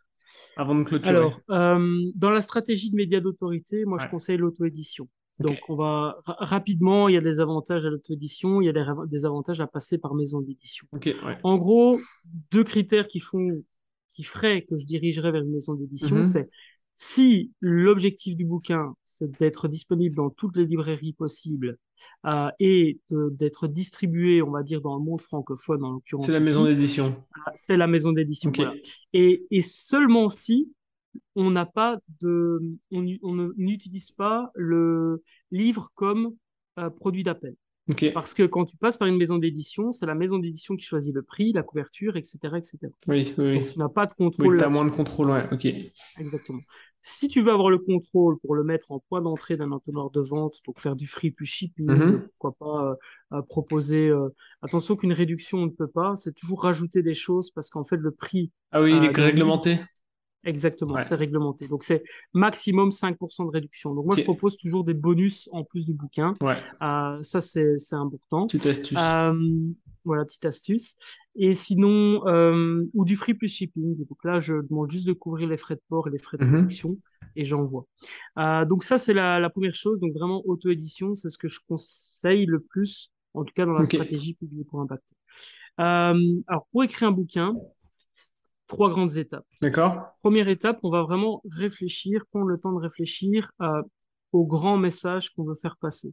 Avant 0.56 0.74
de 0.74 0.84
clôturer. 0.84 1.10
Alors, 1.16 1.40
euh, 1.50 2.10
dans 2.16 2.30
la 2.30 2.40
stratégie 2.40 2.90
de 2.90 2.96
médias 2.96 3.20
d'autorité, 3.20 3.84
moi, 3.84 3.98
je 4.00 4.08
conseille 4.08 4.36
l'auto-édition. 4.36 5.08
Donc, 5.40 5.58
on 5.68 5.76
va 5.76 6.16
ra- 6.24 6.36
rapidement, 6.40 7.08
il 7.08 7.14
y 7.14 7.16
a 7.16 7.20
des 7.20 7.38
avantages 7.40 7.86
à 7.86 7.90
l'auto-édition, 7.90 8.60
il 8.60 8.66
y 8.66 8.68
a 8.68 8.72
des, 9.06 9.24
avantages 9.24 9.60
à 9.60 9.66
passer 9.68 9.96
par 9.98 10.14
maison 10.14 10.40
d'édition. 10.40 10.86
Ouais. 10.92 11.14
En 11.44 11.58
gros, 11.58 12.00
deux 12.50 12.64
critères 12.64 13.06
qui 13.06 13.20
font, 13.20 13.62
qui 14.14 14.24
feraient 14.24 14.62
que 14.62 14.76
je 14.78 14.84
dirigerais 14.84 15.30
vers 15.30 15.42
une 15.42 15.52
maison 15.52 15.74
d'édition, 15.74 16.16
Mhm. 16.16 16.24
c'est 16.24 16.50
si 17.00 17.52
l'objectif 17.60 18.34
du 18.34 18.44
bouquin, 18.44 18.92
c'est 19.04 19.30
d'être 19.38 19.68
disponible 19.68 20.16
dans 20.16 20.30
toutes 20.30 20.56
les 20.56 20.66
librairies 20.66 21.12
possibles 21.12 21.78
euh, 22.26 22.50
et 22.58 22.98
d'être 23.08 23.68
distribué, 23.68 24.42
on 24.42 24.50
va 24.50 24.64
dire, 24.64 24.80
dans 24.80 24.96
le 24.96 25.04
monde 25.04 25.20
francophone, 25.20 25.84
en 25.84 25.92
l'occurrence. 25.92 26.26
C'est 26.26 26.32
la 26.32 26.40
maison 26.40 26.64
d'édition. 26.64 27.24
c'est 27.56 27.76
la 27.76 27.86
maison 27.86 28.10
d'édition. 28.10 28.50
Voilà. 28.52 28.74
Et, 29.12 29.46
et 29.52 29.62
seulement 29.62 30.28
si 30.28 30.72
on 31.36 31.52
n'a 31.52 31.66
pas 31.66 31.98
de, 32.20 32.60
on, 32.90 33.52
n'utilise 33.56 34.10
pas 34.10 34.50
le 34.56 35.22
livre 35.52 35.92
comme 35.94 36.34
euh, 36.80 36.90
produit 36.90 37.22
d'appel. 37.22 37.54
Parce 38.12 38.34
que 38.34 38.42
quand 38.42 38.66
tu 38.66 38.76
passes 38.76 38.96
par 38.96 39.08
une 39.08 39.16
maison 39.16 39.38
d'édition, 39.38 39.92
c'est 39.92 40.04
la 40.04 40.14
maison 40.14 40.38
d'édition 40.38 40.76
qui 40.76 40.84
choisit 40.84 41.14
le 41.14 41.22
prix, 41.22 41.52
la 41.52 41.62
couverture, 41.62 42.16
etc., 42.16 42.38
etc. 42.56 42.78
Oui, 43.06 43.32
oui, 43.38 43.54
Donc 43.54 43.68
tu 43.68 43.78
n'as 43.78 43.88
pas 43.88 44.06
de 44.06 44.12
Oui, 44.18 44.26
contrôle 44.26 44.56
t'as 44.58 44.66
là-dessus. 44.66 44.74
moins 44.74 44.84
de 44.84 44.90
contrôle, 44.90 45.30
ouais. 45.30 45.48
Ok. 45.52 45.66
Exactement. 46.18 46.60
Si 47.02 47.28
tu 47.28 47.40
veux 47.40 47.52
avoir 47.52 47.70
le 47.70 47.78
contrôle 47.78 48.38
pour 48.40 48.54
le 48.54 48.64
mettre 48.64 48.92
en 48.92 48.98
point 48.98 49.22
d'entrée 49.22 49.56
d'un 49.56 49.72
entonnoir 49.72 50.10
de 50.10 50.20
vente, 50.20 50.60
donc 50.66 50.78
faire 50.80 50.94
du 50.96 51.06
free 51.06 51.30
plus 51.30 51.46
shipping, 51.46 51.86
Mhm. 51.86 52.28
pourquoi 52.38 52.52
pas 52.58 52.84
euh, 52.90 52.94
euh, 53.38 53.42
proposer. 53.42 54.08
euh, 54.08 54.28
Attention 54.62 54.96
qu'une 54.96 55.12
réduction 55.12 55.58
on 55.58 55.66
ne 55.66 55.70
peut 55.70 55.86
pas, 55.88 56.16
c'est 56.16 56.32
toujours 56.34 56.62
rajouter 56.62 57.02
des 57.02 57.14
choses 57.14 57.50
parce 57.52 57.70
qu'en 57.70 57.84
fait 57.84 57.96
le 57.96 58.10
prix 58.10 58.50
Ah 58.72 58.82
oui, 58.82 58.94
il 58.96 59.04
est 59.04 59.08
réglementé. 59.16 59.78
Exactement, 60.44 60.94
Ouais. 60.94 61.04
c'est 61.04 61.14
réglementé. 61.16 61.66
Donc 61.68 61.82
c'est 61.82 62.02
maximum 62.32 62.92
5% 62.92 63.44
de 63.46 63.50
réduction. 63.50 63.94
Donc 63.94 64.06
moi 64.06 64.14
je 64.16 64.22
propose 64.22 64.56
toujours 64.56 64.84
des 64.84 64.94
bonus 64.94 65.48
en 65.52 65.64
plus 65.64 65.84
du 65.86 65.94
bouquin. 65.94 66.34
Ouais. 66.40 66.56
Ça 67.24 67.40
c'est 67.40 67.78
c'est 67.78 67.96
important. 67.96 68.46
Petite 68.46 68.66
astuce. 68.66 68.98
Voilà, 70.04 70.24
petite 70.24 70.44
astuce. 70.46 70.96
Et 71.40 71.54
sinon, 71.54 72.26
euh, 72.26 72.84
ou 72.94 73.04
du 73.04 73.14
free 73.16 73.34
plus 73.34 73.46
shipping. 73.48 73.96
Donc 73.96 74.24
là, 74.24 74.40
je 74.40 74.54
demande 74.68 74.90
juste 74.90 75.06
de 75.06 75.12
couvrir 75.12 75.48
les 75.48 75.56
frais 75.56 75.76
de 75.76 75.80
port 75.88 76.08
et 76.08 76.10
les 76.10 76.18
frais 76.18 76.36
de 76.36 76.44
Mhm. 76.44 76.52
production 76.54 76.98
et 77.36 77.44
j'envoie. 77.44 77.86
Euh, 78.38 78.64
donc 78.64 78.82
ça, 78.82 78.98
c'est 78.98 79.14
la, 79.14 79.38
la 79.38 79.48
première 79.48 79.74
chose. 79.74 80.00
Donc 80.00 80.12
vraiment, 80.14 80.42
auto-édition, 80.46 81.14
c'est 81.14 81.30
ce 81.30 81.38
que 81.38 81.46
je 81.46 81.60
conseille 81.68 82.44
le 82.46 82.58
plus, 82.60 83.12
en 83.34 83.44
tout 83.44 83.52
cas 83.54 83.66
dans 83.66 83.72
la 83.72 83.84
stratégie 83.84 84.34
publiée 84.34 84.64
pour 84.64 84.80
impacter. 84.80 85.14
Euh, 85.80 86.40
alors, 86.48 86.66
pour 86.72 86.82
écrire 86.82 87.08
un 87.08 87.12
bouquin, 87.12 87.54
trois 88.66 88.90
grandes 88.90 89.16
étapes. 89.16 89.46
D'accord? 89.62 90.08
Première 90.22 90.48
étape, 90.48 90.80
on 90.82 90.90
va 90.90 91.02
vraiment 91.04 91.40
réfléchir, 91.48 92.24
prendre 92.32 92.46
le 92.46 92.58
temps 92.58 92.72
de 92.72 92.80
réfléchir 92.80 93.52
au 94.32 94.44
grand 94.44 94.76
message 94.76 95.30
qu'on 95.30 95.44
veut 95.44 95.54
faire 95.54 95.76
passer. 95.76 96.12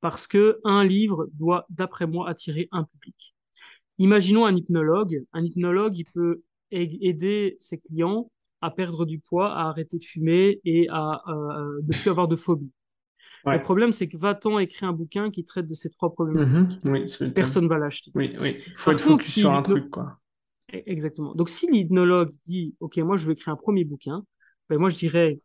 Parce 0.00 0.26
que 0.26 0.60
un 0.64 0.84
livre 0.84 1.28
doit, 1.32 1.66
d'après 1.70 2.06
moi, 2.06 2.28
attirer 2.28 2.68
un 2.70 2.84
public. 2.84 3.33
Imaginons 3.98 4.46
un 4.46 4.56
hypnologue. 4.56 5.24
Un 5.32 5.44
hypnologue, 5.44 5.96
il 5.96 6.04
peut 6.06 6.42
aider 6.70 7.56
ses 7.60 7.78
clients 7.78 8.30
à 8.60 8.70
perdre 8.70 9.04
du 9.04 9.20
poids, 9.20 9.52
à 9.54 9.68
arrêter 9.68 9.98
de 9.98 10.04
fumer 10.04 10.60
et 10.64 10.88
à 10.90 11.22
euh, 11.28 11.80
ne 11.82 11.92
plus 11.92 12.10
avoir 12.10 12.26
de 12.28 12.36
phobie. 12.36 12.70
Ouais. 13.44 13.56
Le 13.56 13.62
problème, 13.62 13.92
c'est 13.92 14.08
que 14.08 14.16
va-t-on 14.16 14.58
écrire 14.58 14.88
un 14.88 14.92
bouquin 14.92 15.30
qui 15.30 15.44
traite 15.44 15.66
de 15.66 15.74
ces 15.74 15.90
trois 15.90 16.12
problématiques? 16.12 16.80
Mhm. 16.84 16.92
Oui, 16.92 17.04
thème. 17.06 17.34
Personne 17.34 17.68
va 17.68 17.78
l'acheter. 17.78 18.10
Oui, 18.14 18.34
oui. 18.40 18.56
Faut 18.76 18.90
Par 18.90 18.94
être 18.94 19.04
contre, 19.04 19.22
focus 19.22 19.34
si 19.34 19.40
sur 19.40 19.52
un 19.52 19.62
truc, 19.62 19.90
quoi. 19.90 20.18
E- 20.72 20.82
Exactement. 20.86 21.34
Donc, 21.34 21.48
si 21.48 21.70
l'hypnologue 21.70 22.32
dit, 22.44 22.74
OK, 22.80 22.96
moi, 22.98 23.16
je 23.16 23.26
veux 23.26 23.32
écrire 23.32 23.52
un 23.52 23.56
premier 23.56 23.84
bouquin, 23.84 24.24
ben, 24.68 24.78
moi, 24.78 24.88
je 24.88 24.96
dirais, 24.98 25.40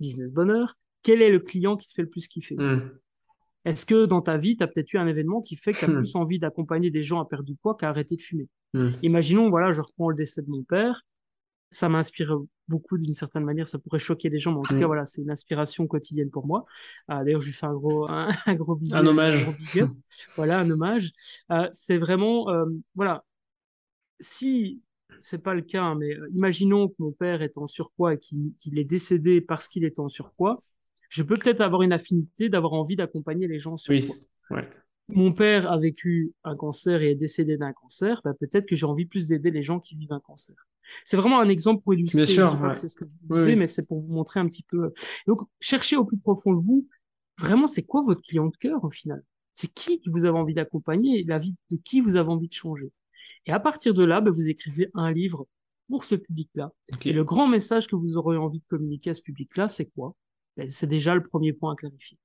business 0.00 0.32
bonheur, 0.32 0.76
quel 1.02 1.22
est 1.22 1.30
le 1.30 1.40
client 1.40 1.76
qui 1.76 1.88
te 1.88 1.94
fait 1.94 2.02
le 2.02 2.10
plus 2.10 2.28
kiffer? 2.28 2.56
Hmm. 2.56 2.98
Est-ce 3.68 3.86
que 3.86 4.06
dans 4.06 4.22
ta 4.22 4.36
vie, 4.36 4.56
tu 4.56 4.62
as 4.62 4.66
peut-être 4.66 4.92
eu 4.92 4.98
un 4.98 5.06
événement 5.06 5.40
qui 5.40 5.56
fait 5.56 5.72
que 5.72 5.78
tu 5.78 5.84
as 5.84 5.88
plus 6.04 6.16
envie 6.16 6.38
d'accompagner 6.38 6.90
des 6.90 7.02
gens 7.02 7.20
à 7.20 7.24
perdre 7.28 7.44
du 7.44 7.54
poids 7.54 7.76
qu'à 7.76 7.88
arrêter 7.88 8.16
de 8.16 8.20
fumer? 8.22 8.48
Hmm. 8.74 8.90
Imaginons, 9.02 9.50
voilà, 9.50 9.70
je 9.72 9.80
reprends 9.82 10.08
le 10.10 10.16
décès 10.16 10.42
de 10.42 10.50
mon 10.50 10.62
père. 10.62 11.02
Ça 11.70 11.90
m'inspire 11.90 12.38
beaucoup 12.66 12.96
d'une 12.96 13.12
certaine 13.12 13.44
manière. 13.44 13.68
Ça 13.68 13.78
pourrait 13.78 13.98
choquer 13.98 14.30
des 14.30 14.38
gens, 14.38 14.52
mais 14.52 14.58
en 14.58 14.62
tout 14.62 14.74
Hmm. 14.74 14.80
cas, 14.80 14.86
voilà, 14.86 15.04
c'est 15.06 15.20
une 15.22 15.30
inspiration 15.30 15.86
quotidienne 15.86 16.30
pour 16.30 16.46
moi. 16.46 16.64
Euh, 17.10 17.22
d'ailleurs, 17.24 17.42
je 17.42 17.46
lui 17.48 17.52
fais 17.54 17.66
un 17.66 17.74
gros, 17.74 18.06
un, 18.10 18.28
un 18.46 18.54
gros 18.54 18.74
bisou, 18.76 18.96
Un 18.96 19.06
hommage. 19.06 19.44
gros. 19.44 19.86
Voilà, 20.36 20.60
un 20.60 20.70
hommage. 20.70 21.12
Euh, 21.52 21.68
c'est 21.72 21.98
vraiment, 21.98 22.48
euh, 22.48 22.64
voilà, 22.94 23.24
si 24.20 24.82
c'est 25.20 25.38
pas 25.42 25.54
le 25.54 25.62
cas, 25.62 25.82
hein, 25.82 25.94
mais 25.94 26.14
euh, 26.14 26.28
imaginons 26.34 26.88
que 26.88 26.94
mon 26.98 27.12
père 27.12 27.42
est 27.42 27.56
en 27.58 27.66
surpoids 27.66 28.14
et 28.14 28.18
qu'il 28.18 28.52
qu'il 28.60 28.78
est 28.78 28.84
décédé 28.84 29.40
parce 29.40 29.68
qu'il 29.68 29.84
est 29.84 29.98
en 29.98 30.08
surpoids, 30.08 30.62
je 31.08 31.22
peux 31.22 31.36
peut-être 31.36 31.60
avoir 31.60 31.82
une 31.82 31.92
affinité 31.92 32.48
d'avoir 32.48 32.72
envie 32.74 32.96
d'accompagner 32.96 33.48
les 33.48 33.58
gens 33.58 33.74
en 33.74 33.76
surpoids. 33.76 34.16
Oui. 34.50 34.56
Ouais. 34.56 34.68
Mon 35.08 35.32
père 35.32 35.70
a 35.70 35.78
vécu 35.78 36.32
un 36.44 36.54
cancer 36.54 37.00
et 37.02 37.12
est 37.12 37.14
décédé 37.14 37.56
d'un 37.56 37.72
cancer, 37.72 38.20
bah, 38.24 38.34
peut-être 38.38 38.66
que 38.66 38.76
j'ai 38.76 38.84
envie 38.84 39.06
plus 39.06 39.26
d'aider 39.26 39.50
les 39.50 39.62
gens 39.62 39.80
qui 39.80 39.96
vivent 39.96 40.12
un 40.12 40.20
cancer. 40.20 40.54
C'est 41.04 41.16
vraiment 41.16 41.40
un 41.40 41.48
exemple 41.48 41.82
pour 41.82 41.94
illustrer. 41.94 42.24
Bien 42.24 42.26
sûr, 42.26 42.60
ouais. 42.60 42.74
c'est 42.74 42.88
ce 42.88 42.96
que 42.96 43.04
vous 43.04 43.10
voulez, 43.28 43.52
oui. 43.52 43.56
mais 43.56 43.66
c'est 43.66 43.86
pour 43.86 44.00
vous 44.00 44.12
montrer 44.12 44.40
un 44.40 44.46
petit 44.46 44.62
peu. 44.62 44.92
Donc, 45.26 45.40
cherchez 45.60 45.96
au 45.96 46.04
plus 46.04 46.18
profond 46.18 46.52
de 46.52 46.60
vous, 46.60 46.86
vraiment, 47.38 47.66
c'est 47.66 47.82
quoi 47.82 48.02
votre 48.02 48.20
client 48.20 48.46
de 48.46 48.56
cœur 48.56 48.84
au 48.84 48.90
final? 48.90 49.22
C'est 49.54 49.72
qui 49.72 50.00
que 50.00 50.10
vous 50.10 50.24
avez 50.24 50.38
envie 50.38 50.54
d'accompagner 50.54 51.20
et 51.20 51.24
la 51.24 51.38
vie 51.38 51.56
de 51.70 51.78
qui 51.82 52.00
vous 52.00 52.16
avez 52.16 52.28
envie 52.28 52.48
de 52.48 52.52
changer? 52.52 52.92
Et 53.46 53.52
à 53.52 53.60
partir 53.60 53.94
de 53.94 54.04
là, 54.04 54.20
bah, 54.20 54.30
vous 54.30 54.48
écrivez 54.48 54.90
un 54.94 55.10
livre 55.10 55.46
pour 55.88 56.04
ce 56.04 56.14
public-là. 56.14 56.70
Et 57.04 57.12
le 57.12 57.24
grand 57.24 57.48
message 57.48 57.86
que 57.86 57.96
vous 57.96 58.18
aurez 58.18 58.36
envie 58.36 58.60
de 58.60 58.66
communiquer 58.68 59.10
à 59.10 59.14
ce 59.14 59.22
public-là, 59.22 59.68
c'est 59.68 59.86
quoi? 59.86 60.14
C'est 60.68 60.86
déjà 60.86 61.14
le 61.14 61.22
premier 61.22 61.52
point 61.52 61.72
à 61.72 61.76
clarifier. 61.76 62.18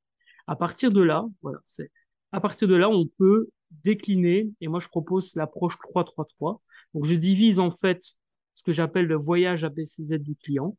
À 0.47 0.55
partir 0.55 0.91
de 0.91 1.01
là, 1.01 1.25
voilà, 1.41 1.59
c'est 1.65 1.91
à 2.31 2.41
partir 2.41 2.67
de 2.67 2.75
là, 2.75 2.89
on 2.89 3.05
peut 3.05 3.49
décliner, 3.83 4.49
et 4.59 4.67
moi 4.67 4.79
je 4.79 4.87
propose 4.87 5.35
l'approche 5.35 5.77
3-3-3. 5.77 6.61
Donc 6.93 7.05
je 7.05 7.13
divise 7.15 7.59
en 7.59 7.71
fait 7.71 8.03
ce 8.55 8.63
que 8.63 8.71
j'appelle 8.71 9.05
le 9.05 9.15
voyage 9.15 9.63
ABCZ 9.63 10.13
du 10.19 10.35
client. 10.35 10.77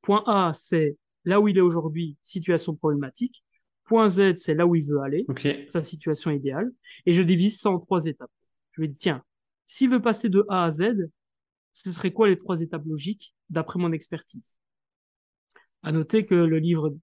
Point 0.00 0.22
A, 0.26 0.52
c'est 0.54 0.96
là 1.24 1.40
où 1.40 1.48
il 1.48 1.58
est 1.58 1.62
aujourd'hui, 1.62 2.16
situation 2.22 2.74
problématique. 2.74 3.44
Point 3.84 4.08
Z, 4.08 4.36
c'est 4.36 4.54
là 4.54 4.66
où 4.66 4.74
il 4.74 4.84
veut 4.84 5.00
aller, 5.00 5.26
sa 5.66 5.82
situation 5.82 6.30
idéale. 6.30 6.70
Et 7.04 7.12
je 7.12 7.22
divise 7.22 7.60
ça 7.60 7.70
en 7.70 7.78
trois 7.78 8.06
étapes. 8.06 8.30
Je 8.72 8.82
vais 8.82 8.88
dire, 8.88 8.98
tiens, 8.98 9.24
s'il 9.66 9.90
veut 9.90 10.00
passer 10.00 10.28
de 10.28 10.44
A 10.48 10.64
à 10.64 10.70
Z, 10.70 11.10
ce 11.72 11.90
serait 11.90 12.12
quoi 12.12 12.28
les 12.28 12.38
trois 12.38 12.60
étapes 12.60 12.84
logiques 12.86 13.34
d'après 13.50 13.78
mon 13.78 13.92
expertise? 13.92 14.56
À 15.82 15.92
noter 15.92 16.24
que 16.26 16.34
le 16.34 16.58
livre 16.58 16.94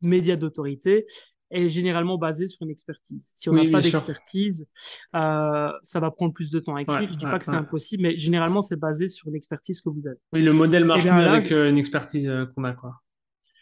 Média 0.00 0.36
d'autorité 0.36 1.06
est 1.50 1.68
généralement 1.68 2.18
basé 2.18 2.48
sur 2.48 2.62
une 2.62 2.70
expertise. 2.70 3.30
Si 3.34 3.48
on 3.48 3.52
Oui, 3.52 3.66
n'a 3.66 3.78
pas 3.78 3.80
d'expertise, 3.80 4.66
euh, 5.14 5.70
ça 5.82 6.00
va 6.00 6.10
prendre 6.10 6.32
plus 6.32 6.50
de 6.50 6.58
temps 6.58 6.74
à 6.74 6.82
écrire. 6.82 7.00
Ouais, 7.00 7.06
je 7.08 7.14
dis 7.14 7.24
ouais, 7.24 7.30
pas 7.30 7.38
que 7.38 7.44
c'est 7.44 7.52
impossible, 7.52 8.02
mais 8.02 8.16
généralement 8.18 8.62
c'est 8.62 8.76
basé 8.76 9.08
sur 9.08 9.28
une 9.28 9.36
expertise 9.36 9.80
que 9.80 9.88
vous 9.88 10.06
avez. 10.06 10.18
Oui, 10.32 10.42
le 10.42 10.52
modèle 10.52 10.84
marche 10.84 11.04
mieux 11.04 11.10
avec 11.10 11.52
euh, 11.52 11.70
une 11.70 11.78
expertise 11.78 12.26
euh, 12.26 12.46
qu'on 12.46 12.64
a, 12.64 12.72
quoi. 12.72 13.00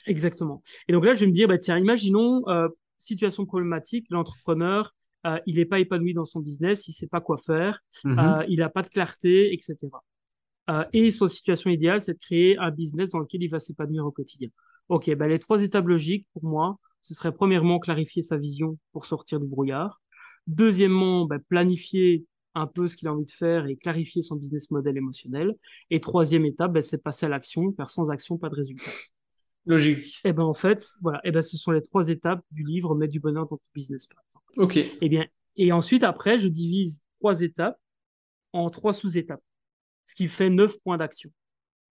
Exactement. 0.07 0.62
Et 0.88 0.92
donc 0.92 1.04
là, 1.04 1.14
je 1.14 1.20
vais 1.20 1.26
me 1.26 1.33
dire, 1.33 1.48
bah, 1.48 1.59
tiens, 1.59 1.78
imaginons, 1.78 2.42
euh, 2.48 2.68
situation 2.98 3.46
problématique, 3.46 4.07
l'entrepreneur, 4.11 4.94
euh, 5.26 5.38
il 5.46 5.57
n'est 5.57 5.64
pas 5.64 5.80
épanoui 5.80 6.12
dans 6.14 6.26
son 6.26 6.40
business, 6.40 6.88
il 6.88 6.92
sait 6.92 7.07
pas 7.07 7.20
quoi 7.20 7.38
faire, 7.38 7.80
Mhm. 8.04 8.18
euh, 8.18 8.44
il 8.48 8.59
n'a 8.59 8.68
pas 8.68 8.83
de 8.83 8.88
clarté, 8.88 9.52
etc. 9.54 9.76
Euh, 10.70 10.85
et 10.92 11.11
son 11.11 11.29
situation 11.29 11.70
idéale, 11.70 12.00
c'est 12.00 12.14
de 12.14 12.18
créer 12.18 12.57
un 12.59 12.70
business 12.70 13.11
dans 13.11 13.18
lequel 13.18 13.42
il 13.42 13.48
va 13.48 13.61
s'épanouir 13.61 14.07
au 14.07 14.11
quotidien. 14.11 14.48
Ok, 14.88 15.14
ben 15.14 15.29
les 15.29 15.38
trois 15.38 15.62
étapes 15.62 15.87
logiques 15.87 16.27
pour 16.33 16.44
moi, 16.44 16.79
ce 17.03 17.14
serait 17.14 17.33
premièrement 17.33 17.79
clarifier 17.79 18.22
sa 18.22 18.37
vision 18.37 18.79
pour 18.92 19.07
sortir 19.07 19.40
du 19.40 19.46
brouillard. 19.46 20.00
Deuxièmement, 20.46 21.27
ben, 21.27 21.38
planifier 21.38 22.27
un 22.55 22.66
peu 22.66 22.88
ce 22.88 22.96
qu'il 22.96 23.09
a 23.09 23.12
envie 23.12 23.24
de 23.24 23.31
faire 23.31 23.66
et 23.66 23.77
clarifier 23.77 24.22
son 24.22 24.37
business 24.37 24.70
model 24.70 24.96
émotionnel. 24.96 25.55
Et 25.90 26.00
troisième 26.00 26.44
étape, 26.44 26.72
ben, 26.72 26.83
c'est 26.83 27.03
passer 27.03 27.27
à 27.27 27.29
l'action, 27.29 27.72
car 27.72 27.90
sans 27.90 28.11
action, 28.11 28.38
pas 28.38 28.48
de 28.48 28.55
résultat. 28.55 28.90
Logique. 29.66 30.20
Et 30.24 30.33
ben 30.33 30.42
en 30.42 30.55
fait, 30.55 30.87
voilà, 31.00 31.20
et 31.24 31.31
ben 31.31 31.40
ce 31.40 31.57
sont 31.57 31.70
les 31.70 31.81
trois 31.81 32.11
étapes 32.11 32.44
du 32.50 32.64
livre 32.64 32.94
Mettre 32.94 33.12
du 33.12 33.20
bonheur 33.20 33.44
dans 33.44 33.57
ton 33.57 33.62
business, 33.74 34.07
par 34.07 34.22
exemple. 34.27 34.61
Ok. 34.61 34.77
Et 34.77 35.09
bien, 35.09 35.27
et 35.57 35.72
ensuite 35.72 36.05
après, 36.05 36.37
je 36.37 36.48
divise 36.48 37.05
trois 37.18 37.40
étapes 37.40 37.79
en 38.53 38.68
trois 38.70 38.92
sous-étapes, 38.92 39.42
ce 40.05 40.14
qui 40.14 40.29
fait 40.29 40.51
neuf 40.51 40.79
points 40.83 40.97
d'action. 40.99 41.31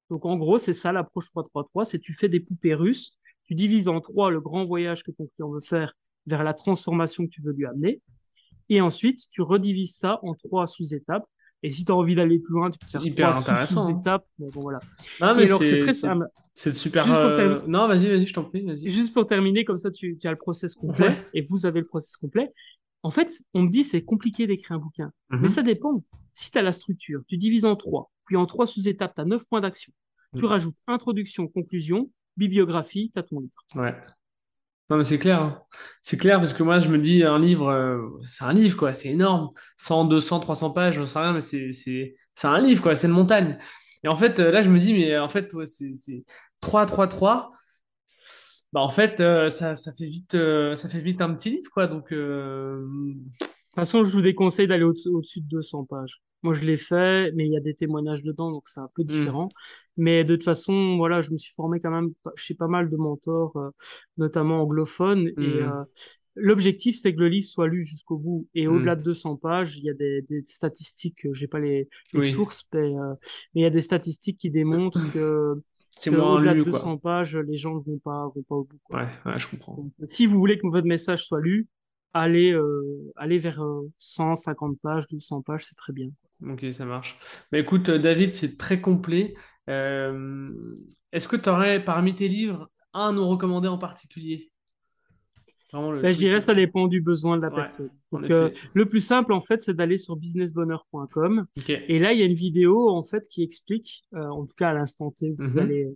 Donc 0.09 0.25
en 0.25 0.37
gros, 0.37 0.57
c'est 0.57 0.73
ça 0.73 0.91
l'approche 0.91 1.27
3-3-3, 1.35 1.85
c'est 1.85 1.99
tu 1.99 2.13
fais 2.13 2.29
des 2.29 2.39
poupées 2.39 2.75
russes, 2.75 3.17
tu 3.45 3.55
divises 3.55 3.87
en 3.87 3.99
trois 4.01 4.31
le 4.31 4.39
grand 4.41 4.65
voyage 4.65 5.03
que 5.03 5.11
ton 5.11 5.27
client 5.35 5.49
veut 5.49 5.61
faire 5.61 5.93
vers 6.27 6.43
la 6.43 6.53
transformation 6.53 7.25
que 7.25 7.29
tu 7.31 7.41
veux 7.41 7.53
lui 7.53 7.65
amener, 7.65 8.01
et 8.69 8.81
ensuite 8.81 9.29
tu 9.31 9.41
redivises 9.41 9.95
ça 9.95 10.19
en 10.23 10.33
trois 10.35 10.67
sous-étapes. 10.67 11.25
Et 11.65 11.69
si 11.69 11.85
tu 11.85 11.93
as 11.93 11.95
envie 11.95 12.13
d'aller 12.13 12.39
plus 12.39 12.53
loin, 12.53 12.69
tu 12.69 12.77
peux 12.77 12.87
faire 12.87 13.05
hyper 13.05 13.31
trois 13.31 13.61
hein. 13.61 13.65
sous-étapes. 13.65 14.25
Mais 14.37 14.47
bon, 14.51 14.59
voilà. 14.61 14.79
Et 15.21 15.33
mais 15.33 15.47
c'est 15.47 15.77
très 15.77 15.93
simple. 15.93 16.27
c'est 16.53 16.73
super. 16.73 17.09
Euh, 17.09 17.61
Non, 17.67 17.87
vas-y, 17.87 18.09
vas-y, 18.09 18.25
je 18.25 18.33
t'en 18.33 18.43
prie. 18.43 18.67
Juste 18.89 19.13
pour 19.13 19.25
terminer, 19.25 19.63
comme 19.63 19.77
ça 19.77 19.89
tu, 19.89 20.17
tu 20.17 20.27
as 20.27 20.31
le 20.31 20.37
process 20.37 20.75
complet 20.75 21.07
Ouais. 21.07 21.27
et 21.33 21.41
vous 21.41 21.65
avez 21.65 21.79
le 21.79 21.85
process 21.85 22.17
complet. 22.17 22.51
En 23.01 23.11
fait, 23.11 23.33
on 23.53 23.63
me 23.63 23.69
dit 23.69 23.83
c'est 23.83 24.03
compliqué 24.03 24.45
d'écrire 24.45 24.73
un 24.73 24.79
bouquin. 24.79 25.11
Mhm. 25.29 25.39
Mais 25.41 25.47
ça 25.47 25.63
dépend. 25.63 26.03
Si 26.33 26.51
tu 26.51 26.57
as 26.57 26.61
la 26.61 26.71
structure, 26.71 27.21
tu 27.27 27.37
divises 27.37 27.65
en 27.65 27.75
trois, 27.75 28.11
puis 28.25 28.35
en 28.35 28.45
trois 28.45 28.65
sous-étapes, 28.65 29.15
tu 29.15 29.21
as 29.21 29.25
neuf 29.25 29.45
points 29.47 29.61
d'action. 29.61 29.93
Tu 30.35 30.41
Mhm. 30.43 30.47
rajoutes 30.49 30.75
introduction, 30.87 31.47
conclusion, 31.47 32.09
bibliographie, 32.37 33.11
tu 33.13 33.19
as 33.19 33.23
ton 33.23 33.39
livre. 33.39 33.53
Ouais. 33.75 33.95
Non, 34.89 34.97
mais 34.97 35.03
c'est 35.05 35.17
clair. 35.19 35.41
hein. 35.41 35.61
C'est 36.01 36.17
clair 36.17 36.39
parce 36.39 36.53
que 36.53 36.61
moi, 36.63 36.79
je 36.79 36.89
me 36.89 36.97
dis, 36.97 37.23
un 37.23 37.39
livre, 37.39 37.67
euh, 37.69 38.01
c'est 38.23 38.43
un 38.43 38.53
livre, 38.53 38.77
quoi. 38.77 38.91
C'est 38.93 39.09
énorme. 39.09 39.49
100, 39.77 40.05
200, 40.05 40.39
300 40.39 40.71
pages, 40.71 40.95
j'en 40.95 41.05
sais 41.05 41.19
rien, 41.19 41.33
mais 41.33 41.41
c'est 41.41 42.13
un 42.43 42.59
livre, 42.59 42.81
quoi. 42.83 42.93
C'est 42.95 43.07
une 43.07 43.13
montagne. 43.13 43.57
Et 44.03 44.07
en 44.09 44.15
fait, 44.15 44.39
euh, 44.39 44.51
là, 44.51 44.61
je 44.61 44.69
me 44.69 44.79
dis, 44.79 44.93
mais 44.93 45.17
en 45.17 45.29
fait, 45.29 45.53
ouais, 45.53 45.65
c'est 45.65 45.93
c'est 45.93 46.25
3, 46.59 46.85
3, 46.85 47.07
3. 47.07 47.51
Bah, 48.73 48.81
en 48.81 48.89
fait, 48.89 49.19
euh, 49.19 49.49
ça, 49.49 49.75
ça 49.75 49.91
fait 49.93 50.05
vite, 50.07 50.33
euh, 50.35 50.75
ça 50.75 50.89
fait 50.89 50.99
vite 50.99 51.21
un 51.21 51.33
petit 51.33 51.51
livre, 51.51 51.69
quoi. 51.71 51.87
Donc, 51.87 52.11
euh, 52.11 52.85
toute 53.75 53.81
façon, 53.85 54.03
je 54.03 54.11
vous 54.15 54.21
déconseille 54.21 54.67
d'aller 54.67 54.83
au- 54.83 54.93
au-dessus 55.11 55.41
de 55.41 55.47
200 55.47 55.85
pages. 55.85 56.21
Moi, 56.43 56.53
je 56.53 56.65
l'ai 56.65 56.77
fait, 56.77 57.31
mais 57.33 57.45
il 57.47 57.51
y 57.53 57.57
a 57.57 57.61
des 57.61 57.73
témoignages 57.73 58.21
dedans, 58.21 58.51
donc 58.51 58.67
c'est 58.67 58.81
un 58.81 58.89
peu 58.95 59.03
différent. 59.03 59.49
Mais 59.97 60.23
de 60.25 60.35
toute 60.35 60.43
façon, 60.43 60.97
voilà, 60.97 61.21
je 61.21 61.31
me 61.31 61.37
suis 61.37 61.53
formé 61.53 61.79
quand 61.79 61.91
même 61.91 62.11
chez 62.35 62.53
pas 62.53 62.67
mal 62.67 62.89
de 62.89 62.97
mentors, 62.97 63.55
euh, 63.57 63.69
notamment 64.17 64.61
anglophones. 64.61 65.27
Et 65.27 65.61
Mm. 65.61 65.69
euh, 65.69 65.83
l'objectif, 66.35 66.97
c'est 66.99 67.13
que 67.15 67.19
le 67.19 67.29
livre 67.29 67.47
soit 67.47 67.67
lu 67.67 67.83
jusqu'au 67.83 68.17
bout. 68.17 68.47
Et 68.55 68.67
Mm. 68.67 68.71
au-delà 68.71 68.95
de 68.95 69.03
200 69.03 69.37
pages, 69.37 69.77
il 69.77 69.85
y 69.85 69.89
a 69.89 69.93
des, 69.93 70.21
des 70.23 70.43
statistiques, 70.45 71.25
euh, 71.25 71.33
j'ai 71.33 71.47
pas 71.47 71.59
les, 71.59 71.87
les 72.13 72.19
Oui. 72.19 72.31
sources, 72.31 72.65
mais 72.73 72.79
euh, 72.97 73.13
il 73.55 73.61
y 73.63 73.65
a 73.65 73.69
des 73.69 73.81
statistiques 73.81 74.37
qui 74.37 74.49
démontrent 74.49 74.99
que, 75.13 75.53
c'est 75.89 76.11
moins 76.11 76.35
au-delà 76.35 76.53
de 76.53 76.59
lu, 76.59 76.65
200 76.65 76.97
quoi. 76.97 77.19
pages, 77.19 77.37
les 77.37 77.55
gens 77.55 77.75
ne 77.75 77.79
vont 77.81 77.99
pas, 77.99 78.31
vont 78.35 78.43
pas 78.43 78.55
au 78.55 78.63
bout. 78.65 78.79
quoi. 78.83 78.99
Ouais, 78.99 79.07
ouais, 79.25 79.37
je 79.39 79.47
comprends. 79.47 79.75
Donc, 79.75 79.93
si 80.09 80.25
vous 80.25 80.37
voulez 80.39 80.57
que 80.57 80.67
votre 80.67 80.87
message 80.87 81.23
soit 81.25 81.39
lu, 81.39 81.67
allez, 82.13 82.51
euh, 82.51 83.11
allez 83.15 83.37
vers 83.37 83.61
euh, 83.61 83.89
150 83.97 84.79
pages, 84.81 85.07
200 85.07 85.41
pages, 85.41 85.65
c'est 85.65 85.75
très 85.75 85.93
bien. 85.93 86.09
Ok, 86.47 86.65
ça 86.71 86.85
marche. 86.85 87.17
Bah, 87.51 87.59
écoute, 87.59 87.89
euh, 87.89 87.99
David, 87.99 88.33
c'est 88.33 88.57
très 88.57 88.79
complet. 88.79 89.33
Euh, 89.69 90.51
est-ce 91.11 91.27
que 91.27 91.35
tu 91.35 91.49
aurais 91.49 91.83
parmi 91.83 92.15
tes 92.15 92.27
livres 92.27 92.69
un 92.93 93.09
à 93.09 93.11
nous 93.11 93.27
recommander 93.27 93.67
en 93.67 93.77
particulier? 93.77 94.49
Ben, 95.73 96.13
je 96.13 96.17
dirais 96.19 96.39
ça 96.39 96.53
dépend 96.53 96.87
du 96.87 97.01
besoin 97.01 97.35
de 97.35 97.41
la 97.41 97.49
personne. 97.49 97.89
le 98.11 98.85
plus 98.85 98.99
simple, 98.99 99.33
en 99.33 99.41
fait, 99.41 99.63
c'est 99.63 99.73
d'aller 99.73 99.97
sur 99.97 100.15
businessbonheur.com. 100.15 101.47
Et 101.67 101.97
là, 101.97 102.13
il 102.13 102.19
y 102.19 102.21
a 102.21 102.25
une 102.25 102.35
vidéo, 102.35 102.91
en 102.91 103.01
fait, 103.01 103.27
qui 103.27 103.41
explique, 103.41 104.03
en 104.13 104.45
tout 104.45 104.53
cas 104.55 104.69
à 104.69 104.73
l'instant 104.73 105.09
T, 105.09 105.33
vous 105.35 105.53
mhm. 105.53 105.57
allez, 105.57 105.87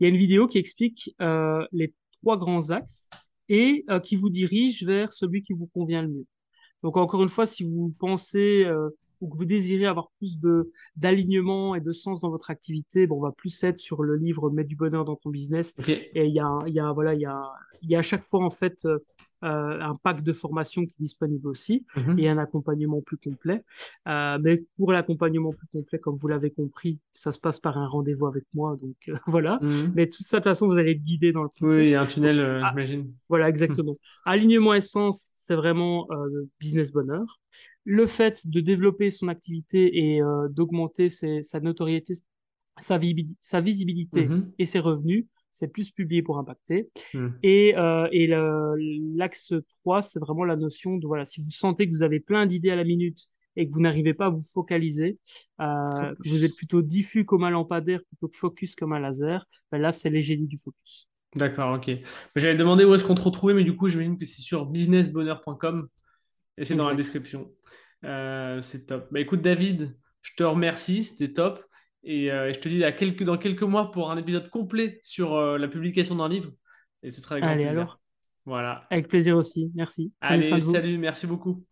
il 0.00 0.04
y 0.04 0.06
a 0.06 0.08
une 0.08 0.16
vidéo 0.16 0.46
qui 0.46 0.56
explique 0.56 1.14
les 1.20 1.92
trois 2.22 2.38
grands 2.38 2.70
axes 2.70 3.10
et 3.48 3.84
qui 4.02 4.16
vous 4.16 4.30
dirige 4.30 4.84
vers 4.84 5.12
celui 5.12 5.42
qui 5.42 5.52
vous 5.52 5.66
convient 5.66 6.02
le 6.02 6.08
mieux. 6.08 6.26
Donc, 6.82 6.96
encore 6.96 7.22
une 7.22 7.28
fois, 7.28 7.46
si 7.46 7.64
vous 7.64 7.94
pensez 7.98 8.66
ou 9.20 9.28
que 9.28 9.36
vous 9.38 9.44
désirez 9.46 9.86
avoir 9.86 10.10
plus 10.18 10.38
de 10.38 10.70
d'alignement 10.96 11.74
et 11.74 11.80
de 11.80 11.92
sens 11.92 12.20
dans 12.20 12.30
votre 12.30 12.50
activité, 12.50 13.06
bon, 13.06 13.16
on 13.16 13.22
va 13.22 13.32
plus 13.32 13.64
être 13.64 13.80
sur 13.80 14.02
le 14.02 14.16
livre 14.16 14.50
Mettre 14.50 14.68
du 14.68 14.76
bonheur 14.76 15.04
dans 15.04 15.16
ton 15.16 15.30
business. 15.30 15.74
Et 15.88 16.26
il 16.26 16.34
y 16.34 16.40
a, 16.40 16.58
il 16.66 16.74
y 16.74 16.80
a, 16.80 16.92
voilà, 16.92 17.14
il 17.14 17.20
y 17.20 17.26
a, 17.26 17.42
il 17.82 17.90
y 17.90 17.94
a 17.94 18.00
à 18.00 18.02
chaque 18.02 18.22
fois 18.22 18.44
en 18.44 18.50
fait 18.50 18.86
euh, 19.44 19.46
euh, 19.46 19.80
un 19.80 19.94
pack 19.96 20.22
de 20.22 20.32
formation 20.32 20.84
qui 20.84 20.94
est 20.98 21.02
disponible 21.02 21.48
aussi 21.48 21.84
mhm. 21.96 22.18
et 22.18 22.28
un 22.28 22.38
accompagnement 22.38 23.00
plus 23.00 23.16
complet. 23.16 23.64
Euh, 24.08 24.38
mais 24.40 24.64
pour 24.76 24.92
l'accompagnement 24.92 25.52
plus 25.52 25.66
complet, 25.68 25.98
comme 25.98 26.16
vous 26.16 26.28
l'avez 26.28 26.50
compris, 26.50 26.98
ça 27.12 27.32
se 27.32 27.38
passe 27.38 27.60
par 27.60 27.78
un 27.78 27.86
rendez-vous 27.86 28.26
avec 28.26 28.44
moi. 28.54 28.76
Donc 28.80 28.96
voilà. 29.26 29.58
Mhm. 29.62 29.92
Mais 29.94 30.06
tout 30.06 30.22
ça, 30.22 30.38
de 30.38 30.42
toute 30.42 30.50
façon, 30.50 30.68
vous 30.68 30.76
allez 30.76 30.92
être 30.92 31.02
guidé 31.02 31.32
dans 31.32 31.42
le 31.42 31.48
processus. 31.48 31.76
Oui, 31.76 31.84
il 31.84 31.90
y 31.90 31.94
a 31.94 32.02
un 32.02 32.06
tunnel, 32.06 32.40
ah, 32.40 32.68
j'imagine. 32.70 33.12
Voilà, 33.28 33.48
exactement. 33.48 33.96
Alignement 34.24 34.74
essence, 34.74 35.32
c'est 35.34 35.54
vraiment 35.54 36.08
business 36.58 36.90
bonheur 36.90 37.40
le 37.86 38.06
fait 38.06 38.48
de 38.48 38.60
développer 38.60 39.10
son 39.10 39.28
activité 39.28 40.12
et 40.12 40.20
euh, 40.20 40.48
d'augmenter 40.48 41.08
sa 41.08 41.60
notoriété, 41.60 42.14
sa, 42.80 42.98
visibilité 42.98 44.26
mhm. 44.26 44.52
et 44.58 44.66
ses 44.66 44.80
revenus, 44.80 45.24
c'est 45.56 45.68
plus 45.68 45.90
publié 45.90 46.22
pour 46.22 46.38
impacter. 46.38 46.90
Mhm. 47.14 47.38
Et, 47.42 47.74
euh, 47.76 48.08
et 48.12 48.26
l'axe 48.26 49.54
3, 49.82 50.02
c'est 50.02 50.20
vraiment 50.20 50.44
la 50.44 50.56
notion 50.56 50.96
de, 50.96 51.06
voilà, 51.06 51.24
si 51.24 51.40
vous 51.40 51.50
sentez 51.50 51.86
que 51.88 51.92
vous 51.92 52.02
avez 52.02 52.20
plein 52.20 52.46
d'idées 52.46 52.70
à 52.70 52.76
la 52.76 52.84
minute 52.84 53.26
et 53.56 53.66
que 53.66 53.72
vous 53.72 53.80
n'arrivez 53.80 54.12
pas 54.12 54.26
à 54.26 54.28
vous 54.28 54.42
focaliser, 54.42 55.18
euh, 55.60 56.14
que 56.22 56.28
vous 56.28 56.44
êtes 56.44 56.54
plutôt 56.56 56.82
diffus 56.82 57.24
comme 57.24 57.42
un 57.42 57.50
lampadaire 57.50 58.00
plutôt 58.08 58.28
que 58.28 58.36
focus 58.36 58.74
comme 58.74 58.92
un 58.92 59.00
laser, 59.00 59.46
ben 59.72 59.78
là, 59.78 59.92
c'est 59.92 60.10
les 60.10 60.20
génies 60.20 60.46
du 60.46 60.58
focus. 60.58 61.08
D'accord, 61.34 61.74
ok. 61.74 61.90
J'avais 62.36 62.54
demandé 62.54 62.84
où 62.84 62.94
est-ce 62.94 63.04
qu'on 63.04 63.14
te 63.14 63.22
retrouvait, 63.22 63.54
mais 63.54 63.64
du 63.64 63.74
coup, 63.74 63.88
j'imagine 63.88 64.18
que 64.18 64.26
c'est 64.26 64.42
sur 64.42 64.66
businessbonheur.com 64.66 65.88
et 66.58 66.64
c'est 66.64 66.74
dans 66.74 66.88
la 66.88 66.94
description. 66.94 67.50
Euh, 68.04 68.60
c'est 68.60 68.86
top. 68.86 69.08
Bah, 69.10 69.20
écoute, 69.20 69.40
David, 69.40 69.96
je 70.20 70.32
te 70.36 70.42
remercie, 70.42 71.02
c'était 71.02 71.32
top. 71.32 71.64
Et 72.08 72.30
euh, 72.30 72.52
je 72.52 72.60
te 72.60 72.68
dis 72.68 72.84
à 72.84 72.92
quelques, 72.92 73.24
dans 73.24 73.36
quelques 73.36 73.64
mois 73.64 73.90
pour 73.90 74.12
un 74.12 74.16
épisode 74.16 74.48
complet 74.48 75.00
sur 75.02 75.34
euh, 75.34 75.58
la 75.58 75.66
publication 75.66 76.14
d'un 76.14 76.28
livre. 76.28 76.52
Et 77.02 77.10
ce 77.10 77.20
sera 77.20 77.34
avec 77.34 77.44
Allez, 77.44 77.64
plaisir. 77.64 77.80
alors. 77.80 78.00
Voilà. 78.44 78.86
Avec 78.90 79.08
plaisir 79.08 79.36
aussi. 79.36 79.72
Merci. 79.74 80.12
Allez, 80.20 80.60
salut, 80.60 80.98
merci 80.98 81.26
beaucoup. 81.26 81.64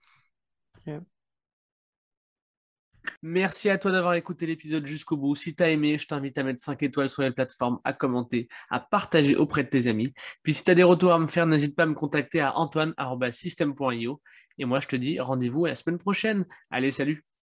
Merci 3.22 3.70
à 3.70 3.78
toi 3.78 3.93
d'avoir 3.93 4.14
écouté 4.14 4.45
l'épisode 4.47 4.85
jusqu'au 4.87 5.16
bout. 5.16 5.37
Si 5.37 5.55
tu 5.55 5.62
as 5.62 5.70
aimé, 5.70 5.99
je 5.99 6.07
t'invite 6.09 6.37
à 6.37 6.43
mettre 6.43 6.61
5 6.61 6.82
étoiles 6.82 7.09
sur 7.09 7.22
les 7.22 7.30
plateformes, 7.30 7.78
à 7.85 7.93
commenter, 7.93 8.49
à 8.70 8.80
partager 8.80 9.37
auprès 9.37 9.62
de 9.62 9.68
tes 9.68 9.87
amis. 9.87 10.12
Puis 10.43 10.53
si 10.53 10.64
tu 10.64 10.70
as 10.72 10.74
des 10.74 10.82
retours 10.82 11.12
à 11.12 11.18
me 11.20 11.28
faire, 11.28 11.47
n'hésite 11.47 11.76
pas 11.76 11.85
à 11.85 11.87
me 11.87 11.95
contacter 11.95 12.41
à 12.41 12.57
antoine.system.io. 12.57 14.20
Et 14.59 14.64
moi, 14.64 14.80
je 14.80 14.89
te 14.89 14.97
dis 14.97 15.20
rendez-vous 15.20 15.66
à 15.66 15.68
la 15.68 15.74
semaine 15.76 15.99
prochaine. 15.99 16.45
Allez, 16.70 16.91
salut 16.91 17.24